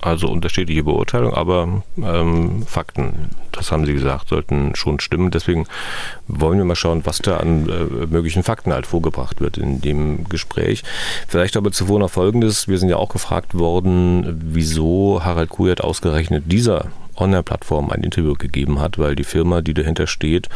Also 0.00 0.28
unterschiedliche 0.28 0.84
Beurteilungen, 0.84 1.34
aber 1.34 1.82
ähm, 1.96 2.62
Fakten, 2.64 3.30
das 3.50 3.72
haben 3.72 3.84
Sie 3.84 3.92
gesagt, 3.92 4.28
sollten 4.28 4.76
schon 4.76 5.00
stimmen. 5.00 5.32
Deswegen 5.32 5.66
wollen 6.28 6.56
wir 6.56 6.64
mal 6.64 6.76
schauen, 6.76 7.04
was 7.04 7.18
da 7.18 7.38
an 7.38 7.68
äh, 7.68 8.06
möglichen 8.06 8.44
Fakten 8.44 8.72
halt 8.72 8.86
vorgebracht 8.86 9.40
wird 9.40 9.58
in 9.58 9.80
dem 9.80 10.28
Gespräch. 10.28 10.84
Vielleicht 11.26 11.56
aber 11.56 11.72
zuvor 11.72 11.98
noch 11.98 12.10
Folgendes. 12.10 12.68
Wir 12.68 12.78
sind 12.78 12.90
ja 12.90 12.96
auch 12.96 13.08
gefragt 13.08 13.58
worden, 13.58 14.40
wieso 14.44 15.20
Harald 15.24 15.50
Kujat 15.50 15.80
ausgerechnet 15.80 16.44
dieser 16.46 16.86
Online-Plattform 17.20 17.90
ein 17.90 18.02
Interview 18.02 18.34
gegeben 18.34 18.80
hat, 18.80 18.98
weil 18.98 19.14
die 19.14 19.24
Firma, 19.24 19.60
die 19.60 19.74
dahinter 19.74 20.06
steht, 20.06 20.48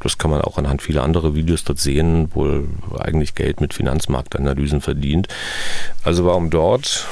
das 0.00 0.18
kann 0.18 0.30
man 0.30 0.42
auch 0.42 0.58
anhand 0.58 0.82
vieler 0.82 1.02
anderer 1.02 1.34
Videos 1.34 1.64
dort 1.64 1.78
sehen, 1.78 2.34
wohl 2.34 2.68
eigentlich 2.98 3.34
Geld 3.34 3.60
mit 3.60 3.74
Finanzmarktanalysen 3.74 4.80
verdient. 4.80 5.28
Also 6.04 6.24
warum 6.24 6.50
dort 6.50 7.06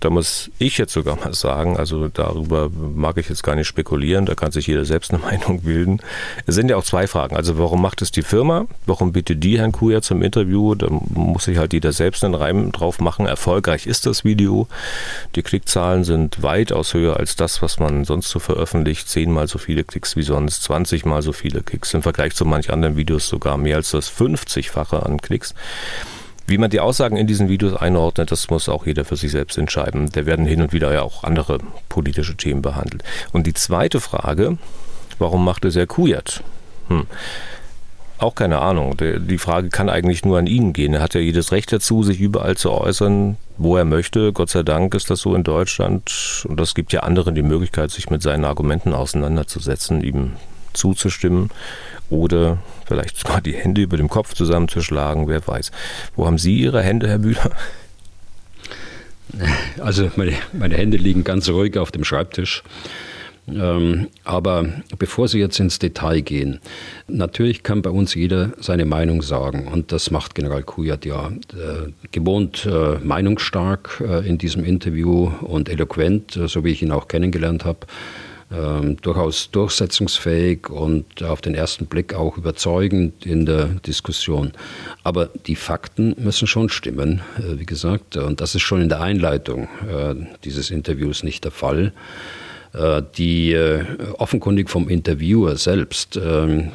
da 0.00 0.10
muss 0.10 0.50
ich 0.58 0.78
jetzt 0.78 0.92
sogar 0.92 1.16
mal 1.16 1.34
sagen, 1.34 1.76
also 1.76 2.08
darüber 2.08 2.70
mag 2.70 3.16
ich 3.18 3.28
jetzt 3.28 3.42
gar 3.42 3.54
nicht 3.54 3.66
spekulieren, 3.66 4.26
da 4.26 4.34
kann 4.34 4.52
sich 4.52 4.66
jeder 4.66 4.84
selbst 4.84 5.12
eine 5.12 5.22
Meinung 5.22 5.62
bilden. 5.62 6.00
Es 6.46 6.54
sind 6.54 6.68
ja 6.70 6.76
auch 6.76 6.84
zwei 6.84 7.06
Fragen. 7.06 7.36
Also 7.36 7.58
warum 7.58 7.82
macht 7.82 8.02
es 8.02 8.10
die 8.10 8.22
Firma? 8.22 8.66
Warum 8.86 9.12
bittet 9.12 9.42
die 9.42 9.58
Herrn 9.58 9.72
Kuja 9.72 10.02
zum 10.02 10.22
Interview? 10.22 10.74
Da 10.74 10.88
muss 10.90 11.44
sich 11.44 11.58
halt 11.58 11.72
jeder 11.72 11.92
selbst 11.92 12.24
einen 12.24 12.34
Reim 12.34 12.72
drauf 12.72 12.98
machen. 13.00 13.26
Erfolgreich 13.26 13.86
ist 13.86 14.06
das 14.06 14.24
Video. 14.24 14.68
Die 15.34 15.42
Klickzahlen 15.42 16.04
sind 16.04 16.42
weitaus 16.42 16.94
höher 16.94 17.16
als 17.16 17.36
das, 17.36 17.62
was 17.62 17.78
man 17.78 18.04
sonst 18.04 18.30
so 18.30 18.38
veröffentlicht. 18.38 19.08
Zehnmal 19.08 19.48
so 19.48 19.58
viele 19.58 19.84
Klicks 19.84 20.16
wie 20.16 20.22
sonst, 20.22 20.62
20 20.64 21.04
mal 21.04 21.22
so 21.22 21.32
viele 21.32 21.62
Klicks. 21.62 21.94
Im 21.94 22.02
Vergleich 22.02 22.34
zu 22.34 22.44
manch 22.44 22.70
anderen 22.70 22.96
Videos 22.96 23.28
sogar 23.28 23.56
mehr 23.56 23.76
als 23.76 23.90
das 23.90 24.10
50-fache 24.10 25.04
an 25.04 25.20
Klicks. 25.20 25.54
Wie 26.46 26.58
man 26.58 26.70
die 26.70 26.80
Aussagen 26.80 27.16
in 27.16 27.26
diesen 27.26 27.48
Videos 27.48 27.74
einordnet, 27.74 28.30
das 28.30 28.48
muss 28.50 28.68
auch 28.68 28.86
jeder 28.86 29.04
für 29.04 29.16
sich 29.16 29.32
selbst 29.32 29.58
entscheiden. 29.58 30.08
Da 30.12 30.26
werden 30.26 30.46
hin 30.46 30.62
und 30.62 30.72
wieder 30.72 30.92
ja 30.92 31.02
auch 31.02 31.24
andere 31.24 31.58
politische 31.88 32.36
Themen 32.36 32.62
behandelt. 32.62 33.02
Und 33.32 33.46
die 33.46 33.54
zweite 33.54 34.00
Frage, 34.00 34.56
warum 35.18 35.44
macht 35.44 35.64
es 35.64 35.74
Herr 35.74 35.86
Kujat? 35.86 36.42
Hm. 36.88 37.06
Auch 38.18 38.34
keine 38.34 38.60
Ahnung. 38.60 38.96
Die 38.98 39.38
Frage 39.38 39.68
kann 39.68 39.90
eigentlich 39.90 40.24
nur 40.24 40.38
an 40.38 40.46
ihn 40.46 40.72
gehen. 40.72 40.94
Er 40.94 41.02
hat 41.02 41.14
ja 41.14 41.20
jedes 41.20 41.52
Recht 41.52 41.70
dazu, 41.70 42.02
sich 42.02 42.18
überall 42.18 42.56
zu 42.56 42.70
äußern, 42.70 43.36
wo 43.58 43.76
er 43.76 43.84
möchte. 43.84 44.32
Gott 44.32 44.48
sei 44.48 44.62
Dank 44.62 44.94
ist 44.94 45.10
das 45.10 45.20
so 45.20 45.34
in 45.34 45.42
Deutschland. 45.42 46.46
Und 46.48 46.58
es 46.60 46.74
gibt 46.74 46.94
ja 46.94 47.00
anderen 47.00 47.34
die 47.34 47.42
Möglichkeit, 47.42 47.90
sich 47.90 48.08
mit 48.08 48.22
seinen 48.22 48.46
Argumenten 48.46 48.94
auseinanderzusetzen, 48.94 50.02
ihm 50.02 50.32
zuzustimmen 50.72 51.50
oder 52.10 52.58
vielleicht 52.86 53.18
sogar 53.18 53.40
die 53.40 53.54
Hände 53.54 53.82
über 53.82 53.96
dem 53.96 54.08
Kopf 54.08 54.34
zusammenzuschlagen, 54.34 55.28
wer 55.28 55.46
weiß. 55.46 55.70
Wo 56.14 56.26
haben 56.26 56.38
Sie 56.38 56.56
Ihre 56.56 56.82
Hände, 56.82 57.08
Herr 57.08 57.18
Bühler? 57.18 57.50
Also 59.80 60.08
meine, 60.14 60.32
meine 60.52 60.76
Hände 60.76 60.96
liegen 60.96 61.24
ganz 61.24 61.48
ruhig 61.48 61.76
auf 61.76 61.90
dem 61.90 62.04
Schreibtisch. 62.04 62.62
Ähm, 63.48 64.08
aber 64.24 64.66
bevor 64.98 65.28
Sie 65.28 65.38
jetzt 65.38 65.60
ins 65.60 65.78
Detail 65.78 66.20
gehen, 66.20 66.60
natürlich 67.06 67.62
kann 67.62 67.82
bei 67.82 67.90
uns 67.90 68.14
jeder 68.14 68.52
seine 68.58 68.84
Meinung 68.84 69.22
sagen 69.22 69.68
und 69.68 69.92
das 69.92 70.10
macht 70.10 70.34
General 70.34 70.62
Kujat 70.62 71.04
ja 71.04 71.28
äh, 71.28 71.90
gewohnt 72.10 72.66
äh, 72.66 72.98
meinungsstark 73.04 74.02
äh, 74.04 74.26
in 74.26 74.38
diesem 74.38 74.64
Interview 74.64 75.30
und 75.42 75.68
eloquent, 75.68 76.36
äh, 76.36 76.48
so 76.48 76.64
wie 76.64 76.70
ich 76.70 76.82
ihn 76.82 76.90
auch 76.90 77.06
kennengelernt 77.06 77.64
habe 77.64 77.80
ähm, 78.52 78.96
durchaus 79.02 79.50
durchsetzungsfähig 79.50 80.70
und 80.70 81.22
auf 81.22 81.40
den 81.40 81.54
ersten 81.54 81.86
Blick 81.86 82.14
auch 82.14 82.36
überzeugend 82.36 83.26
in 83.26 83.44
der 83.44 83.64
Diskussion. 83.64 84.52
Aber 85.02 85.28
die 85.46 85.56
Fakten 85.56 86.14
müssen 86.18 86.46
schon 86.46 86.68
stimmen, 86.68 87.22
äh, 87.38 87.58
wie 87.58 87.66
gesagt, 87.66 88.16
und 88.16 88.40
das 88.40 88.54
ist 88.54 88.62
schon 88.62 88.82
in 88.82 88.88
der 88.88 89.00
Einleitung 89.00 89.68
äh, 89.88 90.14
dieses 90.44 90.70
Interviews 90.70 91.22
nicht 91.22 91.44
der 91.44 91.50
Fall. 91.50 91.92
Äh, 92.76 93.02
die 93.16 93.52
äh, 93.52 93.84
offenkundig 94.18 94.68
vom 94.68 94.88
Interviewer 94.88 95.56
selbst 95.56 96.20
ähm, 96.22 96.72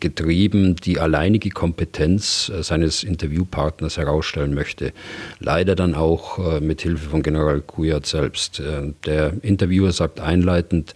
getrieben 0.00 0.76
die 0.76 0.98
alleinige 0.98 1.50
Kompetenz 1.50 2.48
äh, 2.48 2.62
seines 2.62 3.02
Interviewpartners 3.04 3.98
herausstellen 3.98 4.54
möchte. 4.54 4.92
Leider 5.40 5.74
dann 5.74 5.94
auch 5.94 6.60
mit 6.60 6.80
Hilfe 6.80 7.10
von 7.10 7.22
General 7.22 7.60
Kujat 7.60 8.06
selbst. 8.06 8.62
Der 9.04 9.32
Interviewer 9.42 9.92
sagt 9.92 10.20
einleitend, 10.20 10.94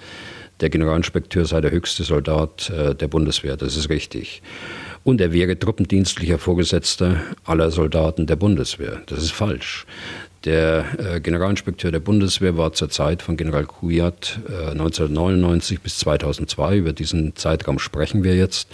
der 0.61 0.71
Generalinspekteur 0.71 1.45
sei 1.45 1.61
der 1.61 1.71
höchste 1.71 2.05
Soldat 2.05 2.73
der 2.73 3.09
Bundeswehr. 3.09 3.57
Das 3.57 3.77
ist 3.77 3.91
richtig. 3.91 4.43
und 5.05 5.21
er 5.21 5.33
wäre 5.33 5.59
truppendienstlicher 5.59 6.39
Vorgesetzter 6.39 7.17
aller 7.45 7.71
Soldaten 7.71 8.27
der 8.27 8.37
Bundeswehr. 8.37 9.03
Das 9.07 9.23
ist 9.23 9.33
falsch. 9.33 9.87
Der 10.45 10.85
äh, 10.99 11.21
Generalinspekteur 11.21 11.91
der 11.91 12.01
Bundeswehr 12.01 12.57
war 12.57 12.73
zur 12.73 12.91
Zeit 12.91 13.23
von 13.23 13.37
General 13.37 13.65
Kujat 13.67 14.39
äh, 14.49 14.71
1999 14.71 15.81
bis 15.81 15.99
2002, 15.99 16.77
über 16.77 16.93
diesen 16.93 17.35
Zeitraum 17.35 17.79
sprechen 17.79 18.23
wir 18.23 18.37
jetzt, 18.37 18.69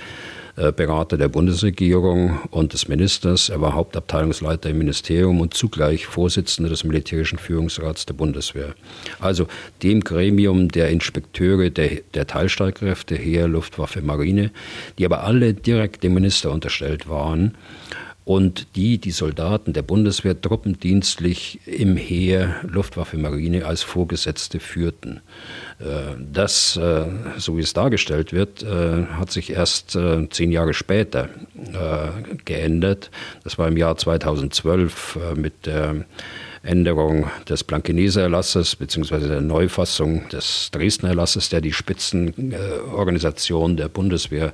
äh, 0.56 0.70
Berater 0.70 1.16
der 1.16 1.28
Bundesregierung 1.28 2.38
und 2.50 2.74
des 2.74 2.86
Ministers. 2.86 3.48
Er 3.48 3.60
war 3.60 3.74
Hauptabteilungsleiter 3.74 4.70
im 4.70 4.78
Ministerium 4.78 5.40
und 5.40 5.54
zugleich 5.54 6.06
Vorsitzender 6.06 6.70
des 6.70 6.84
militärischen 6.84 7.38
Führungsrats 7.38 8.06
der 8.06 8.14
Bundeswehr. 8.14 8.74
Also 9.18 9.48
dem 9.82 10.00
Gremium 10.00 10.68
der 10.68 10.90
Inspekteure 10.90 11.70
der, 11.70 12.02
der 12.14 12.28
Teilstreitkräfte, 12.28 13.16
Heer, 13.16 13.48
Luftwaffe, 13.48 14.00
Marine, 14.02 14.52
die 14.98 15.06
aber 15.06 15.24
alle 15.24 15.54
direkt 15.54 16.04
dem 16.04 16.14
Minister 16.14 16.52
unterstellt 16.52 17.08
waren 17.08 17.56
und 18.24 18.74
die 18.74 18.98
die 18.98 19.10
Soldaten 19.10 19.74
der 19.74 19.82
Bundeswehr 19.82 20.40
truppendienstlich 20.40 21.60
im 21.66 21.96
Heer, 21.96 22.56
Luftwaffe, 22.62 23.18
Marine 23.18 23.66
als 23.66 23.82
Vorgesetzte 23.82 24.60
führten. 24.60 25.20
Äh, 25.78 26.14
das, 26.32 26.76
äh, 26.76 27.04
so 27.36 27.58
wie 27.58 27.60
es 27.60 27.74
dargestellt 27.74 28.32
wird, 28.32 28.62
äh, 28.62 29.04
hat 29.12 29.30
sich 29.30 29.50
erst 29.50 29.98
zehn 30.30 30.52
Jahre 30.52 30.72
später 30.74 31.28
geändert. 32.44 33.10
Das 33.42 33.58
war 33.58 33.66
im 33.68 33.76
Jahr 33.76 33.96
2012 33.96 35.18
mit 35.36 35.66
der 35.66 36.04
Änderung 36.62 37.28
des 37.48 37.64
Blankeneser 37.64 38.22
Erlasses 38.22 38.76
bzw. 38.76 39.26
der 39.28 39.40
Neufassung 39.40 40.28
des 40.30 40.70
Dresdner 40.72 41.08
Erlasses, 41.10 41.50
der 41.50 41.60
die 41.60 41.72
Spitzenorganisation 41.72 43.76
der 43.76 43.88
Bundeswehr 43.88 44.52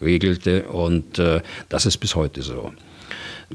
regelte. 0.00 0.64
Und 0.64 1.20
das 1.68 1.86
ist 1.86 1.98
bis 1.98 2.14
heute 2.14 2.42
so. 2.42 2.72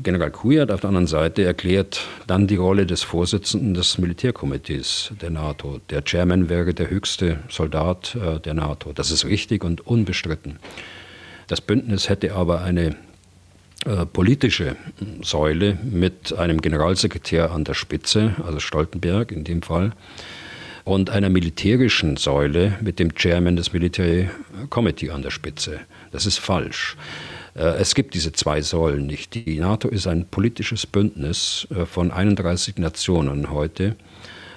General 0.04 0.32
Kujat 0.32 0.72
auf 0.72 0.82
der 0.82 0.90
anderen 0.90 1.08
Seite 1.08 1.44
erklärt 1.44 2.02
dann 2.28 2.48
die 2.48 2.56
Rolle 2.56 2.86
des 2.86 3.04
Vorsitzenden 3.04 3.74
des 3.74 3.98
Militärkomitees 3.98 5.12
der 5.22 5.30
NATO. 5.30 5.80
Der 5.90 6.04
Chairman 6.04 6.50
wäre 6.50 6.74
der 6.74 6.90
höchste 6.90 7.40
Soldat 7.50 8.16
äh, 8.16 8.40
der 8.40 8.54
NATO. 8.54 8.94
Das 8.94 9.12
ist 9.12 9.26
richtig 9.26 9.64
und 9.64 9.86
unbestritten. 9.86 10.60
Das 11.48 11.62
Bündnis 11.62 12.10
hätte 12.10 12.36
aber 12.36 12.62
eine 12.62 12.96
äh, 13.86 14.06
politische 14.06 14.76
Säule 15.22 15.78
mit 15.84 16.34
einem 16.34 16.62
Generalsekretär 16.62 17.52
an 17.52 17.64
der 17.64 17.74
Spitze, 17.74 18.36
also 18.46 18.60
Stoltenberg 18.60 19.32
in 19.32 19.44
dem 19.44 19.62
Fall, 19.62 19.94
und 20.84 21.10
einer 21.10 21.30
militärischen 21.30 22.18
Säule 22.18 22.78
mit 22.82 23.00
dem 23.00 23.14
Chairman 23.16 23.56
des 23.56 23.74
Military 23.74 24.30
Committee 24.70 25.12
an 25.12 25.22
der 25.22 25.32
Spitze. 25.32 25.80
Das 26.12 26.26
ist 26.26 26.38
falsch. 26.38 26.96
Äh, 27.58 27.78
es 27.80 27.96
gibt 27.96 28.14
diese 28.14 28.32
zwei 28.32 28.62
Säulen 28.62 29.08
nicht. 29.08 29.34
Die 29.34 29.60
NATO 29.60 29.90
ist 29.90 30.08
ein 30.08 30.28
politisches 30.28 30.86
Bündnis 30.86 31.68
äh, 31.72 31.86
von 31.86 32.12
31 32.12 32.78
Nationen 32.78 33.50
heute 33.52 33.96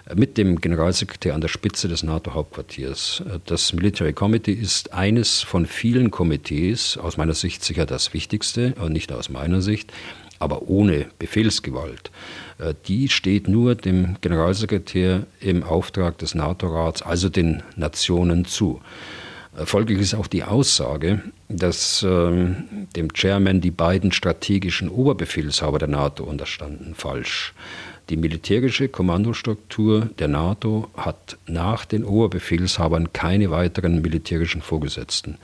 äh, 0.07 0.15
mit 0.15 0.37
dem 0.37 0.61
Generalsekretär 0.61 1.35
an 1.35 1.41
der 1.41 1.49
Spitze 1.49 1.89
des 1.89 2.03
NATO-Hauptquartiers. 2.03 3.23
Das 3.47 3.73
Military 3.73 4.13
Committee 4.13 4.53
ist 4.53 4.93
eines 4.93 5.41
von 5.41 5.67
vielen 5.67 6.11
Komitees, 6.11 6.99
aus 6.99 7.17
meiner 7.17 7.35
Sicht 7.35 7.65
sicher 7.65 7.87
das 7.87 8.13
wichtigste, 8.13 8.75
nicht 8.89 9.13
aus 9.13 9.31
meiner 9.31 9.63
Sicht, 9.63 9.93
aber 10.39 10.69
ohne 10.69 11.07
Befehlsgewalt. 11.19 12.11
Die 12.89 13.09
steht 13.09 13.47
nur 13.47 13.75
dem 13.75 14.17
Generalsekretär 14.21 15.27
im 15.41 15.63
Auftrag 15.63 16.19
des 16.19 16.35
NATO-Rats, 16.35 17.03
also 17.03 17.29
den 17.29 17.63
Nationen 17.77 18.47
zu. 18.47 18.81
Folglich 19.53 19.99
ist 19.99 20.15
auch 20.15 20.29
die 20.29 20.45
Aussage, 20.45 21.23
dass 21.49 22.05
ähm, 22.09 22.87
dem 22.95 23.13
Chairman 23.13 23.61
die 23.61 23.73
beiden 23.73 24.13
strategischen 24.13 24.89
Oberbefehlshaber 24.89 25.81
der 25.81 25.89
NATO 25.89 26.23
unterstanden, 26.25 26.95
falsch. 26.95 27.53
Die 28.11 28.17
militärische 28.17 28.89
Kommandostruktur 28.89 30.09
der 30.19 30.29
NATO 30.29 30.89
hat 30.97 31.37
nach 31.47 31.85
den 31.85 32.05
Oberbefehlshabern 32.05 33.13
keine 33.13 33.51
weiteren 33.51 34.01
militärischen 34.01 34.63
Vorgesetzten. 34.63 35.37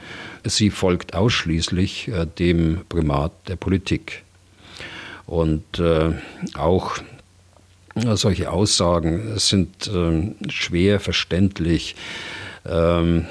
Sie 0.45 0.71
folgt 0.71 1.15
ausschließlich 1.15 2.09
äh, 2.09 2.27
dem 2.27 2.81
Primat 2.89 3.33
der 3.49 3.57
Politik. 3.57 4.23
Und 5.27 5.81
äh, 5.81 6.13
auch 6.57 6.99
äh, 7.97 8.17
solche 8.17 8.51
Aussagen 8.51 9.39
sind 9.39 9.89
äh, 9.89 10.33
schwer 10.49 11.01
verständlich 11.01 11.97
ähm, 12.69 13.27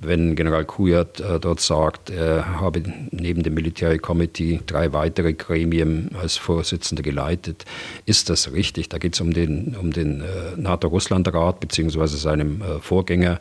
wenn 0.00 0.36
General 0.36 0.64
Kujat 0.64 1.20
äh, 1.20 1.40
dort 1.40 1.60
sagt, 1.60 2.10
er 2.10 2.60
habe 2.60 2.82
neben 3.10 3.42
dem 3.42 3.54
Military 3.54 3.98
Committee 3.98 4.60
drei 4.66 4.92
weitere 4.92 5.32
Gremien 5.32 6.10
als 6.20 6.36
Vorsitzender 6.36 7.02
geleitet, 7.02 7.64
ist 8.06 8.30
das 8.30 8.52
richtig. 8.52 8.88
Da 8.88 8.98
geht 8.98 9.14
es 9.14 9.20
um 9.20 9.32
den, 9.32 9.76
um 9.76 9.92
den 9.92 10.20
äh, 10.20 10.24
NATO-Russland-Rat 10.56 11.60
beziehungsweise 11.60 12.16
seinem 12.16 12.62
äh, 12.62 12.80
Vorgänger. 12.80 13.40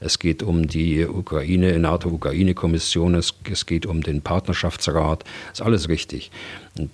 Es 0.00 0.18
geht 0.18 0.42
um 0.42 0.66
die 0.66 1.06
Ukraine, 1.06 1.78
NATO-Ukraine-Kommission. 1.78 3.14
Es, 3.14 3.34
es 3.50 3.66
geht 3.66 3.86
um 3.86 4.02
den 4.02 4.22
Partnerschaftsrat. 4.22 5.24
Ist 5.52 5.62
alles 5.62 5.88
richtig. 5.88 6.30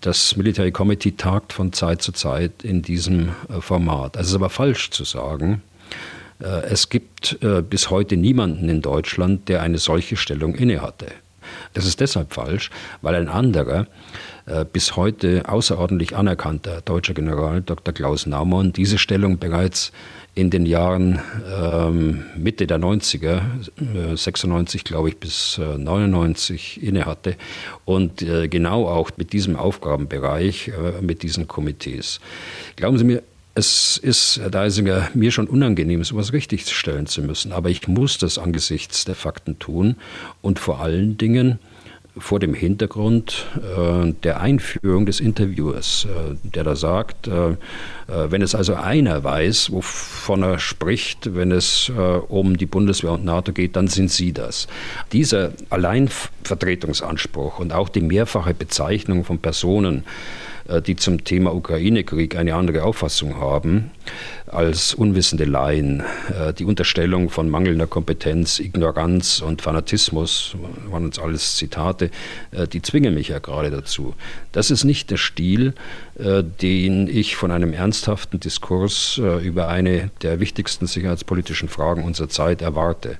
Das 0.00 0.36
Military 0.36 0.72
Committee 0.72 1.12
tagt 1.12 1.52
von 1.52 1.72
Zeit 1.72 2.02
zu 2.02 2.12
Zeit 2.12 2.62
in 2.62 2.82
diesem 2.82 3.30
äh, 3.48 3.60
Format. 3.60 4.16
Es 4.16 4.28
ist 4.28 4.34
aber 4.34 4.50
falsch 4.50 4.90
zu 4.90 5.04
sagen, 5.04 5.62
es 6.40 6.88
gibt 6.88 7.38
äh, 7.42 7.62
bis 7.62 7.90
heute 7.90 8.16
niemanden 8.16 8.68
in 8.68 8.82
Deutschland, 8.82 9.48
der 9.48 9.62
eine 9.62 9.78
solche 9.78 10.16
Stellung 10.16 10.54
innehatte. 10.54 11.06
Das 11.74 11.86
ist 11.86 12.00
deshalb 12.00 12.32
falsch, 12.32 12.70
weil 13.02 13.14
ein 13.14 13.28
anderer, 13.28 13.86
äh, 14.46 14.64
bis 14.64 14.96
heute 14.96 15.48
außerordentlich 15.48 16.16
anerkannter 16.16 16.80
deutscher 16.82 17.14
General 17.14 17.60
Dr. 17.60 17.94
Klaus 17.94 18.26
Naumann 18.26 18.72
diese 18.72 18.98
Stellung 18.98 19.38
bereits 19.38 19.92
in 20.34 20.50
den 20.50 20.66
Jahren 20.66 21.20
ähm, 21.52 22.24
Mitte 22.36 22.66
der 22.66 22.78
90er, 22.78 23.40
äh, 24.12 24.16
96 24.16 24.84
glaube 24.84 25.08
ich 25.08 25.16
bis 25.18 25.58
äh, 25.58 25.76
99 25.76 26.82
innehatte 26.82 27.36
und 27.84 28.22
äh, 28.22 28.48
genau 28.48 28.86
auch 28.86 29.10
mit 29.16 29.32
diesem 29.32 29.56
Aufgabenbereich, 29.56 30.70
mit 31.00 31.22
diesen 31.22 31.48
Komitees. 31.48 32.20
Glauben 32.76 32.98
Sie 32.98 33.04
mir, 33.04 33.22
es 33.58 33.98
ist, 33.98 34.38
Herr 34.40 34.50
Deisinger, 34.50 35.10
mir 35.14 35.32
schon 35.32 35.48
unangenehm, 35.48 36.04
sowas 36.04 36.32
richtigstellen 36.32 37.06
zu 37.06 37.22
müssen. 37.22 37.52
Aber 37.52 37.68
ich 37.68 37.88
muss 37.88 38.16
das 38.16 38.38
angesichts 38.38 39.04
der 39.04 39.16
Fakten 39.16 39.58
tun 39.58 39.96
und 40.40 40.58
vor 40.58 40.80
allen 40.80 41.18
Dingen 41.18 41.58
vor 42.16 42.40
dem 42.40 42.54
Hintergrund 42.54 43.46
äh, 43.56 44.12
der 44.24 44.40
Einführung 44.40 45.06
des 45.06 45.20
Interviewers, 45.20 46.06
äh, 46.06 46.34
der 46.42 46.64
da 46.64 46.74
sagt, 46.74 47.28
äh, 47.28 47.50
äh 47.50 47.56
wenn 48.06 48.42
es 48.42 48.54
also 48.54 48.74
einer 48.74 49.22
weiß, 49.22 49.70
wovon 49.70 50.42
er 50.42 50.58
spricht, 50.58 51.34
wenn 51.34 51.52
es 51.52 51.92
äh, 51.96 52.00
um 52.00 52.56
die 52.56 52.66
Bundeswehr 52.66 53.12
und 53.12 53.24
NATO 53.24 53.52
geht, 53.52 53.76
dann 53.76 53.88
sind 53.88 54.10
Sie 54.10 54.32
das. 54.32 54.66
Dieser 55.12 55.52
Alleinvertretungsanspruch 55.70 57.60
und 57.60 57.72
auch 57.72 57.88
die 57.88 58.00
mehrfache 58.00 58.54
Bezeichnung 58.54 59.24
von 59.24 59.38
Personen, 59.38 60.04
die 60.86 60.96
zum 60.96 61.24
Thema 61.24 61.54
Ukraine-Krieg 61.54 62.36
eine 62.36 62.54
andere 62.54 62.84
Auffassung 62.84 63.36
haben 63.36 63.90
als 64.46 64.94
unwissende 64.94 65.44
Laien. 65.44 66.02
Äh, 66.28 66.52
die 66.52 66.64
Unterstellung 66.64 67.30
von 67.30 67.48
mangelnder 67.48 67.86
Kompetenz, 67.86 68.58
Ignoranz 68.58 69.40
und 69.40 69.62
Fanatismus, 69.62 70.56
waren 70.90 71.04
uns 71.04 71.18
alles 71.18 71.56
Zitate, 71.56 72.10
äh, 72.50 72.66
die 72.66 72.82
zwingen 72.82 73.14
mich 73.14 73.28
ja 73.28 73.38
gerade 73.38 73.70
dazu. 73.70 74.14
Das 74.52 74.70
ist 74.70 74.84
nicht 74.84 75.10
der 75.10 75.16
Stil, 75.16 75.74
den 76.16 77.06
ich 77.06 77.36
von 77.36 77.52
einem 77.52 77.72
ernsthaften 77.72 78.40
Diskurs 78.40 79.18
über 79.18 79.68
eine 79.68 80.10
der 80.22 80.40
wichtigsten 80.40 80.88
sicherheitspolitischen 80.88 81.68
Fragen 81.68 82.02
unserer 82.02 82.28
Zeit 82.28 82.60
erwarte. 82.60 83.18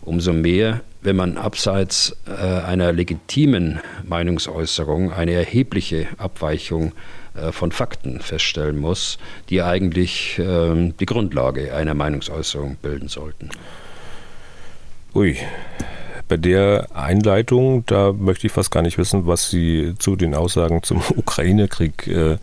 Umso 0.00 0.32
mehr, 0.32 0.80
wenn 1.02 1.16
man 1.16 1.36
abseits 1.36 2.16
äh, 2.26 2.32
einer 2.32 2.92
legitimen 2.92 3.80
Meinungsäußerung 4.04 5.12
eine 5.12 5.32
erhebliche 5.32 6.06
Abweichung 6.16 6.92
äh, 7.34 7.50
von 7.50 7.72
Fakten 7.72 8.20
feststellen 8.20 8.78
muss, 8.78 9.18
die 9.48 9.62
eigentlich 9.62 10.38
äh, 10.38 10.92
die 10.98 11.06
Grundlage 11.06 11.74
einer 11.74 11.94
Meinungsäußerung 11.94 12.76
bilden 12.76 13.08
sollten. 13.08 13.50
Ui, 15.14 15.36
bei 16.32 16.38
der 16.38 16.86
Einleitung, 16.94 17.84
da 17.84 18.10
möchte 18.10 18.46
ich 18.46 18.54
fast 18.54 18.70
gar 18.70 18.80
nicht 18.80 18.96
wissen, 18.96 19.26
was 19.26 19.50
Sie 19.50 19.92
zu 19.98 20.16
den 20.16 20.34
Aussagen 20.34 20.82
zum 20.82 21.02
Ukraine-Krieg 21.16 22.06
äh, 22.06 22.38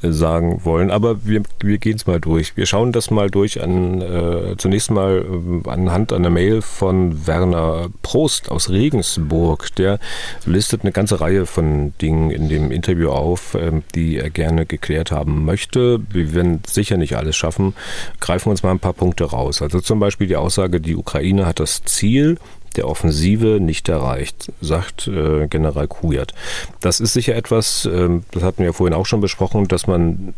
sagen 0.00 0.64
wollen. 0.64 0.90
Aber 0.90 1.26
wir, 1.26 1.42
wir 1.60 1.76
gehen 1.76 1.96
es 1.96 2.06
mal 2.06 2.20
durch. 2.20 2.56
Wir 2.56 2.64
schauen 2.64 2.92
das 2.92 3.10
mal 3.10 3.28
durch 3.28 3.62
an, 3.62 4.00
äh, 4.00 4.56
zunächst 4.56 4.90
mal 4.90 5.26
äh, 5.66 5.68
anhand 5.68 6.14
einer 6.14 6.30
Mail 6.30 6.62
von 6.62 7.26
Werner 7.26 7.88
Prost 8.00 8.50
aus 8.50 8.70
Regensburg. 8.70 9.74
Der 9.76 9.98
listet 10.46 10.80
eine 10.80 10.92
ganze 10.92 11.20
Reihe 11.20 11.44
von 11.44 11.92
Dingen 12.00 12.30
in 12.30 12.48
dem 12.48 12.70
Interview 12.70 13.10
auf, 13.10 13.52
äh, 13.56 13.82
die 13.94 14.16
er 14.16 14.30
gerne 14.30 14.64
geklärt 14.64 15.10
haben 15.10 15.44
möchte. 15.44 16.00
Wir 16.08 16.32
werden 16.32 16.62
sicher 16.66 16.96
nicht 16.96 17.18
alles 17.18 17.36
schaffen. 17.36 17.74
Greifen 18.20 18.48
uns 18.48 18.62
mal 18.62 18.70
ein 18.70 18.78
paar 18.78 18.94
Punkte 18.94 19.24
raus. 19.24 19.60
Also 19.60 19.82
zum 19.82 20.00
Beispiel 20.00 20.28
die 20.28 20.36
Aussage, 20.36 20.80
die 20.80 20.96
Ukraine 20.96 21.44
hat 21.44 21.60
das 21.60 21.82
Ziel, 21.84 22.38
der 22.76 22.88
Offensive 22.88 23.58
nicht 23.60 23.88
erreicht, 23.88 24.52
sagt 24.60 25.06
äh, 25.08 25.46
General 25.48 25.88
Kujat. 25.88 26.34
Das 26.80 27.00
ist 27.00 27.12
sicher 27.12 27.34
etwas, 27.34 27.86
äh, 27.86 28.08
das 28.32 28.42
hatten 28.42 28.58
wir 28.58 28.66
ja 28.66 28.72
vorhin 28.72 28.94
auch 28.94 29.06
schon 29.06 29.20
besprochen, 29.20 29.68
dass 29.68 29.86
man 29.86 30.34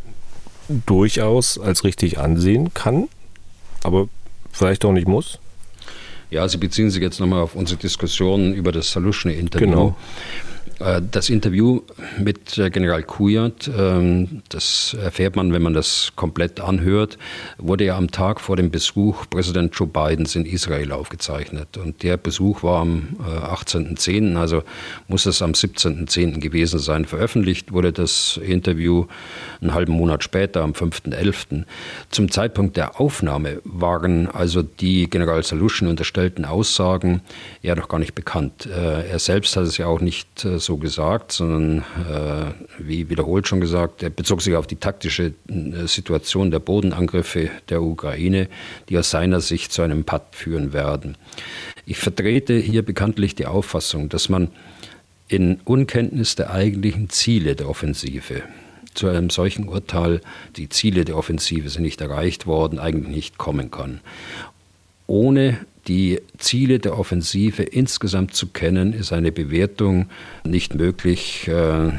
durchaus 0.68 1.58
als 1.58 1.84
richtig 1.84 2.18
ansehen 2.18 2.74
kann, 2.74 3.08
aber 3.82 4.08
vielleicht 4.52 4.84
auch 4.84 4.92
nicht 4.92 5.08
muss. 5.08 5.38
Ja, 6.30 6.48
Sie 6.48 6.58
beziehen 6.58 6.90
sich 6.90 7.02
jetzt 7.02 7.20
nochmal 7.20 7.40
auf 7.40 7.54
unsere 7.54 7.78
Diskussion 7.78 8.52
über 8.52 8.72
das 8.72 8.90
Saluschny-Interview. 8.90 9.66
Genau. 9.66 9.96
Äh, 10.78 11.00
das 11.10 11.30
Interview 11.30 11.82
mit 12.18 12.58
äh, 12.58 12.70
General 12.70 13.02
Kujat, 13.02 13.70
ähm, 13.76 14.42
das 14.48 14.94
erfährt 15.00 15.36
man, 15.36 15.52
wenn 15.52 15.62
man 15.62 15.74
das 15.74 16.12
komplett 16.16 16.60
anhört, 16.60 17.18
wurde 17.58 17.84
ja 17.84 17.96
am 17.96 18.10
Tag 18.10 18.40
vor 18.40 18.56
dem 18.56 18.70
Besuch 18.70 19.24
Präsident 19.30 19.74
Joe 19.74 19.88
Bidens 19.88 20.36
in 20.36 20.44
Israel 20.44 20.92
aufgezeichnet. 20.92 21.76
Und 21.78 22.02
der 22.02 22.16
Besuch 22.16 22.62
war 22.62 22.82
am 22.82 23.16
18.10., 23.20 24.34
äh, 24.34 24.36
also 24.36 24.62
muss 25.08 25.26
es 25.26 25.42
am 25.42 25.52
17.10. 25.52 26.40
gewesen 26.40 26.78
sein. 26.78 27.04
Veröffentlicht 27.04 27.72
wurde 27.72 27.92
das 27.92 28.38
Interview 28.42 29.06
einen 29.60 29.74
halben 29.74 29.92
Monat 29.92 30.24
später, 30.24 30.62
am 30.62 30.72
5.11. 30.72 31.64
Zum 32.10 32.30
Zeitpunkt 32.30 32.76
der 32.76 33.00
Aufnahme 33.00 33.60
waren 33.64 34.28
also 34.28 34.62
die 34.62 35.08
General 35.08 35.42
Saluschen 35.42 35.88
unterstellten 35.88 36.44
Aussagen 36.44 37.22
ja 37.62 37.74
noch 37.74 37.88
gar 37.88 37.98
nicht 37.98 38.14
bekannt. 38.14 38.66
Er 38.66 39.18
selbst 39.18 39.56
hat 39.56 39.64
es 39.64 39.78
ja 39.78 39.86
auch 39.86 40.00
nicht 40.00 40.46
so 40.66 40.76
gesagt, 40.76 41.32
sondern 41.32 41.78
äh, 42.10 42.52
wie 42.78 43.08
wiederholt 43.08 43.48
schon 43.48 43.60
gesagt, 43.60 44.02
er 44.02 44.10
bezog 44.10 44.42
sich 44.42 44.54
auf 44.56 44.66
die 44.66 44.76
taktische 44.76 45.32
äh, 45.48 45.86
Situation 45.86 46.50
der 46.50 46.58
Bodenangriffe 46.58 47.48
der 47.70 47.82
Ukraine, 47.82 48.48
die 48.88 48.98
aus 48.98 49.10
seiner 49.10 49.40
Sicht 49.40 49.72
zu 49.72 49.82
einem 49.82 50.04
Patt 50.04 50.34
führen 50.34 50.74
werden. 50.74 51.16
Ich 51.86 51.98
vertrete 51.98 52.54
hier 52.58 52.82
bekanntlich 52.82 53.34
die 53.34 53.46
Auffassung, 53.46 54.08
dass 54.10 54.28
man 54.28 54.48
in 55.28 55.60
Unkenntnis 55.64 56.34
der 56.34 56.50
eigentlichen 56.50 57.08
Ziele 57.08 57.56
der 57.56 57.68
Offensive 57.68 58.42
zu 58.94 59.08
einem 59.08 59.30
solchen 59.30 59.68
Urteil, 59.68 60.20
die 60.56 60.68
Ziele 60.68 61.04
der 61.04 61.16
Offensive 61.16 61.68
sind 61.68 61.82
nicht 61.82 62.00
erreicht 62.00 62.46
worden, 62.46 62.78
eigentlich 62.78 63.14
nicht 63.14 63.38
kommen 63.38 63.70
kann. 63.70 64.00
Ohne 65.06 65.58
die 65.88 66.20
Ziele 66.38 66.78
der 66.78 66.98
Offensive 66.98 67.62
insgesamt 67.62 68.34
zu 68.34 68.48
kennen, 68.48 68.92
ist 68.92 69.12
eine 69.12 69.30
Bewertung 69.30 70.06
nicht 70.44 70.74
möglich, 70.74 71.48
äh, 71.48 71.92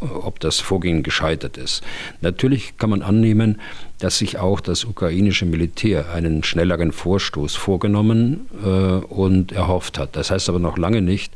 ob 0.00 0.38
das 0.40 0.60
Vorgehen 0.60 1.02
gescheitert 1.02 1.56
ist. 1.56 1.82
Natürlich 2.20 2.76
kann 2.78 2.90
man 2.90 3.02
annehmen, 3.02 3.60
dass 3.98 4.18
sich 4.18 4.38
auch 4.38 4.60
das 4.60 4.84
ukrainische 4.84 5.46
Militär 5.46 6.12
einen 6.12 6.44
schnelleren 6.44 6.92
Vorstoß 6.92 7.56
vorgenommen 7.56 8.46
äh, 8.64 8.66
und 8.66 9.52
erhofft 9.52 9.98
hat. 9.98 10.14
Das 10.14 10.30
heißt 10.30 10.48
aber 10.48 10.60
noch 10.60 10.78
lange 10.78 11.02
nicht, 11.02 11.32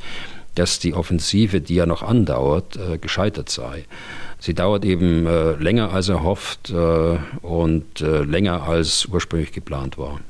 dass 0.54 0.78
die 0.78 0.94
Offensive, 0.94 1.60
die 1.60 1.74
ja 1.74 1.86
noch 1.86 2.02
andauert, 2.02 2.76
äh, 2.76 2.98
gescheitert 2.98 3.48
sei. 3.48 3.84
Sie 4.38 4.54
dauert 4.54 4.84
eben 4.84 5.26
länger 5.58 5.94
als 5.94 6.10
erhofft 6.10 6.70
und 6.70 8.00
länger 8.00 8.64
als 8.64 9.06
ursprünglich 9.06 9.50
geplant 9.50 9.96
war. 9.96 10.20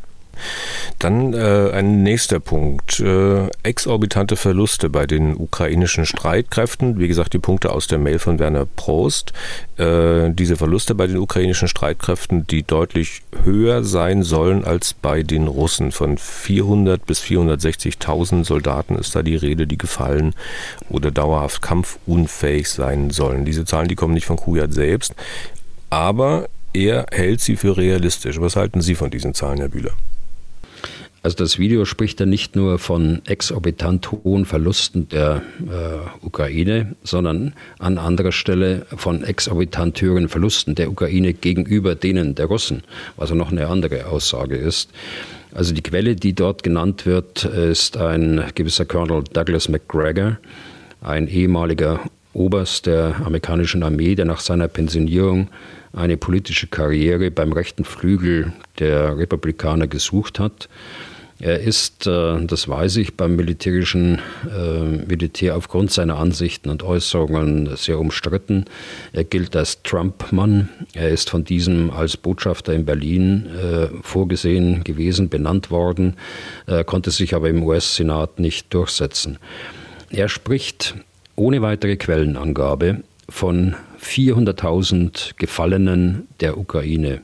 Dann 0.99 1.35
äh, 1.35 1.71
ein 1.73 2.03
nächster 2.03 2.41
Punkt. 2.41 3.01
Äh, 3.01 3.49
exorbitante 3.63 4.37
Verluste 4.37 4.89
bei 4.89 5.07
den 5.07 5.37
ukrainischen 5.37 6.07
Streitkräften. 6.07 6.99
Wie 6.99 7.09
gesagt, 7.09 7.33
die 7.33 7.39
Punkte 7.39 7.73
aus 7.73 7.87
der 7.87 7.99
Mail 7.99 8.19
von 8.19 8.39
Werner 8.39 8.67
Prost. 8.67 9.33
Äh, 9.77 10.31
diese 10.31 10.57
Verluste 10.57 10.95
bei 10.95 11.07
den 11.07 11.19
ukrainischen 11.19 11.69
Streitkräften, 11.69 12.47
die 12.47 12.63
deutlich 12.63 13.23
höher 13.45 13.85
sein 13.85 14.23
sollen 14.23 14.65
als 14.65 14.95
bei 14.95 15.23
den 15.23 15.47
Russen. 15.47 15.93
Von 15.93 16.19
400 16.19 17.05
bis 17.05 17.21
460.000 17.23 18.45
Soldaten 18.45 18.97
ist 18.97 19.15
da 19.15 19.23
die 19.23 19.37
Rede, 19.37 19.67
die 19.67 19.79
gefallen 19.79 20.35
oder 20.89 21.11
dauerhaft 21.11 21.63
kampfunfähig 21.63 22.71
sein 22.71 23.11
sollen. 23.11 23.45
Diese 23.45 23.65
Zahlen, 23.65 23.89
die 23.89 23.95
kommen 23.95 24.15
nicht 24.15 24.27
von 24.27 24.37
Kujat 24.37 24.73
selbst. 24.73 25.15
Aber 25.91 26.49
er 26.73 27.07
hält 27.11 27.41
sie 27.41 27.57
für 27.57 27.77
realistisch. 27.77 28.41
Was 28.41 28.57
halten 28.57 28.83
Sie 28.83 28.95
von 28.95 29.11
diesen 29.11 29.35
Zahlen, 29.35 29.59
Herr 29.59 29.69
Bühler? 29.69 29.93
Also 31.27 31.39
das 31.39 31.59
Video 31.59 31.85
spricht 31.85 32.21
ja 32.21 32.27
nicht 32.27 32.55
nur 32.55 32.79
von 32.79 33.21
exorbitant 33.27 34.13
hohen 34.13 34.45
Verlusten 34.45 35.09
der 35.09 35.43
äh, 35.69 36.25
Ukraine, 36.25 36.95
sondern 37.03 37.53
an 37.81 37.99
anderer 37.99 38.31
Stelle 38.31 38.87
von 38.97 39.25
exorbitant 39.25 40.01
höheren 40.01 40.29
Verlusten 40.29 40.77
der 40.77 40.89
Ukraine 40.89 41.35
gegenüber 41.35 41.97
denen 41.97 42.37
der 42.37 42.47
Russen, 42.47 42.85
was 43.17 43.31
ja 43.31 43.35
noch 43.35 43.51
eine 43.51 43.67
andere 43.67 44.07
Aussage 44.07 44.55
ist. 44.55 44.91
Also 45.53 45.75
die 45.75 45.83
Quelle, 45.83 46.15
die 46.15 46.33
dort 46.33 46.63
genannt 46.63 47.07
wird, 47.07 47.45
ist 47.45 47.97
ein 47.97 48.45
gewisser 48.55 48.85
Colonel 48.85 49.25
Douglas 49.33 49.69
McGregor, 49.69 50.39
ein 51.01 51.27
ehemaliger 51.27 52.09
Oberst 52.35 52.87
der 52.87 53.17
amerikanischen 53.25 53.83
Armee, 53.83 54.15
der 54.15 54.27
nach 54.27 54.39
seiner 54.39 54.69
Pensionierung 54.69 55.49
eine 55.93 56.19
politische 56.19 56.69
Karriere 56.69 57.33
beim 57.33 57.53
rechten 57.53 57.85
Flügel 57.85 58.53
der 58.79 59.19
Republikaner 59.19 59.89
gesucht 59.89 60.39
hat 60.39 60.69
er 61.39 61.61
ist, 61.61 62.07
äh, 62.07 62.45
das 62.47 62.67
weiß 62.69 62.97
ich, 62.97 63.17
beim 63.17 63.37
militärischen 63.37 64.21
äh, 64.47 64.81
Militär 65.07 65.57
aufgrund 65.57 65.91
seiner 65.91 66.17
Ansichten 66.17 66.71
und 66.71 66.83
Äußerungen 66.83 67.77
sehr 67.77 67.99
umstritten. 67.99 68.65
Er 69.13 69.25
gilt 69.25 69.55
als 69.55 69.83
Trump-Mann. 69.83 70.71
Er 70.95 71.11
ist 71.11 71.29
von 71.29 71.45
diesem 71.45 71.91
als 71.91 72.17
Botschafter 72.17 72.73
in 72.73 72.87
Berlin 72.87 73.47
äh, 73.47 73.89
vorgesehen 74.03 74.83
gewesen, 74.85 75.29
benannt 75.29 75.71
worden, 75.71 76.15
konnte 76.87 77.11
sich 77.11 77.35
aber 77.35 77.49
im 77.49 77.63
US-Senat 77.63 78.39
nicht 78.39 78.73
durchsetzen. 78.73 79.39
Er 80.11 80.29
spricht 80.29 80.95
ohne 81.35 81.63
weitere 81.63 81.97
Quellenangabe 81.97 83.03
von 83.29 83.75
400.000 84.01 85.33
Gefallenen 85.37 86.29
der 86.41 86.59
Ukraine. 86.59 87.23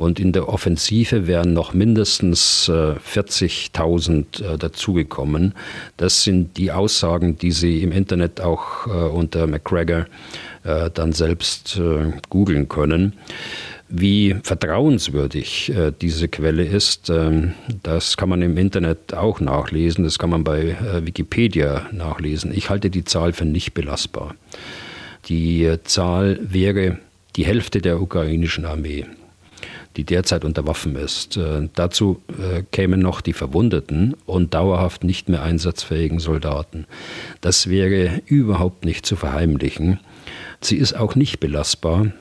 Und 0.00 0.18
in 0.18 0.32
der 0.32 0.48
Offensive 0.48 1.26
wären 1.26 1.52
noch 1.52 1.74
mindestens 1.74 2.70
40.000 2.70 4.42
äh, 4.42 4.54
äh, 4.54 4.56
dazugekommen. 4.56 5.52
Das 5.98 6.24
sind 6.24 6.56
die 6.56 6.72
Aussagen, 6.72 7.36
die 7.36 7.50
Sie 7.50 7.82
im 7.82 7.92
Internet 7.92 8.40
auch 8.40 8.86
äh, 8.86 8.90
unter 8.90 9.46
McGregor 9.46 10.06
dann 10.62 11.14
selbst 11.14 11.80
googeln 12.28 12.68
können. 12.68 13.14
Wie 13.88 14.36
vertrauenswürdig 14.42 15.72
diese 16.02 16.28
Quelle 16.28 16.64
ist, 16.64 17.08
ähm, 17.08 17.54
das 17.82 18.18
kann 18.18 18.28
man 18.28 18.42
im 18.42 18.58
Internet 18.58 19.14
auch 19.14 19.40
nachlesen, 19.40 20.04
das 20.04 20.18
kann 20.18 20.28
man 20.28 20.44
bei 20.44 20.76
Wikipedia 21.02 21.86
nachlesen. 21.92 22.52
Ich 22.54 22.68
halte 22.68 22.90
die 22.90 23.04
Zahl 23.04 23.32
für 23.32 23.46
nicht 23.46 23.72
belastbar. 23.72 24.34
Die 25.30 25.76
Zahl 25.84 26.38
wäre 26.42 26.98
die 27.36 27.46
Hälfte 27.46 27.80
der 27.80 28.02
ukrainischen 28.02 28.66
Armee 28.66 29.06
die 29.96 30.04
derzeit 30.04 30.44
unter 30.44 30.66
Waffen 30.66 30.96
ist. 30.96 31.36
Äh, 31.36 31.68
dazu 31.74 32.22
äh, 32.28 32.62
kämen 32.70 33.00
noch 33.00 33.20
die 33.20 33.32
verwundeten 33.32 34.14
und 34.26 34.54
dauerhaft 34.54 35.04
nicht 35.04 35.28
mehr 35.28 35.42
einsatzfähigen 35.42 36.18
Soldaten. 36.18 36.86
Das 37.40 37.68
wäre 37.68 38.22
überhaupt 38.26 38.84
nicht 38.84 39.04
zu 39.06 39.16
verheimlichen. 39.16 40.00
Sie 40.60 40.76
ist 40.76 40.94
auch 40.94 41.14
nicht 41.14 41.40
belastbar, 41.40 42.12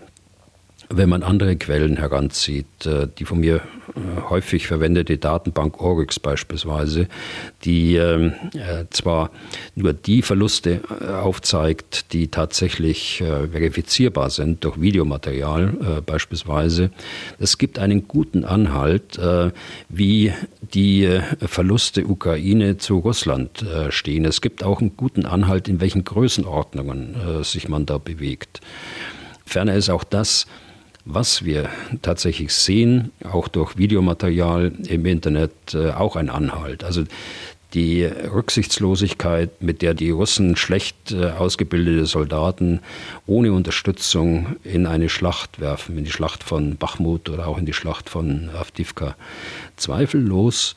wenn 0.92 1.08
man 1.08 1.22
andere 1.22 1.56
Quellen 1.56 1.98
heranzieht, 1.98 2.86
äh, 2.88 3.08
die 3.20 3.26
von 3.26 3.40
mir 3.40 3.58
äh, 3.58 4.22
häufig 4.28 4.66
verwendete 4.66 5.20
Datenbank 5.20 5.80
Oryx 5.80 6.20
beispielsweise, 6.20 7.08
die 7.64 7.96
ähm, 7.96 8.34
äh, 8.56 8.86
zwar 8.90 9.30
nur 9.76 9.94
die 9.94 10.24
Verluste 10.24 10.82
aufzeigt, 11.22 12.12
die 12.14 12.30
tatsächlich 12.30 13.24
verifizierbar 13.52 14.30
sind 14.30 14.64
durch 14.64 14.82
Videomaterial 14.82 16.02
beispielsweise. 16.06 16.92
Es 17.40 17.58
gibt 17.58 17.80
einen 17.80 18.08
guten 18.08 18.44
Anhalt, 18.44 19.20
wie 19.90 20.34
die 20.74 21.20
Verluste 21.40 22.06
Ukraine 22.06 22.78
zu 22.78 22.98
Russland 22.98 23.66
stehen. 23.90 24.26
Es 24.26 24.42
gibt 24.42 24.64
auch 24.64 24.82
einen 24.82 24.98
guten 24.98 25.26
Anhalt, 25.26 25.68
in 25.68 25.80
welchen 25.82 26.04
Größenordnungen 26.04 27.44
sich 27.44 27.70
man 27.70 27.86
da 27.86 27.98
bewegt. 27.98 28.62
Ferner 29.46 29.76
ist 29.76 29.90
auch 29.90 30.04
das, 30.04 30.46
was 31.12 31.44
wir 31.44 31.70
tatsächlich 32.02 32.54
sehen, 32.54 33.12
auch 33.24 33.48
durch 33.48 33.78
Videomaterial 33.78 34.72
im 34.88 35.06
Internet, 35.06 35.52
äh, 35.74 35.92
auch 35.92 36.16
ein 36.16 36.30
Anhalt. 36.30 36.84
Also 36.84 37.04
die 37.74 38.04
Rücksichtslosigkeit, 38.04 39.62
mit 39.62 39.82
der 39.82 39.94
die 39.94 40.12
Russen 40.12 40.56
schlecht 40.56 41.12
äh, 41.12 41.32
ausgebildete 41.32 42.06
Soldaten 42.06 42.80
ohne 43.28 43.54
Unterstützung 43.54 44.56
in 44.64 44.88
eine 44.88 45.10
Schlacht 45.10 45.60
werfen, 45.60 45.98
in 45.98 46.06
die 46.06 46.12
Schlacht 46.12 46.44
von 46.44 46.78
Bachmut 46.78 47.30
oder 47.30 47.48
auch 47.48 47.58
in 47.58 47.66
die 47.66 47.74
Schlacht 47.74 48.10
von 48.10 48.50
Avdivka. 48.56 49.16
Zweifellos 49.78 50.76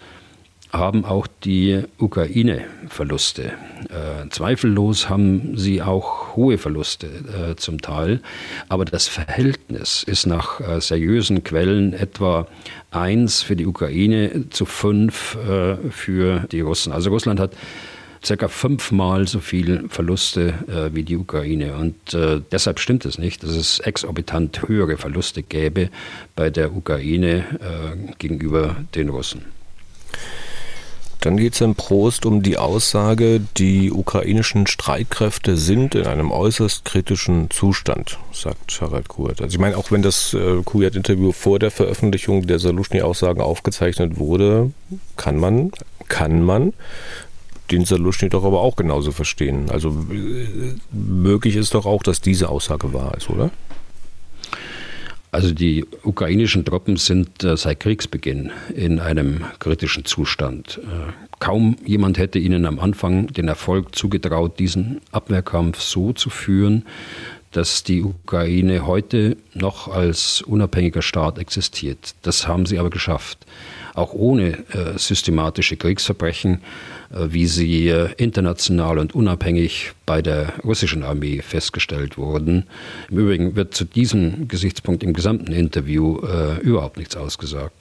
haben 0.73 1.05
auch 1.05 1.27
die 1.45 1.83
Ukraine 1.99 2.65
Verluste. 2.89 3.53
Äh, 3.91 4.29
zweifellos 4.31 5.09
haben 5.09 5.57
sie 5.57 5.83
auch 5.83 6.35
hohe 6.35 6.57
Verluste 6.57 7.07
äh, 7.07 7.57
zum 7.57 7.81
Teil, 7.81 8.21
aber 8.69 8.85
das 8.85 9.07
Verhältnis 9.07 10.03
ist 10.03 10.27
nach 10.27 10.61
äh, 10.61 10.81
seriösen 10.81 11.45
Quellen 11.45 11.93
etwa 11.93 12.47
eins 12.91 13.43
für 13.43 13.55
die 13.55 13.67
Ukraine 13.67 14.49
zu 14.51 14.65
fünf 14.65 15.37
äh, 15.47 15.77
für 15.91 16.41
die 16.51 16.61
Russen. 16.61 16.93
Also 16.93 17.11
Russland 17.11 17.39
hat 17.39 17.53
circa 18.25 18.49
fünfmal 18.49 19.27
so 19.27 19.41
viel 19.41 19.89
Verluste 19.89 20.55
äh, 20.69 20.95
wie 20.95 21.03
die 21.03 21.17
Ukraine. 21.17 21.75
Und 21.75 22.15
äh, 22.15 22.41
deshalb 22.51 22.79
stimmt 22.79 23.05
es 23.05 23.19
nicht, 23.19 23.43
dass 23.43 23.51
es 23.51 23.81
exorbitant 23.81 24.69
höhere 24.69 24.97
Verluste 24.97 25.43
gäbe 25.43 25.91
bei 26.37 26.51
der 26.51 26.75
Ukraine 26.75 27.45
äh, 27.61 28.15
gegenüber 28.19 28.77
den 28.95 29.09
Russen. 29.09 29.45
Dann 31.23 31.37
geht 31.37 31.55
es 31.55 31.61
im 31.61 31.77
Prost 31.77 32.27
um 32.27 32.43
die 32.43 32.59
Aussage, 32.59 33.41
die 33.57 33.93
ukrainischen 33.93 34.67
Streitkräfte 34.67 35.57
sind 35.57 35.95
in 35.95 36.07
einem 36.07 36.33
äußerst 36.33 36.85
kritischen 36.85 37.49
Zustand, 37.49 38.19
sagt 38.33 38.81
Harald 38.81 39.07
Kurt. 39.07 39.41
Also 39.41 39.55
ich 39.55 39.61
meine, 39.61 39.77
auch 39.77 39.93
wenn 39.93 40.03
das 40.03 40.35
äh, 40.35 40.63
Kujat-Interview 40.65 41.31
vor 41.31 41.61
der 41.61 41.71
Veröffentlichung 41.71 42.49
der 42.49 42.59
Saluschny-Aussagen 42.59 43.41
aufgezeichnet 43.41 44.19
wurde, 44.19 44.73
kann 45.17 45.39
man, 45.39 45.71
kann 46.09 46.43
man 46.43 46.73
den 47.71 47.85
Saluschny 47.85 48.29
doch 48.29 48.43
aber 48.43 48.61
auch 48.61 48.75
genauso 48.75 49.13
verstehen. 49.13 49.71
Also 49.71 49.91
äh, 50.11 50.75
möglich 50.91 51.55
ist 51.55 51.75
doch 51.75 51.87
auch, 51.87 52.03
dass 52.03 52.21
diese 52.21 52.49
Aussage 52.49 52.93
wahr 52.93 53.17
ist, 53.17 53.31
oder? 53.31 53.53
Also 55.33 55.55
die 55.55 55.87
ukrainischen 56.05 56.63
Truppen 56.67 56.99
sind 56.99 57.43
äh, 57.43 57.57
seit 57.57 57.81
Kriegsbeginn 57.81 58.53
in 58.77 59.01
einem 59.01 59.45
kritischen 59.59 60.05
Zustand. 60.05 60.79
Äh, 60.83 61.13
kaum 61.39 61.77
jemand 61.87 62.19
hätte 62.19 62.39
ihnen 62.39 62.67
am 62.67 62.79
Anfang 62.79 63.29
den 63.29 63.49
Erfolg 63.49 63.97
zugetraut, 63.97 64.59
diesen 64.59 65.01
Abwehrkampf 65.11 65.81
so 65.81 66.13
zu 66.13 66.29
führen, 66.29 66.85
dass 67.51 67.83
die 67.83 68.03
Ukraine 68.03 68.87
heute 68.87 69.39
noch 69.55 69.89
als 69.89 70.43
unabhängiger 70.43 71.03
Staat 71.03 71.39
existiert. 71.39 72.15
Das 72.21 72.47
haben 72.47 72.67
sie 72.67 72.79
aber 72.79 72.91
geschafft 72.91 73.47
auch 73.95 74.13
ohne 74.15 74.59
äh, 74.73 74.97
systematische 74.97 75.77
Kriegsverbrechen, 75.77 76.63
äh, 77.11 77.27
wie 77.29 77.47
sie 77.47 77.89
äh, 77.89 78.11
international 78.17 78.99
und 78.99 79.15
unabhängig 79.15 79.93
bei 80.07 80.23
der 80.23 80.55
russischen 80.65 81.03
Armee 81.03 81.43
festgestellt 81.43 82.17
wurden. 82.17 82.65
Im 83.11 83.19
Übrigen 83.19 83.57
wird 83.57 83.75
zu 83.75 83.85
diesem 83.85 84.49
Gesichtspunkt 84.49 85.03
im 85.03 85.13
gesamten 85.13 85.53
Interview 85.53 86.21
äh, 86.21 86.59
überhaupt 86.61 86.97
nichts 86.97 87.17
ausgesagt. 87.17 87.75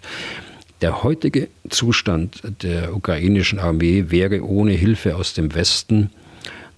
Der 0.82 1.04
heutige 1.04 1.48
Zustand 1.70 2.42
der 2.64 2.96
ukrainischen 2.96 3.60
Armee 3.60 4.06
wäre 4.10 4.42
ohne 4.44 4.72
Hilfe 4.72 5.16
aus 5.16 5.34
dem 5.34 5.54
Westen 5.54 6.10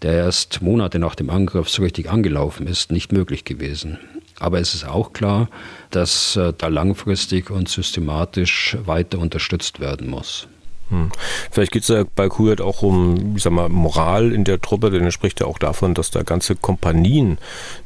der 0.03 0.13
erst 0.13 0.61
Monate 0.61 0.99
nach 0.99 1.15
dem 1.15 1.29
Angriff 1.29 1.69
so 1.69 1.81
richtig 1.81 2.09
angelaufen 2.09 2.67
ist, 2.67 2.91
nicht 2.91 3.11
möglich 3.11 3.45
gewesen. 3.45 3.97
Aber 4.43 4.59
es 4.59 4.73
ist 4.73 4.85
auch 4.85 5.13
klar, 5.13 5.47
dass 5.89 6.35
äh, 6.35 6.51
da 6.57 6.67
langfristig 6.67 7.49
und 7.49 7.69
systematisch 7.69 8.77
weiter 8.83 9.19
unterstützt 9.19 9.79
werden 9.79 10.09
muss. 10.09 10.49
Hm. 10.89 11.11
Vielleicht 11.49 11.71
geht 11.71 11.83
es 11.83 11.87
ja 11.87 12.03
bei 12.13 12.27
Kujat 12.27 12.59
auch 12.59 12.81
um, 12.81 13.37
ich 13.37 13.43
sag 13.43 13.53
mal, 13.53 13.69
Moral 13.69 14.33
in 14.33 14.43
der 14.43 14.59
Truppe, 14.59 14.91
denn 14.91 15.05
er 15.05 15.11
spricht 15.11 15.39
ja 15.39 15.47
auch 15.47 15.59
davon, 15.59 15.93
dass 15.93 16.11
da 16.11 16.23
ganze 16.23 16.57
Kompanien 16.57 17.37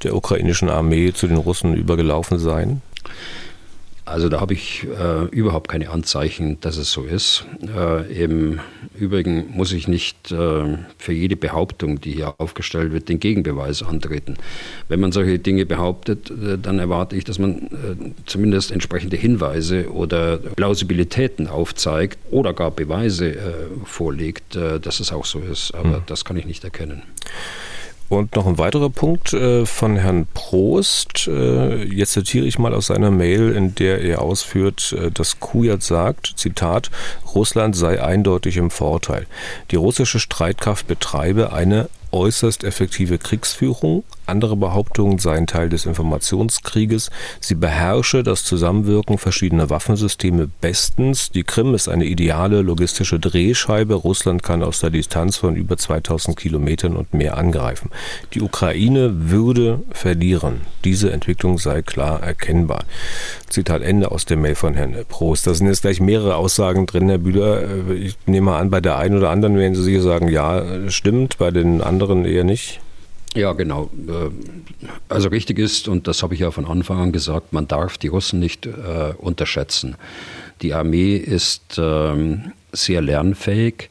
der 0.01 0.15
ukrainischen 0.15 0.67
Armee 0.67 1.13
zu 1.13 1.27
den 1.27 1.37
Russen 1.37 1.75
übergelaufen 1.75 2.39
seien. 2.39 2.81
Also 4.07 4.29
da 4.29 4.39
habe 4.39 4.53
ich 4.53 4.85
äh, 4.85 5.25
überhaupt 5.25 5.67
keine 5.67 5.89
Anzeichen, 5.89 6.59
dass 6.61 6.77
es 6.77 6.91
so 6.91 7.03
ist. 7.03 7.45
Äh, 7.75 8.23
Im 8.23 8.61
Übrigen 8.97 9.47
muss 9.51 9.73
ich 9.73 9.89
nicht 9.89 10.31
äh, 10.31 10.77
für 10.97 11.11
jede 11.11 11.35
Behauptung, 11.35 11.99
die 11.99 12.13
hier 12.13 12.33
aufgestellt 12.37 12.93
wird, 12.93 13.09
den 13.09 13.19
Gegenbeweis 13.19 13.83
antreten. 13.83 14.37
Wenn 14.87 15.01
man 15.01 15.11
solche 15.11 15.39
Dinge 15.39 15.65
behauptet, 15.65 16.31
äh, 16.31 16.57
dann 16.57 16.79
erwarte 16.79 17.17
ich, 17.17 17.25
dass 17.25 17.37
man 17.37 17.57
äh, 17.57 18.13
zumindest 18.25 18.71
entsprechende 18.71 19.17
Hinweise 19.17 19.91
oder 19.91 20.37
Plausibilitäten 20.37 21.47
aufzeigt 21.47 22.17
oder 22.31 22.53
gar 22.53 22.71
Beweise 22.71 23.35
äh, 23.35 23.53
vorlegt, 23.83 24.55
dass 24.55 25.01
es 25.01 25.11
auch 25.11 25.25
so 25.25 25.39
ist. 25.39 25.73
Aber 25.73 25.97
hm. 25.97 26.03
das 26.05 26.23
kann 26.23 26.37
ich 26.37 26.45
nicht 26.45 26.63
erkennen. 26.63 27.03
Und 28.09 28.35
noch 28.35 28.47
ein 28.47 28.57
weiterer 28.57 28.89
Punkt 28.89 29.33
äh, 29.33 29.65
von 29.65 29.97
Herrn 29.97 30.27
Prost. 30.33 31.27
Äh, 31.27 31.83
jetzt 31.83 32.13
zitiere 32.13 32.45
ich 32.45 32.57
mal 32.57 32.73
aus 32.73 32.87
seiner 32.87 33.11
Mail, 33.11 33.51
in 33.51 33.75
der 33.75 34.01
er 34.01 34.21
ausführt, 34.21 34.95
äh, 34.97 35.11
dass 35.11 35.41
Kujat 35.41 35.83
sagt, 35.83 36.33
Zitat, 36.37 36.89
Russland 37.35 37.75
sei 37.75 38.01
eindeutig 38.01 38.55
im 38.57 38.71
Vorteil. 38.71 39.27
Die 39.71 39.75
russische 39.75 40.19
Streitkraft 40.19 40.87
betreibe 40.87 41.51
eine 41.51 41.89
äußerst 42.11 42.63
effektive 42.63 43.17
Kriegsführung. 43.17 44.03
Andere 44.25 44.57
Behauptungen 44.57 45.19
seien 45.19 45.47
Teil 45.47 45.69
des 45.69 45.85
Informationskrieges. 45.85 47.09
Sie 47.39 47.55
beherrsche 47.55 48.23
das 48.23 48.43
Zusammenwirken 48.43 49.17
verschiedener 49.17 49.69
Waffensysteme 49.69 50.49
bestens. 50.59 51.31
Die 51.31 51.43
Krim 51.43 51.73
ist 51.73 51.87
eine 51.87 52.05
ideale 52.05 52.61
logistische 52.61 53.19
Drehscheibe. 53.19 53.93
Russland 53.93 54.43
kann 54.43 54.63
aus 54.63 54.81
der 54.81 54.89
Distanz 54.89 55.37
von 55.37 55.55
über 55.55 55.77
2000 55.77 56.35
Kilometern 56.35 56.97
und 56.97 57.13
mehr 57.13 57.37
angreifen. 57.37 57.89
Die 58.33 58.41
Ukraine 58.41 59.29
würde 59.31 59.81
verlieren. 59.91 60.61
Diese 60.83 61.11
Entwicklung 61.11 61.57
sei 61.57 61.81
klar 61.81 62.21
erkennbar. 62.21 62.83
Zitat 63.49 63.81
Ende 63.81 64.11
aus 64.11 64.25
der 64.25 64.37
Mail 64.37 64.55
von 64.55 64.73
Herrn 64.73 64.95
Prost. 65.07 65.47
Da 65.47 65.53
sind 65.53 65.67
jetzt 65.67 65.81
gleich 65.81 66.01
mehrere 66.01 66.35
Aussagen 66.35 66.85
drin, 66.85 67.07
Herr 67.07 67.17
Bühler. 67.17 67.63
Ich 67.91 68.17
nehme 68.25 68.51
mal 68.51 68.59
an, 68.59 68.69
bei 68.69 68.81
der 68.81 68.97
einen 68.97 69.17
oder 69.17 69.29
anderen 69.29 69.57
werden 69.57 69.75
Sie 69.75 69.83
sicher 69.83 70.01
sagen, 70.01 70.27
ja, 70.27 70.89
stimmt. 70.89 71.37
Bei 71.37 71.51
den 71.51 71.81
anderen 71.81 71.96
anderen 71.97 72.25
eher 72.25 72.43
nicht? 72.43 72.79
Ja, 73.33 73.53
genau. 73.53 73.89
Äh, 74.07 74.29
also 75.09 75.29
richtig 75.29 75.57
ist, 75.57 75.87
und 75.87 76.07
das 76.07 76.21
habe 76.21 76.35
ich 76.35 76.41
ja 76.41 76.51
von 76.51 76.65
Anfang 76.65 76.99
an 76.99 77.11
gesagt, 77.11 77.53
man 77.53 77.67
darf 77.67 77.97
die 77.97 78.07
Russen 78.07 78.39
nicht 78.39 78.67
äh, 78.67 79.13
unterschätzen. 79.17 79.95
Die 80.61 80.75
Armee 80.75 81.17
ist 81.17 81.79
ähm, 81.79 82.51
sehr 82.71 83.01
lernfähig. 83.01 83.89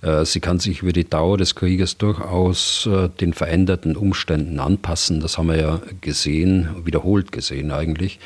Äh, 0.00 0.24
sie 0.24 0.40
kann 0.40 0.60
sich 0.60 0.80
über 0.80 0.92
die 0.92 1.08
Dauer 1.08 1.36
des 1.36 1.54
Krieges 1.54 1.98
durchaus 1.98 2.86
äh, 2.86 3.10
den 3.20 3.34
veränderten 3.34 3.96
Umständen 3.96 4.58
anpassen. 4.58 5.20
Das 5.20 5.36
haben 5.36 5.48
wir 5.48 5.60
ja 5.60 5.80
gesehen, 6.00 6.68
wiederholt 6.84 7.32
gesehen 7.32 7.70
eigentlich. 7.70 8.18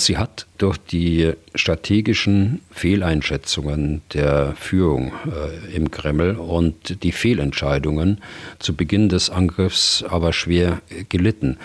Sie 0.00 0.16
hat 0.16 0.46
durch 0.58 0.78
die 0.78 1.32
strategischen 1.56 2.60
Fehleinschätzungen 2.70 4.00
der 4.14 4.54
Führung 4.54 5.12
äh, 5.26 5.74
im 5.74 5.90
Kreml 5.90 6.36
und 6.36 7.02
die 7.02 7.10
Fehlentscheidungen 7.10 8.20
zu 8.60 8.74
Beginn 8.74 9.08
des 9.08 9.28
Angriffs 9.28 10.04
aber 10.08 10.32
schwer 10.32 10.80
gelitten. 11.08 11.58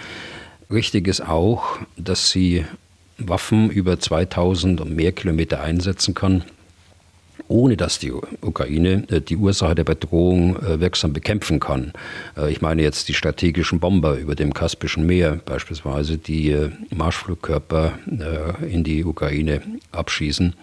Richtig 0.72 1.08
ist 1.08 1.22
auch, 1.22 1.78
dass 1.96 2.32
sie 2.32 2.66
Waffen 3.20 3.70
über 3.70 4.00
2000 4.00 4.82
und 4.82 4.96
mehr 4.96 5.12
Kilometer 5.12 5.62
einsetzen 5.62 6.16
kann, 6.16 6.44
ohne 7.48 7.78
dass 7.78 8.00
die 8.00 8.12
Ukraine 8.12 9.04
äh, 9.10 9.22
die 9.22 9.38
Ursache 9.38 9.76
der 9.76 9.84
Bedrohung 9.84 10.58
äh, 10.58 10.80
wirksam 10.80 11.14
bekämpfen 11.14 11.60
kann. 11.60 11.94
Äh, 12.38 12.52
ich 12.52 12.62
meine 12.62 12.82
jetzt 12.82 13.10
die 13.10 13.14
strategischen 13.14 13.80
Bomber 13.80 14.18
über 14.18 14.36
dem 14.36 14.54
Kaspischen 14.54 15.06
Meer 15.06 15.39
beispielsweise, 15.46 16.18
die 16.18 16.56
Marschflugkörper 16.94 17.94
in 18.70 18.84
die 18.84 19.04
Ukraine 19.04 19.62
abschießen. 19.91 20.54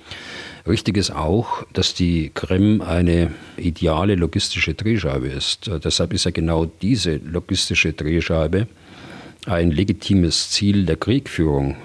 Richtig 0.67 0.97
ist 0.97 1.11
auch, 1.11 1.65
dass 1.73 1.95
die 1.95 2.31
Krim 2.35 2.81
eine 2.81 3.31
ideale 3.57 4.15
logistische 4.15 4.75
Drehscheibe 4.75 5.29
ist. 5.29 5.71
Deshalb 5.85 6.13
ist 6.13 6.25
ja 6.25 6.31
genau 6.31 6.67
diese 6.67 7.17
logistische 7.17 7.93
Drehscheibe 7.93 8.67
ein 9.47 9.71
legitimes 9.71 10.51
Ziel 10.51 10.85
der 10.85 10.97
Kriegführung 10.97 11.77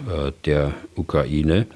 der 0.46 0.74
Ukraine 0.96 1.68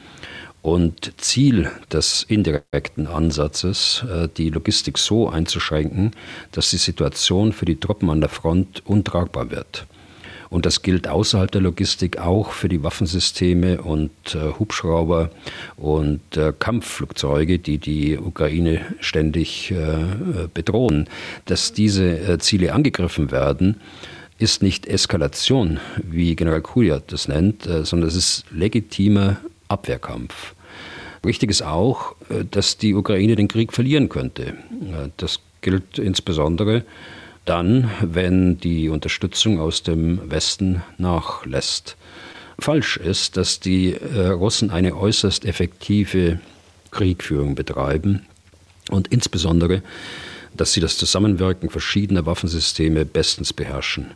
und 0.62 1.14
Ziel 1.18 1.72
des 1.92 2.24
indirekten 2.24 3.08
Ansatzes, 3.08 4.04
äh, 4.10 4.28
die 4.36 4.50
Logistik 4.50 4.98
so 4.98 5.30
einzuschränken, 5.30 6.12
dass 6.52 6.70
die 6.70 6.78
Situation 6.78 7.54
für 7.54 7.66
die 7.66 7.80
Truppen 7.80 8.10
an 8.10 8.20
der 8.20 8.30
Front 8.30 8.84
untragbar 8.86 9.52
wird. 9.52 9.86
Und 10.50 10.66
das 10.66 10.82
gilt 10.82 11.08
außerhalb 11.08 11.52
der 11.52 11.62
Logistik 11.62 12.18
auch 12.18 12.52
für 12.52 12.70
die 12.70 12.82
Waffensysteme 12.82 13.82
und 13.84 14.10
äh, 14.34 14.58
Hubschrauber 14.58 15.30
und 15.78 16.22
äh, 16.36 16.52
Kampfflugzeuge, 16.58 17.60
die 17.60 17.78
die 17.78 18.18
Ukraine 18.18 18.82
ständig 19.00 19.74
bedrohen. 20.54 21.08
Dass 21.46 21.72
diese 21.72 22.38
Ziele 22.40 22.74
angegriffen 22.74 23.32
werden, 23.32 23.80
ist 24.40 24.64
nicht 24.64 24.88
Eskalation, 24.88 25.80
wie 26.02 26.36
General 26.36 26.62
Kujat 26.62 27.12
das 27.12 27.28
nennt, 27.28 27.64
sondern 27.84 28.08
es 28.08 28.16
ist 28.16 28.46
legitimer 28.52 29.38
Abwehrkampf. 29.70 30.54
Wichtig 31.24 31.50
ist 31.50 31.62
auch, 31.62 32.16
äh, 32.30 32.46
dass 32.50 32.78
die 32.78 32.94
Ukraine 32.94 33.36
den 33.36 33.48
Krieg 33.48 33.74
verlieren 33.74 34.10
könnte. 34.10 34.48
Äh, 34.48 35.10
das 35.18 35.40
gilt 35.62 36.00
insbesondere 36.00 36.84
dann, 37.46 37.90
wenn 38.02 38.58
die 38.60 38.90
Unterstützung 38.90 39.60
aus 39.60 39.84
dem 39.84 40.30
Westen 40.30 40.84
nachlässt. 40.98 41.98
Falsch 42.60 42.98
ist, 42.98 43.38
dass 43.38 43.60
die 43.60 43.94
äh, 43.94 44.28
Russen 44.28 44.70
eine 44.70 44.96
äußerst 44.96 45.46
effektive 45.46 46.40
Kriegführung 46.92 47.56
betreiben. 47.56 48.26
und 48.90 49.08
insbesondere, 49.10 49.84
dass 50.56 50.74
sie 50.74 50.82
das 50.82 50.98
Zusammenwirken 50.98 51.70
verschiedener 51.70 52.26
Waffensysteme 52.26 53.06
bestens 53.06 53.54
beherrschen. 53.54 54.12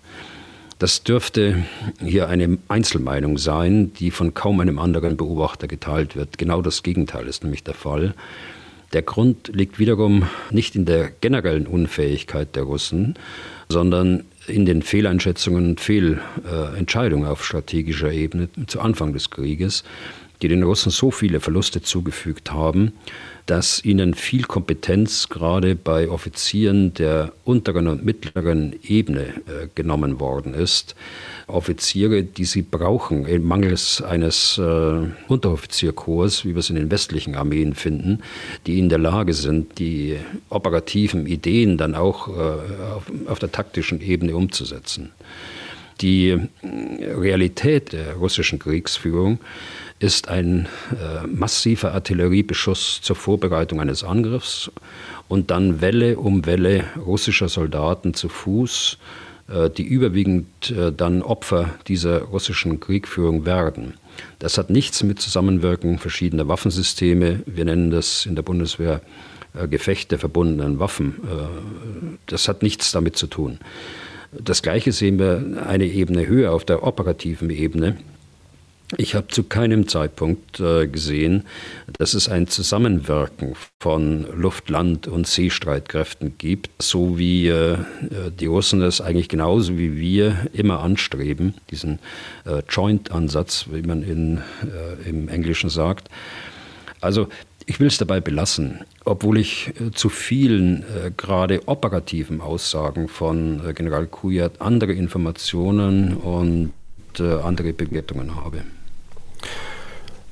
Das 0.84 1.02
dürfte 1.02 1.64
hier 2.04 2.28
eine 2.28 2.58
Einzelmeinung 2.68 3.38
sein, 3.38 3.94
die 3.94 4.12
von 4.12 4.34
kaum 4.34 4.60
einem 4.60 4.80
anderen 4.80 5.16
Beobachter 5.16 5.66
geteilt 5.66 6.18
wird. 6.18 6.38
Genau 6.38 6.62
das 6.62 6.84
Gegenteil 6.84 7.26
ist 7.26 7.42
nämlich 7.42 7.64
der 7.64 7.74
Fall. 7.74 8.16
Der 8.92 9.02
Grund 9.02 9.48
liegt 9.54 9.80
wiederum 9.80 10.28
nicht 10.52 10.76
in 10.76 10.84
der 10.84 11.10
generellen 11.10 11.68
Unfähigkeit 11.68 12.58
der 12.58 12.64
Russen, 12.64 13.16
sondern 13.70 14.26
in 14.46 14.66
den 14.66 14.82
Fehleinschätzungen 14.82 15.70
und 15.70 15.80
Fehlentscheidungen 15.80 17.30
auf 17.30 17.46
strategischer 17.46 18.12
Ebene 18.12 18.50
zu 18.68 18.82
Anfang 18.82 19.14
des 19.14 19.30
Krieges, 19.30 19.86
die 20.42 20.50
den 20.50 20.64
Russen 20.64 20.92
so 20.92 21.12
viele 21.12 21.40
Verluste 21.40 21.82
zugefügt 21.82 22.52
haben, 22.52 22.92
dass 23.46 23.84
ihnen 23.84 24.14
viel 24.14 24.44
Kompetenz 24.44 25.28
gerade 25.28 25.76
bei 25.76 26.10
Offizieren 26.10 26.94
der 26.94 27.34
unteren 27.44 27.88
und 27.88 28.06
mittleren 28.06 28.76
Ebene 28.84 29.22
äh, 29.22 29.68
genommen 29.76 30.20
worden 30.20 30.54
ist. 30.54 30.96
Offiziere, 31.48 32.24
die 32.24 32.46
sie 32.46 32.62
brauchen, 32.62 33.26
mangels 33.46 34.02
eines 34.02 34.58
äh, 34.58 35.08
Unteroffizierkorps, 35.28 36.46
wie 36.46 36.56
wir 36.56 36.60
es 36.60 36.70
in 36.70 36.78
den 36.78 36.89
westlichen 36.89 37.36
Armeen 37.36 37.74
finden, 37.74 38.20
die 38.66 38.80
in 38.80 38.88
der 38.88 39.00
Lage 39.00 39.34
sind, 39.34 39.78
die 39.78 40.18
operativen 40.50 41.26
Ideen 41.26 41.78
dann 41.78 41.96
auch 41.96 42.30
äh, 42.30 42.32
auf, 42.96 43.12
auf 43.28 43.39
der 43.39 43.52
taktischen 43.52 44.00
Ebene 44.00 44.36
umzusetzen. 44.38 45.12
Die 46.00 46.30
äh, 46.30 46.39
Realität 47.14 47.91
der 47.91 48.14
russischen 48.16 48.60
Kriegsführung 48.60 49.39
ist 50.00 50.28
ein 50.28 50.68
äh, 50.91 51.26
massiver 51.28 51.94
Artilleriebeschuss 51.94 53.02
zur 53.02 53.16
Vorbereitung 53.16 53.80
eines 53.80 54.04
Angriffs 54.04 54.72
und 55.28 55.52
dann 55.52 55.82
Welle 55.82 56.18
um 56.18 56.46
Welle 56.46 56.86
russischer 56.98 57.50
Soldaten 57.50 58.14
zu 58.14 58.30
Fuß, 58.30 58.98
äh, 59.48 59.70
die 59.70 59.84
überwiegend 59.84 60.72
äh, 60.72 60.91
dann 60.91 61.22
Opfer 61.22 61.70
dieser 61.88 62.24
russischen 62.24 62.80
Kriegführung 62.80 63.46
werden. 63.46 63.94
Das 64.39 64.58
hat 64.58 64.70
nichts 64.70 65.04
mit 65.04 65.20
Zusammenwirken 65.20 66.00
verschiedener 66.00 66.48
Waffensysteme, 66.48 67.41
wir 67.46 67.66
nennen 67.66 67.91
das 67.91 68.26
in 68.26 68.36
der 68.36 68.44
Bundeswehr 68.44 69.02
äh, 69.54 69.68
Gefecht 69.68 70.12
der 70.12 70.20
verbundenen 70.20 70.80
Waffen, 70.80 71.16
äh, 71.24 72.18
das 72.28 72.48
hat 72.48 72.62
nichts 72.64 72.91
damit 72.91 73.16
zu 73.16 73.28
tun. 73.28 73.60
Das 74.32 74.64
Gleiche 74.64 74.91
sehen 74.91 75.20
wir 75.20 75.64
eine 75.68 75.86
Ebene 75.86 76.28
höher 76.28 76.54
auf 76.54 76.66
der 76.66 76.84
operativen 76.84 77.50
Ebene. 77.50 77.98
Ich 78.98 79.16
habe 79.16 79.28
zu 79.28 79.44
keinem 79.44 79.88
Zeitpunkt 79.88 80.60
äh, 80.60 80.88
gesehen, 80.88 81.46
dass 81.98 82.14
es 82.14 82.30
ein 82.30 82.48
Zusammenwirken 82.48 83.56
von 83.80 84.28
Luft-, 84.36 84.70
Land- 84.70 85.08
und 85.08 85.26
Seestreitkräften 85.26 86.38
gibt, 86.38 86.70
so 86.82 87.18
wie 87.18 87.48
äh, 87.48 87.78
die 88.39 88.46
Russen 88.46 88.82
es 88.82 89.02
eigentlich 89.02 89.30
genauso 89.30 89.78
wie 89.78 89.98
wir 89.98 90.48
immer 90.54 90.82
anstreben, 90.82 91.56
diesen 91.72 92.00
äh, 92.46 92.62
Joint-Ansatz, 92.70 93.68
wie 93.72 93.82
man 93.82 94.04
in, 94.04 94.41
äh, 94.64 95.10
im 95.10 95.28
Englischen 95.28 95.70
sagt. 95.70 96.10
Also 97.02 97.28
ich 97.66 97.80
will 97.80 97.88
es 97.88 97.98
dabei 97.98 98.20
belassen, 98.20 98.82
obwohl 99.06 99.38
ich 99.39 99.74
äh, 99.80 99.91
zu 99.91 100.10
vielen 100.10 100.84
äh, 100.84 101.12
gerade 101.16 101.68
operativen 101.68 102.41
Aussagen 102.41 103.08
von 103.08 103.74
General 103.74 104.06
Kujat 104.06 104.62
andere 104.62 104.94
Informationen 104.94 106.18
und 106.18 106.74
andere 107.20 107.74
Bewertungen 107.74 108.36
habe. 108.36 108.64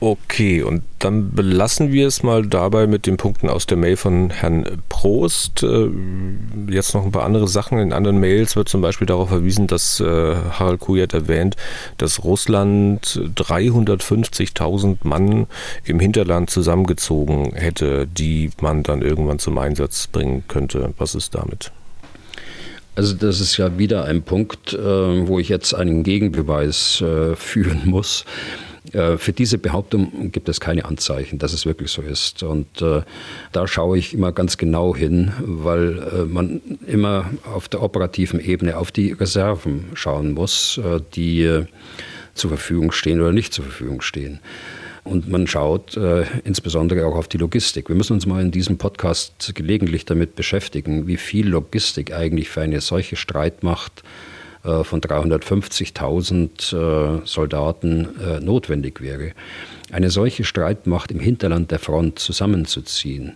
Okay, 0.03 0.63
und 0.63 0.81
dann 0.97 1.29
belassen 1.29 1.91
wir 1.91 2.07
es 2.07 2.23
mal 2.23 2.43
dabei 2.43 2.87
mit 2.87 3.05
den 3.05 3.17
Punkten 3.17 3.49
aus 3.49 3.67
der 3.67 3.77
Mail 3.77 3.97
von 3.97 4.31
Herrn 4.31 4.81
Prost. 4.89 5.61
Äh, 5.61 5.89
jetzt 6.69 6.95
noch 6.95 7.05
ein 7.05 7.11
paar 7.11 7.23
andere 7.23 7.47
Sachen. 7.47 7.77
In 7.77 7.93
anderen 7.93 8.19
Mails 8.19 8.55
wird 8.55 8.67
zum 8.67 8.81
Beispiel 8.81 9.05
darauf 9.05 9.29
verwiesen, 9.29 9.67
dass 9.67 9.99
äh, 9.99 10.35
Harald 10.53 10.79
Kujat 10.79 11.13
erwähnt, 11.13 11.55
dass 11.99 12.23
Russland 12.23 13.21
350.000 13.35 14.97
Mann 15.03 15.45
im 15.83 15.99
Hinterland 15.99 16.49
zusammengezogen 16.49 17.53
hätte, 17.53 18.07
die 18.07 18.49
man 18.59 18.81
dann 18.81 19.03
irgendwann 19.03 19.37
zum 19.37 19.59
Einsatz 19.59 20.07
bringen 20.07 20.43
könnte. 20.47 20.95
Was 20.97 21.13
ist 21.13 21.35
damit? 21.35 21.71
Also 22.95 23.13
das 23.13 23.39
ist 23.39 23.55
ja 23.57 23.77
wieder 23.77 24.05
ein 24.05 24.23
Punkt, 24.23 24.73
äh, 24.73 25.27
wo 25.27 25.37
ich 25.37 25.49
jetzt 25.49 25.75
einen 25.75 26.01
Gegenbeweis 26.01 27.03
führen 27.35 27.81
muss. 27.85 28.25
Äh, 28.93 29.17
für 29.17 29.33
diese 29.33 29.57
Behauptung 29.57 30.31
gibt 30.31 30.49
es 30.49 30.59
keine 30.59 30.85
Anzeichen, 30.85 31.39
dass 31.39 31.53
es 31.53 31.65
wirklich 31.65 31.91
so 31.91 32.01
ist. 32.01 32.43
Und 32.43 32.81
äh, 32.81 33.01
da 33.51 33.67
schaue 33.67 33.97
ich 33.97 34.13
immer 34.13 34.31
ganz 34.31 34.57
genau 34.57 34.95
hin, 34.95 35.31
weil 35.39 35.99
äh, 35.99 36.25
man 36.25 36.61
immer 36.87 37.29
auf 37.43 37.69
der 37.69 37.81
operativen 37.81 38.39
Ebene 38.39 38.77
auf 38.77 38.91
die 38.91 39.11
Reserven 39.11 39.85
schauen 39.93 40.33
muss, 40.33 40.77
äh, 40.77 40.99
die 41.15 41.43
äh, 41.43 41.65
zur 42.33 42.49
Verfügung 42.49 42.91
stehen 42.91 43.19
oder 43.19 43.31
nicht 43.31 43.53
zur 43.53 43.65
Verfügung 43.65 44.01
stehen. 44.01 44.39
Und 45.03 45.27
man 45.27 45.47
schaut 45.47 45.97
äh, 45.97 46.25
insbesondere 46.43 47.05
auch 47.05 47.15
auf 47.15 47.27
die 47.27 47.37
Logistik. 47.37 47.89
Wir 47.89 47.95
müssen 47.95 48.13
uns 48.13 48.27
mal 48.27 48.41
in 48.41 48.51
diesem 48.51 48.77
Podcast 48.77 49.51
gelegentlich 49.55 50.05
damit 50.05 50.35
beschäftigen, 50.35 51.07
wie 51.07 51.17
viel 51.17 51.47
Logistik 51.47 52.13
eigentlich 52.13 52.49
für 52.49 52.61
eine 52.61 52.81
solche 52.81 53.15
Streitmacht 53.15 54.03
äh, 54.63 54.83
von 54.83 55.01
350.000 55.01 56.75
äh, 56.75 57.21
Soldaten 57.25 58.09
äh, 58.19 58.39
notwendig 58.39 59.01
wäre. 59.01 59.31
Eine 59.91 60.11
solche 60.11 60.43
Streitmacht 60.43 61.11
im 61.11 61.19
Hinterland 61.19 61.71
der 61.71 61.79
Front 61.79 62.19
zusammenzuziehen, 62.19 63.33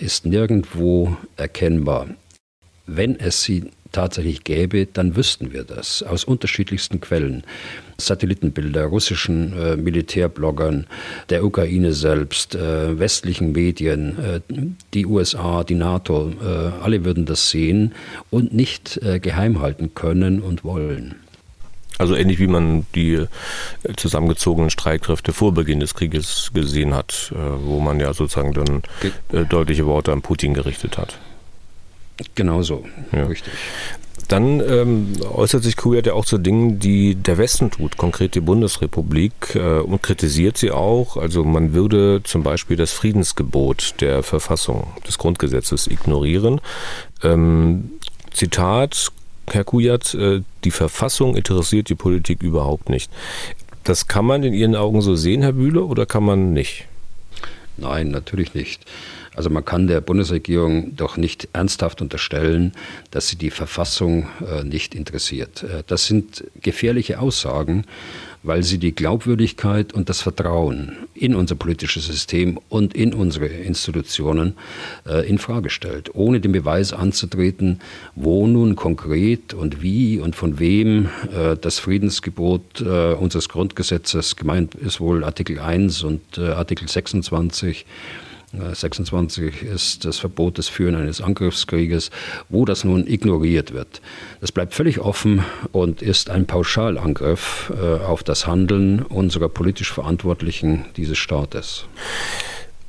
ist 0.00 0.24
nirgendwo 0.24 1.14
erkennbar. 1.36 2.06
Wenn 2.86 3.20
es 3.20 3.42
sie 3.42 3.70
tatsächlich 3.94 4.44
gäbe, 4.44 4.86
dann 4.86 5.16
wüssten 5.16 5.52
wir 5.52 5.64
das 5.64 6.02
aus 6.02 6.24
unterschiedlichsten 6.24 7.00
Quellen. 7.00 7.44
Satellitenbilder, 7.96 8.86
russischen 8.86 9.56
äh, 9.56 9.76
Militärbloggern, 9.76 10.86
der 11.30 11.44
Ukraine 11.44 11.92
selbst, 11.92 12.54
äh, 12.54 12.98
westlichen 12.98 13.52
Medien, 13.52 14.18
äh, 14.18 14.40
die 14.92 15.06
USA, 15.06 15.64
die 15.64 15.76
NATO, 15.76 16.32
äh, 16.42 16.82
alle 16.82 17.04
würden 17.04 17.24
das 17.24 17.50
sehen 17.50 17.94
und 18.30 18.52
nicht 18.52 19.00
äh, 19.02 19.20
geheim 19.20 19.60
halten 19.60 19.94
können 19.94 20.40
und 20.40 20.64
wollen. 20.64 21.14
Also 21.96 22.16
ähnlich 22.16 22.40
wie 22.40 22.48
man 22.48 22.84
die 22.96 23.12
äh, 23.14 23.26
zusammengezogenen 23.96 24.70
Streitkräfte 24.70 25.32
vor 25.32 25.54
Beginn 25.54 25.78
des 25.78 25.94
Krieges 25.94 26.50
gesehen 26.52 26.94
hat, 26.94 27.32
wo 27.32 27.78
man 27.78 28.00
ja 28.00 28.12
sozusagen 28.12 28.52
dann 28.52 28.82
deutliche 29.48 29.86
Worte 29.86 30.12
an 30.12 30.20
Putin 30.20 30.54
gerichtet 30.54 30.98
hat. 30.98 31.16
Genau 32.34 32.62
so, 32.62 32.84
ja. 33.12 33.24
richtig. 33.26 33.52
Dann 34.28 34.60
ähm, 34.60 35.12
äußert 35.22 35.62
sich 35.62 35.76
Kujat 35.76 36.06
ja 36.06 36.14
auch 36.14 36.24
zu 36.24 36.38
Dingen, 36.38 36.78
die 36.78 37.14
der 37.14 37.36
Westen 37.36 37.70
tut, 37.70 37.96
konkret 37.96 38.34
die 38.34 38.40
Bundesrepublik, 38.40 39.54
äh, 39.54 39.80
und 39.80 40.02
kritisiert 40.02 40.56
sie 40.56 40.70
auch. 40.70 41.16
Also 41.16 41.44
man 41.44 41.74
würde 41.74 42.22
zum 42.24 42.42
Beispiel 42.42 42.76
das 42.76 42.92
Friedensgebot 42.92 43.96
der 44.00 44.22
Verfassung 44.22 44.86
des 45.06 45.18
Grundgesetzes 45.18 45.88
ignorieren. 45.88 46.60
Ähm, 47.22 47.90
Zitat, 48.32 49.12
Herr 49.50 49.64
Kujat, 49.64 50.14
äh, 50.14 50.42
die 50.64 50.70
Verfassung 50.70 51.36
interessiert 51.36 51.88
die 51.90 51.94
Politik 51.94 52.42
überhaupt 52.42 52.88
nicht. 52.88 53.10
Das 53.82 54.08
kann 54.08 54.24
man 54.24 54.42
in 54.42 54.54
Ihren 54.54 54.74
Augen 54.74 55.02
so 55.02 55.16
sehen, 55.16 55.42
Herr 55.42 55.52
Bühle, 55.52 55.84
oder 55.84 56.06
kann 56.06 56.24
man 56.24 56.54
nicht? 56.54 56.86
Nein, 57.76 58.08
natürlich 58.08 58.54
nicht. 58.54 58.86
Also 59.34 59.50
man 59.50 59.64
kann 59.64 59.88
der 59.88 60.00
Bundesregierung 60.00 60.94
doch 60.96 61.16
nicht 61.16 61.48
ernsthaft 61.52 62.00
unterstellen, 62.00 62.72
dass 63.10 63.28
sie 63.28 63.36
die 63.36 63.50
Verfassung 63.50 64.28
äh, 64.46 64.62
nicht 64.62 64.94
interessiert. 64.94 65.64
Äh, 65.64 65.82
das 65.86 66.06
sind 66.06 66.44
gefährliche 66.62 67.18
Aussagen, 67.18 67.84
weil 68.44 68.62
sie 68.62 68.78
die 68.78 68.94
Glaubwürdigkeit 68.94 69.92
und 69.92 70.08
das 70.08 70.20
Vertrauen 70.20 70.98
in 71.14 71.34
unser 71.34 71.56
politisches 71.56 72.06
System 72.06 72.60
und 72.68 72.94
in 72.94 73.12
unsere 73.12 73.46
Institutionen 73.46 74.54
äh, 75.06 75.26
in 75.28 75.38
Frage 75.38 75.70
stellt, 75.70 76.14
ohne 76.14 76.40
den 76.40 76.52
Beweis 76.52 76.92
anzutreten, 76.92 77.80
wo 78.14 78.46
nun 78.46 78.76
konkret 78.76 79.52
und 79.52 79.82
wie 79.82 80.20
und 80.20 80.36
von 80.36 80.58
wem 80.58 81.08
das 81.60 81.78
Friedensgebot 81.78 82.80
unseres 82.82 83.48
Grundgesetzes 83.48 84.36
gemeint 84.36 84.74
ist 84.74 85.00
wohl 85.00 85.24
Artikel 85.24 85.58
1 85.58 86.02
und 86.02 86.38
Artikel 86.38 86.88
26 86.88 87.86
26 88.74 89.62
ist 89.62 90.04
das 90.04 90.18
Verbot 90.18 90.58
des 90.58 90.68
Führen 90.68 90.94
eines 90.94 91.20
Angriffskrieges, 91.20 92.10
wo 92.48 92.64
das 92.64 92.84
nun 92.84 93.06
ignoriert 93.06 93.72
wird. 93.72 94.00
Das 94.40 94.52
bleibt 94.52 94.74
völlig 94.74 95.00
offen 95.00 95.44
und 95.72 96.02
ist 96.02 96.30
ein 96.30 96.46
Pauschalangriff 96.46 97.72
äh, 97.76 98.04
auf 98.04 98.22
das 98.22 98.46
Handeln 98.46 99.02
unserer 99.02 99.48
politisch 99.48 99.92
Verantwortlichen 99.92 100.84
dieses 100.96 101.18
Staates. 101.18 101.86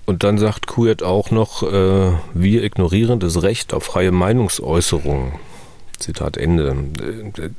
Und 0.05 0.24
dann 0.24 0.38
sagt 0.38 0.68
Kujat 0.68 1.01
auch 1.01 1.32
noch, 1.32 1.63
äh, 1.63 2.11
wir 2.34 2.63
ignorieren 2.63 3.20
das 3.20 3.41
Recht 3.41 3.74
auf 3.74 3.84
freie 3.84 4.11
Meinungsäußerung. 4.11 5.39
Zitat 5.97 6.37
Ende. 6.37 6.75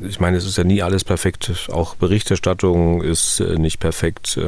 Ich 0.01 0.21
meine, 0.21 0.37
es 0.37 0.45
ist 0.45 0.59
ja 0.59 0.65
nie 0.65 0.83
alles 0.83 1.05
perfekt. 1.05 1.69
Auch 1.73 1.95
Berichterstattung 1.95 3.03
ist 3.03 3.41
äh, 3.41 3.59
nicht 3.59 3.81
perfekt. 3.81 4.39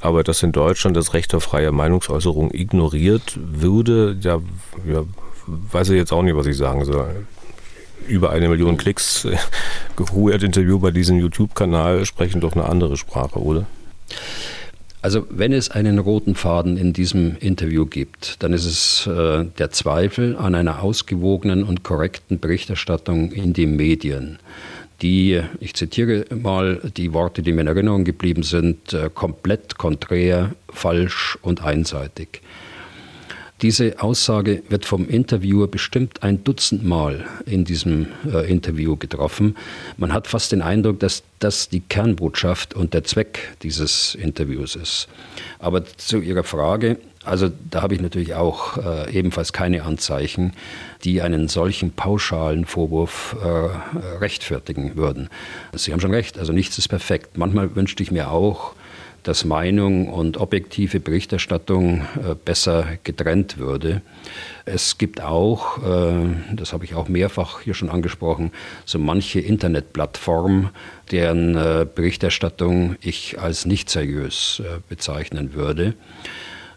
Aber 0.00 0.22
dass 0.22 0.42
in 0.42 0.52
Deutschland 0.52 0.96
das 0.96 1.14
Recht 1.14 1.34
auf 1.34 1.44
freie 1.44 1.72
Meinungsäußerung 1.72 2.52
ignoriert 2.52 3.36
würde, 3.36 4.16
ja, 4.20 4.40
ja 4.86 5.04
weiß 5.46 5.90
ich 5.90 5.96
jetzt 5.96 6.12
auch 6.12 6.22
nicht, 6.22 6.36
was 6.36 6.46
ich 6.46 6.56
sagen 6.56 6.84
soll. 6.84 7.26
Über 8.06 8.30
eine 8.30 8.48
Million 8.48 8.76
Klicks, 8.76 9.26
geruhert 9.96 10.42
Interview 10.42 10.78
bei 10.78 10.90
diesem 10.90 11.18
YouTube-Kanal 11.18 12.06
sprechen 12.06 12.40
doch 12.40 12.52
eine 12.52 12.64
andere 12.64 12.96
Sprache, 12.96 13.38
oder? 13.38 13.66
Also 15.02 15.26
wenn 15.30 15.52
es 15.52 15.70
einen 15.70 15.98
roten 15.98 16.34
Faden 16.34 16.76
in 16.76 16.92
diesem 16.92 17.36
Interview 17.38 17.86
gibt, 17.86 18.42
dann 18.42 18.52
ist 18.52 18.66
es 18.66 19.06
äh, 19.06 19.46
der 19.58 19.70
Zweifel 19.70 20.36
an 20.36 20.54
einer 20.54 20.82
ausgewogenen 20.82 21.64
und 21.64 21.82
korrekten 21.82 22.38
Berichterstattung 22.38 23.32
in 23.32 23.54
den 23.54 23.76
Medien, 23.76 24.38
die, 25.00 25.40
ich 25.60 25.72
zitiere 25.72 26.26
mal 26.34 26.80
die 26.96 27.14
Worte, 27.14 27.42
die 27.42 27.52
mir 27.52 27.62
in 27.62 27.68
Erinnerung 27.68 28.04
geblieben 28.04 28.42
sind, 28.42 28.92
äh, 28.92 29.08
komplett 29.12 29.78
konträr, 29.78 30.50
falsch 30.68 31.38
und 31.40 31.62
einseitig. 31.62 32.42
Diese 33.62 34.00
Aussage 34.00 34.62
wird 34.70 34.86
vom 34.86 35.06
Interviewer 35.06 35.68
bestimmt 35.68 36.22
ein 36.22 36.42
Dutzend 36.44 36.82
Mal 36.82 37.26
in 37.44 37.66
diesem 37.66 38.06
äh, 38.24 38.50
Interview 38.50 38.96
getroffen. 38.96 39.54
Man 39.98 40.14
hat 40.14 40.26
fast 40.26 40.52
den 40.52 40.62
Eindruck, 40.62 40.98
dass 41.00 41.22
das 41.40 41.68
die 41.68 41.80
Kernbotschaft 41.80 42.72
und 42.72 42.94
der 42.94 43.04
Zweck 43.04 43.54
dieses 43.62 44.14
Interviews 44.14 44.76
ist. 44.76 45.08
Aber 45.58 45.84
zu 45.84 46.20
Ihrer 46.20 46.42
Frage, 46.42 46.98
also 47.22 47.50
da 47.70 47.82
habe 47.82 47.94
ich 47.94 48.00
natürlich 48.00 48.34
auch 48.34 48.78
äh, 48.78 49.12
ebenfalls 49.12 49.52
keine 49.52 49.82
Anzeichen, 49.82 50.54
die 51.04 51.20
einen 51.20 51.48
solchen 51.48 51.92
pauschalen 51.92 52.64
Vorwurf 52.64 53.36
äh, 53.42 54.16
rechtfertigen 54.16 54.96
würden. 54.96 55.28
Sie 55.74 55.92
haben 55.92 56.00
schon 56.00 56.14
recht, 56.14 56.38
also 56.38 56.54
nichts 56.54 56.78
ist 56.78 56.88
perfekt. 56.88 57.36
Manchmal 57.36 57.76
wünschte 57.76 58.02
ich 58.02 58.10
mir 58.10 58.30
auch, 58.30 58.74
dass 59.22 59.44
Meinung 59.44 60.08
und 60.08 60.38
objektive 60.38 61.00
Berichterstattung 61.00 62.00
äh, 62.00 62.34
besser 62.44 62.98
getrennt 63.04 63.58
würde. 63.58 64.02
Es 64.64 64.98
gibt 64.98 65.20
auch, 65.20 65.78
äh, 65.78 66.26
das 66.54 66.72
habe 66.72 66.84
ich 66.84 66.94
auch 66.94 67.08
mehrfach 67.08 67.60
hier 67.60 67.74
schon 67.74 67.90
angesprochen, 67.90 68.52
so 68.84 68.98
manche 68.98 69.40
Internetplattform, 69.40 70.70
deren 71.10 71.56
äh, 71.56 71.86
Berichterstattung 71.92 72.96
ich 73.00 73.38
als 73.38 73.66
nicht 73.66 73.90
seriös 73.90 74.62
bezeichnen 74.88 75.54
würde. 75.54 75.94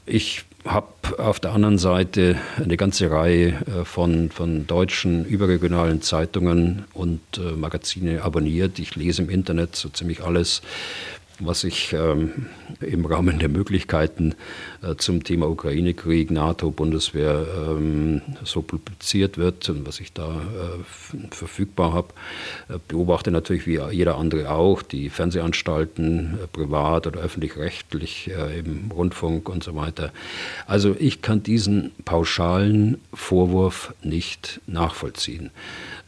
Ich 0.06 0.44
habe 0.66 0.88
auf 1.18 1.40
der 1.40 1.52
anderen 1.52 1.78
Seite 1.78 2.38
eine 2.58 2.78
ganze 2.78 3.12
Reihe 3.12 3.84
von, 3.84 4.32
von 4.32 4.66
deutschen 4.66 5.26
überregionalen 5.26 6.02
Zeitungen 6.02 6.86
und 6.94 7.20
Magazine 7.58 8.22
abonniert. 8.22 8.80
Ich 8.80 8.96
lese 8.96 9.24
im 9.24 9.30
Internet 9.30 9.76
so 9.76 9.90
ziemlich 9.90 10.24
alles 10.24 10.62
was 11.40 11.64
ich 11.64 11.94
ähm, 11.94 12.48
im 12.82 13.06
Rahmen 13.06 13.40
der 13.40 13.50
Möglichkeiten 13.50 14.36
äh, 14.82 14.96
zum 14.96 15.24
Thema 15.24 15.50
Ukraine-Krieg, 15.50 16.32
NATO, 16.32 16.72
Bundeswehr 16.72 17.46
ähm, 17.70 18.22
so 18.44 18.62
publiziert 18.62 19.38
wird 19.38 19.68
und 19.70 19.88
was 19.88 20.00
ich 20.00 20.14
da 20.14 20.42
äh, 20.42 21.28
verfügbar 21.32 21.94
habe. 21.94 22.10
Äh, 22.70 22.80
beobachte 22.88 23.32
natürlich 23.32 23.68
wie 23.68 23.80
jeder 23.92 24.18
andere 24.18 24.52
auch 24.52 24.82
die 24.82 25.10
Fernsehanstalten, 25.10 26.40
äh, 26.44 26.48
privat 26.48 27.08
oder 27.08 27.22
öffentlich-rechtlich, 27.22 28.32
äh, 28.32 28.60
im 28.60 28.92
Rundfunk 28.92 29.50
und 29.50 29.64
so 29.64 29.76
weiter. 29.76 30.12
Also 30.68 30.96
ich 31.00 31.22
kann 31.22 31.44
diesen 31.44 31.92
pauschalen 32.06 33.00
Vorwurf 33.14 33.94
nicht 34.04 34.62
nachvollziehen. 34.68 35.52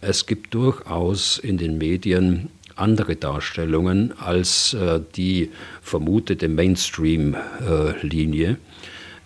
Es 0.01 0.25
gibt 0.25 0.53
durchaus 0.53 1.37
in 1.37 1.57
den 1.57 1.77
Medien 1.77 2.49
andere 2.75 3.15
Darstellungen 3.15 4.13
als 4.19 4.73
äh, 4.73 4.99
die 5.15 5.51
vermutete 5.81 6.49
Mainstream-Linie. 6.49 8.57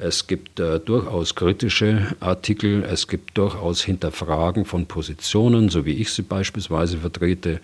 Es 0.01 0.27
gibt 0.27 0.61
äh, 0.61 0.79
durchaus 0.79 1.35
kritische 1.35 2.15
Artikel, 2.21 2.83
es 2.83 3.09
gibt 3.09 3.37
durchaus 3.37 3.81
Hinterfragen 3.81 4.63
von 4.63 4.85
Positionen, 4.85 5.67
so 5.69 5.85
wie 5.85 5.93
ich 5.93 6.11
sie 6.11 6.21
beispielsweise 6.21 6.99
vertrete, 6.99 7.59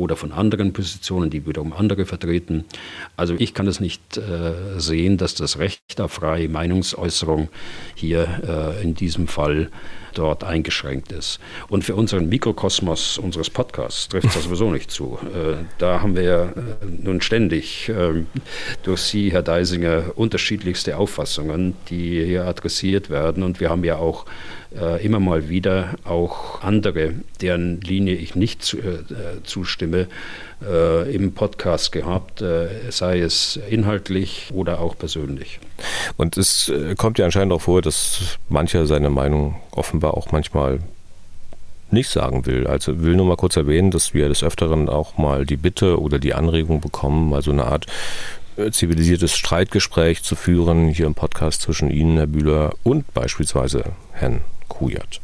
oder 0.00 0.16
von 0.16 0.32
anderen 0.32 0.72
Positionen, 0.72 1.30
die 1.30 1.46
wiederum 1.46 1.72
andere 1.72 2.06
vertreten. 2.06 2.64
Also 3.16 3.34
ich 3.38 3.54
kann 3.54 3.66
es 3.66 3.80
nicht 3.80 4.16
äh, 4.16 4.52
sehen, 4.78 5.18
dass 5.18 5.34
das 5.34 5.58
Recht 5.58 6.00
auf 6.00 6.12
freie 6.12 6.48
Meinungsäußerung 6.48 7.48
hier 7.94 8.76
äh, 8.78 8.82
in 8.82 8.94
diesem 8.94 9.28
Fall 9.28 9.70
dort 10.14 10.44
eingeschränkt 10.44 11.12
ist. 11.12 11.38
Und 11.68 11.84
für 11.84 11.94
unseren 11.94 12.28
Mikrokosmos 12.28 13.18
unseres 13.18 13.50
Podcasts 13.50 14.08
trifft 14.08 14.34
das 14.34 14.44
sowieso 14.44 14.70
nicht 14.70 14.90
zu. 14.90 15.18
Äh, 15.22 15.64
da 15.78 16.02
haben 16.02 16.16
wir 16.16 16.22
ja 16.22 16.44
äh, 16.44 16.52
nun 17.02 17.20
ständig 17.20 17.88
äh, 17.88 18.24
durch 18.82 19.02
Sie, 19.02 19.32
Herr 19.32 19.42
Deisinger, 19.42 20.12
unterschiedlichste 20.16 20.96
Auffassungen, 20.96 21.76
die 21.88 22.24
hier 22.24 22.46
adressiert 22.46 23.10
werden. 23.10 23.42
Und 23.42 23.60
wir 23.60 23.70
haben 23.70 23.84
ja 23.84 23.96
auch 23.96 24.26
äh, 24.78 25.04
immer 25.04 25.20
mal 25.20 25.48
wieder 25.48 25.94
auch 26.04 26.62
andere, 26.62 27.14
deren 27.40 27.80
Linie 27.80 28.14
ich 28.14 28.34
nicht 28.34 28.62
zu, 28.62 28.78
äh, 28.78 29.02
zustimme, 29.44 30.06
äh, 30.62 31.14
im 31.14 31.32
Podcast 31.32 31.92
gehabt, 31.92 32.42
äh, 32.42 32.68
sei 32.90 33.20
es 33.20 33.58
inhaltlich 33.68 34.50
oder 34.52 34.80
auch 34.80 34.96
persönlich. 34.96 35.58
Und 36.16 36.36
es 36.36 36.68
äh, 36.68 36.94
kommt 36.94 37.18
ja 37.18 37.24
anscheinend 37.24 37.52
auch 37.52 37.62
vor, 37.62 37.82
dass 37.82 38.38
mancher 38.48 38.86
seine 38.86 39.10
Meinung 39.10 39.56
offenbar 39.72 40.16
auch 40.16 40.32
manchmal 40.32 40.80
nicht 41.90 42.08
sagen 42.08 42.46
will. 42.46 42.66
Also 42.66 43.02
will 43.02 43.16
nur 43.16 43.26
mal 43.26 43.36
kurz 43.36 43.56
erwähnen, 43.56 43.90
dass 43.90 44.14
wir 44.14 44.28
des 44.28 44.44
Öfteren 44.44 44.88
auch 44.88 45.18
mal 45.18 45.44
die 45.44 45.56
Bitte 45.56 46.00
oder 46.00 46.18
die 46.18 46.34
Anregung 46.34 46.80
bekommen, 46.80 47.30
mal 47.30 47.42
so 47.42 47.50
eine 47.50 47.64
Art 47.64 47.86
äh, 48.56 48.70
zivilisiertes 48.70 49.36
Streitgespräch 49.36 50.22
zu 50.22 50.36
führen, 50.36 50.88
hier 50.88 51.06
im 51.06 51.14
Podcast 51.14 51.62
zwischen 51.62 51.90
Ihnen, 51.90 52.16
Herr 52.16 52.26
Bühler, 52.26 52.74
und 52.84 53.12
beispielsweise 53.14 53.84
Herrn 54.12 54.42
Kujat. 54.70 55.20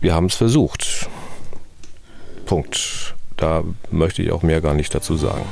Wir 0.00 0.14
haben 0.14 0.26
es 0.26 0.36
versucht. 0.36 1.08
Punkt. 2.46 3.16
Da 3.36 3.64
möchte 3.90 4.22
ich 4.22 4.30
auch 4.30 4.42
mehr 4.42 4.60
gar 4.60 4.74
nicht 4.74 4.94
dazu 4.94 5.16
sagen. 5.16 5.44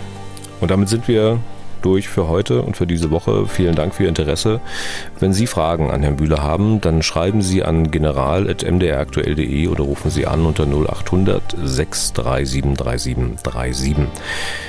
Und 0.60 0.70
damit 0.70 0.88
sind 0.88 1.08
wir 1.08 1.40
durch 1.82 2.08
für 2.08 2.28
heute 2.28 2.62
und 2.62 2.76
für 2.76 2.86
diese 2.86 3.10
Woche. 3.10 3.46
Vielen 3.46 3.74
Dank 3.74 3.94
für 3.94 4.04
Ihr 4.04 4.08
Interesse. 4.08 4.60
Wenn 5.18 5.32
Sie 5.32 5.46
Fragen 5.46 5.90
an 5.90 6.02
Herrn 6.02 6.16
Bühler 6.16 6.42
haben, 6.42 6.80
dann 6.80 7.02
schreiben 7.02 7.42
Sie 7.42 7.62
an 7.64 7.90
general.mdraktuell.de 7.90 9.68
oder 9.68 9.84
rufen 9.84 10.10
Sie 10.10 10.26
an 10.26 10.46
unter 10.46 10.64
0800 10.64 11.42
637 11.62 12.74
3737. 12.76 13.96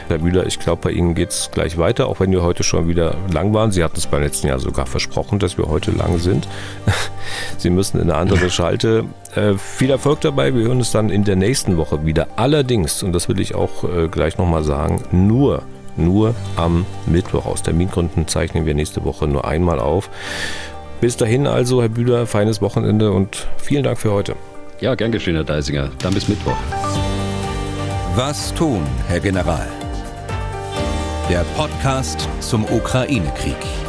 Herr 0.07 0.19
Bühler, 0.19 0.45
ich 0.45 0.59
glaube, 0.59 0.81
bei 0.83 0.91
Ihnen 0.91 1.15
geht 1.15 1.31
es 1.31 1.49
gleich 1.51 1.77
weiter, 1.77 2.07
auch 2.07 2.19
wenn 2.19 2.31
wir 2.31 2.43
heute 2.43 2.63
schon 2.63 2.87
wieder 2.87 3.15
lang 3.31 3.53
waren. 3.53 3.71
Sie 3.71 3.83
hatten 3.83 3.97
es 3.97 4.07
beim 4.07 4.21
letzten 4.21 4.47
Jahr 4.47 4.59
sogar 4.59 4.85
versprochen, 4.85 5.39
dass 5.39 5.57
wir 5.57 5.67
heute 5.67 5.91
lang 5.91 6.17
sind. 6.19 6.47
Sie 7.57 7.69
müssen 7.69 7.97
in 7.99 8.09
eine 8.09 8.15
andere 8.15 8.49
Schalte. 8.57 9.05
Äh, 9.35 9.55
viel 9.55 9.89
Erfolg 9.89 10.21
dabei. 10.21 10.53
Wir 10.55 10.63
hören 10.63 10.77
uns 10.77 10.91
dann 10.91 11.09
in 11.09 11.23
der 11.23 11.35
nächsten 11.35 11.77
Woche 11.77 12.05
wieder. 12.05 12.27
Allerdings, 12.35 13.03
und 13.03 13.13
das 13.13 13.27
will 13.29 13.39
ich 13.39 13.55
auch 13.55 13.83
äh, 13.83 14.07
gleich 14.07 14.37
nochmal 14.37 14.63
sagen, 14.63 15.03
nur 15.11 15.63
nur 15.97 16.35
am 16.55 16.85
Mittwoch. 17.05 17.45
Aus 17.45 17.63
Termingründen 17.63 18.27
zeichnen 18.27 18.65
wir 18.65 18.73
nächste 18.73 19.03
Woche 19.03 19.27
nur 19.27 19.45
einmal 19.45 19.79
auf. 19.79 20.09
Bis 21.01 21.17
dahin 21.17 21.45
also, 21.45 21.81
Herr 21.81 21.89
Bühler, 21.89 22.25
feines 22.25 22.61
Wochenende 22.61 23.11
und 23.11 23.47
vielen 23.57 23.83
Dank 23.83 23.99
für 23.99 24.11
heute. 24.11 24.35
Ja, 24.79 24.95
gern 24.95 25.11
geschehen, 25.11 25.35
Herr 25.35 25.43
Deisinger. 25.43 25.89
Dann 25.99 26.13
bis 26.13 26.27
Mittwoch. 26.27 26.57
Was 28.15 28.53
tun, 28.53 28.81
Herr 29.07 29.19
General? 29.19 29.67
Der 31.29 31.43
Podcast 31.55 32.27
zum 32.39 32.63
Ukraine-Krieg. 32.63 33.86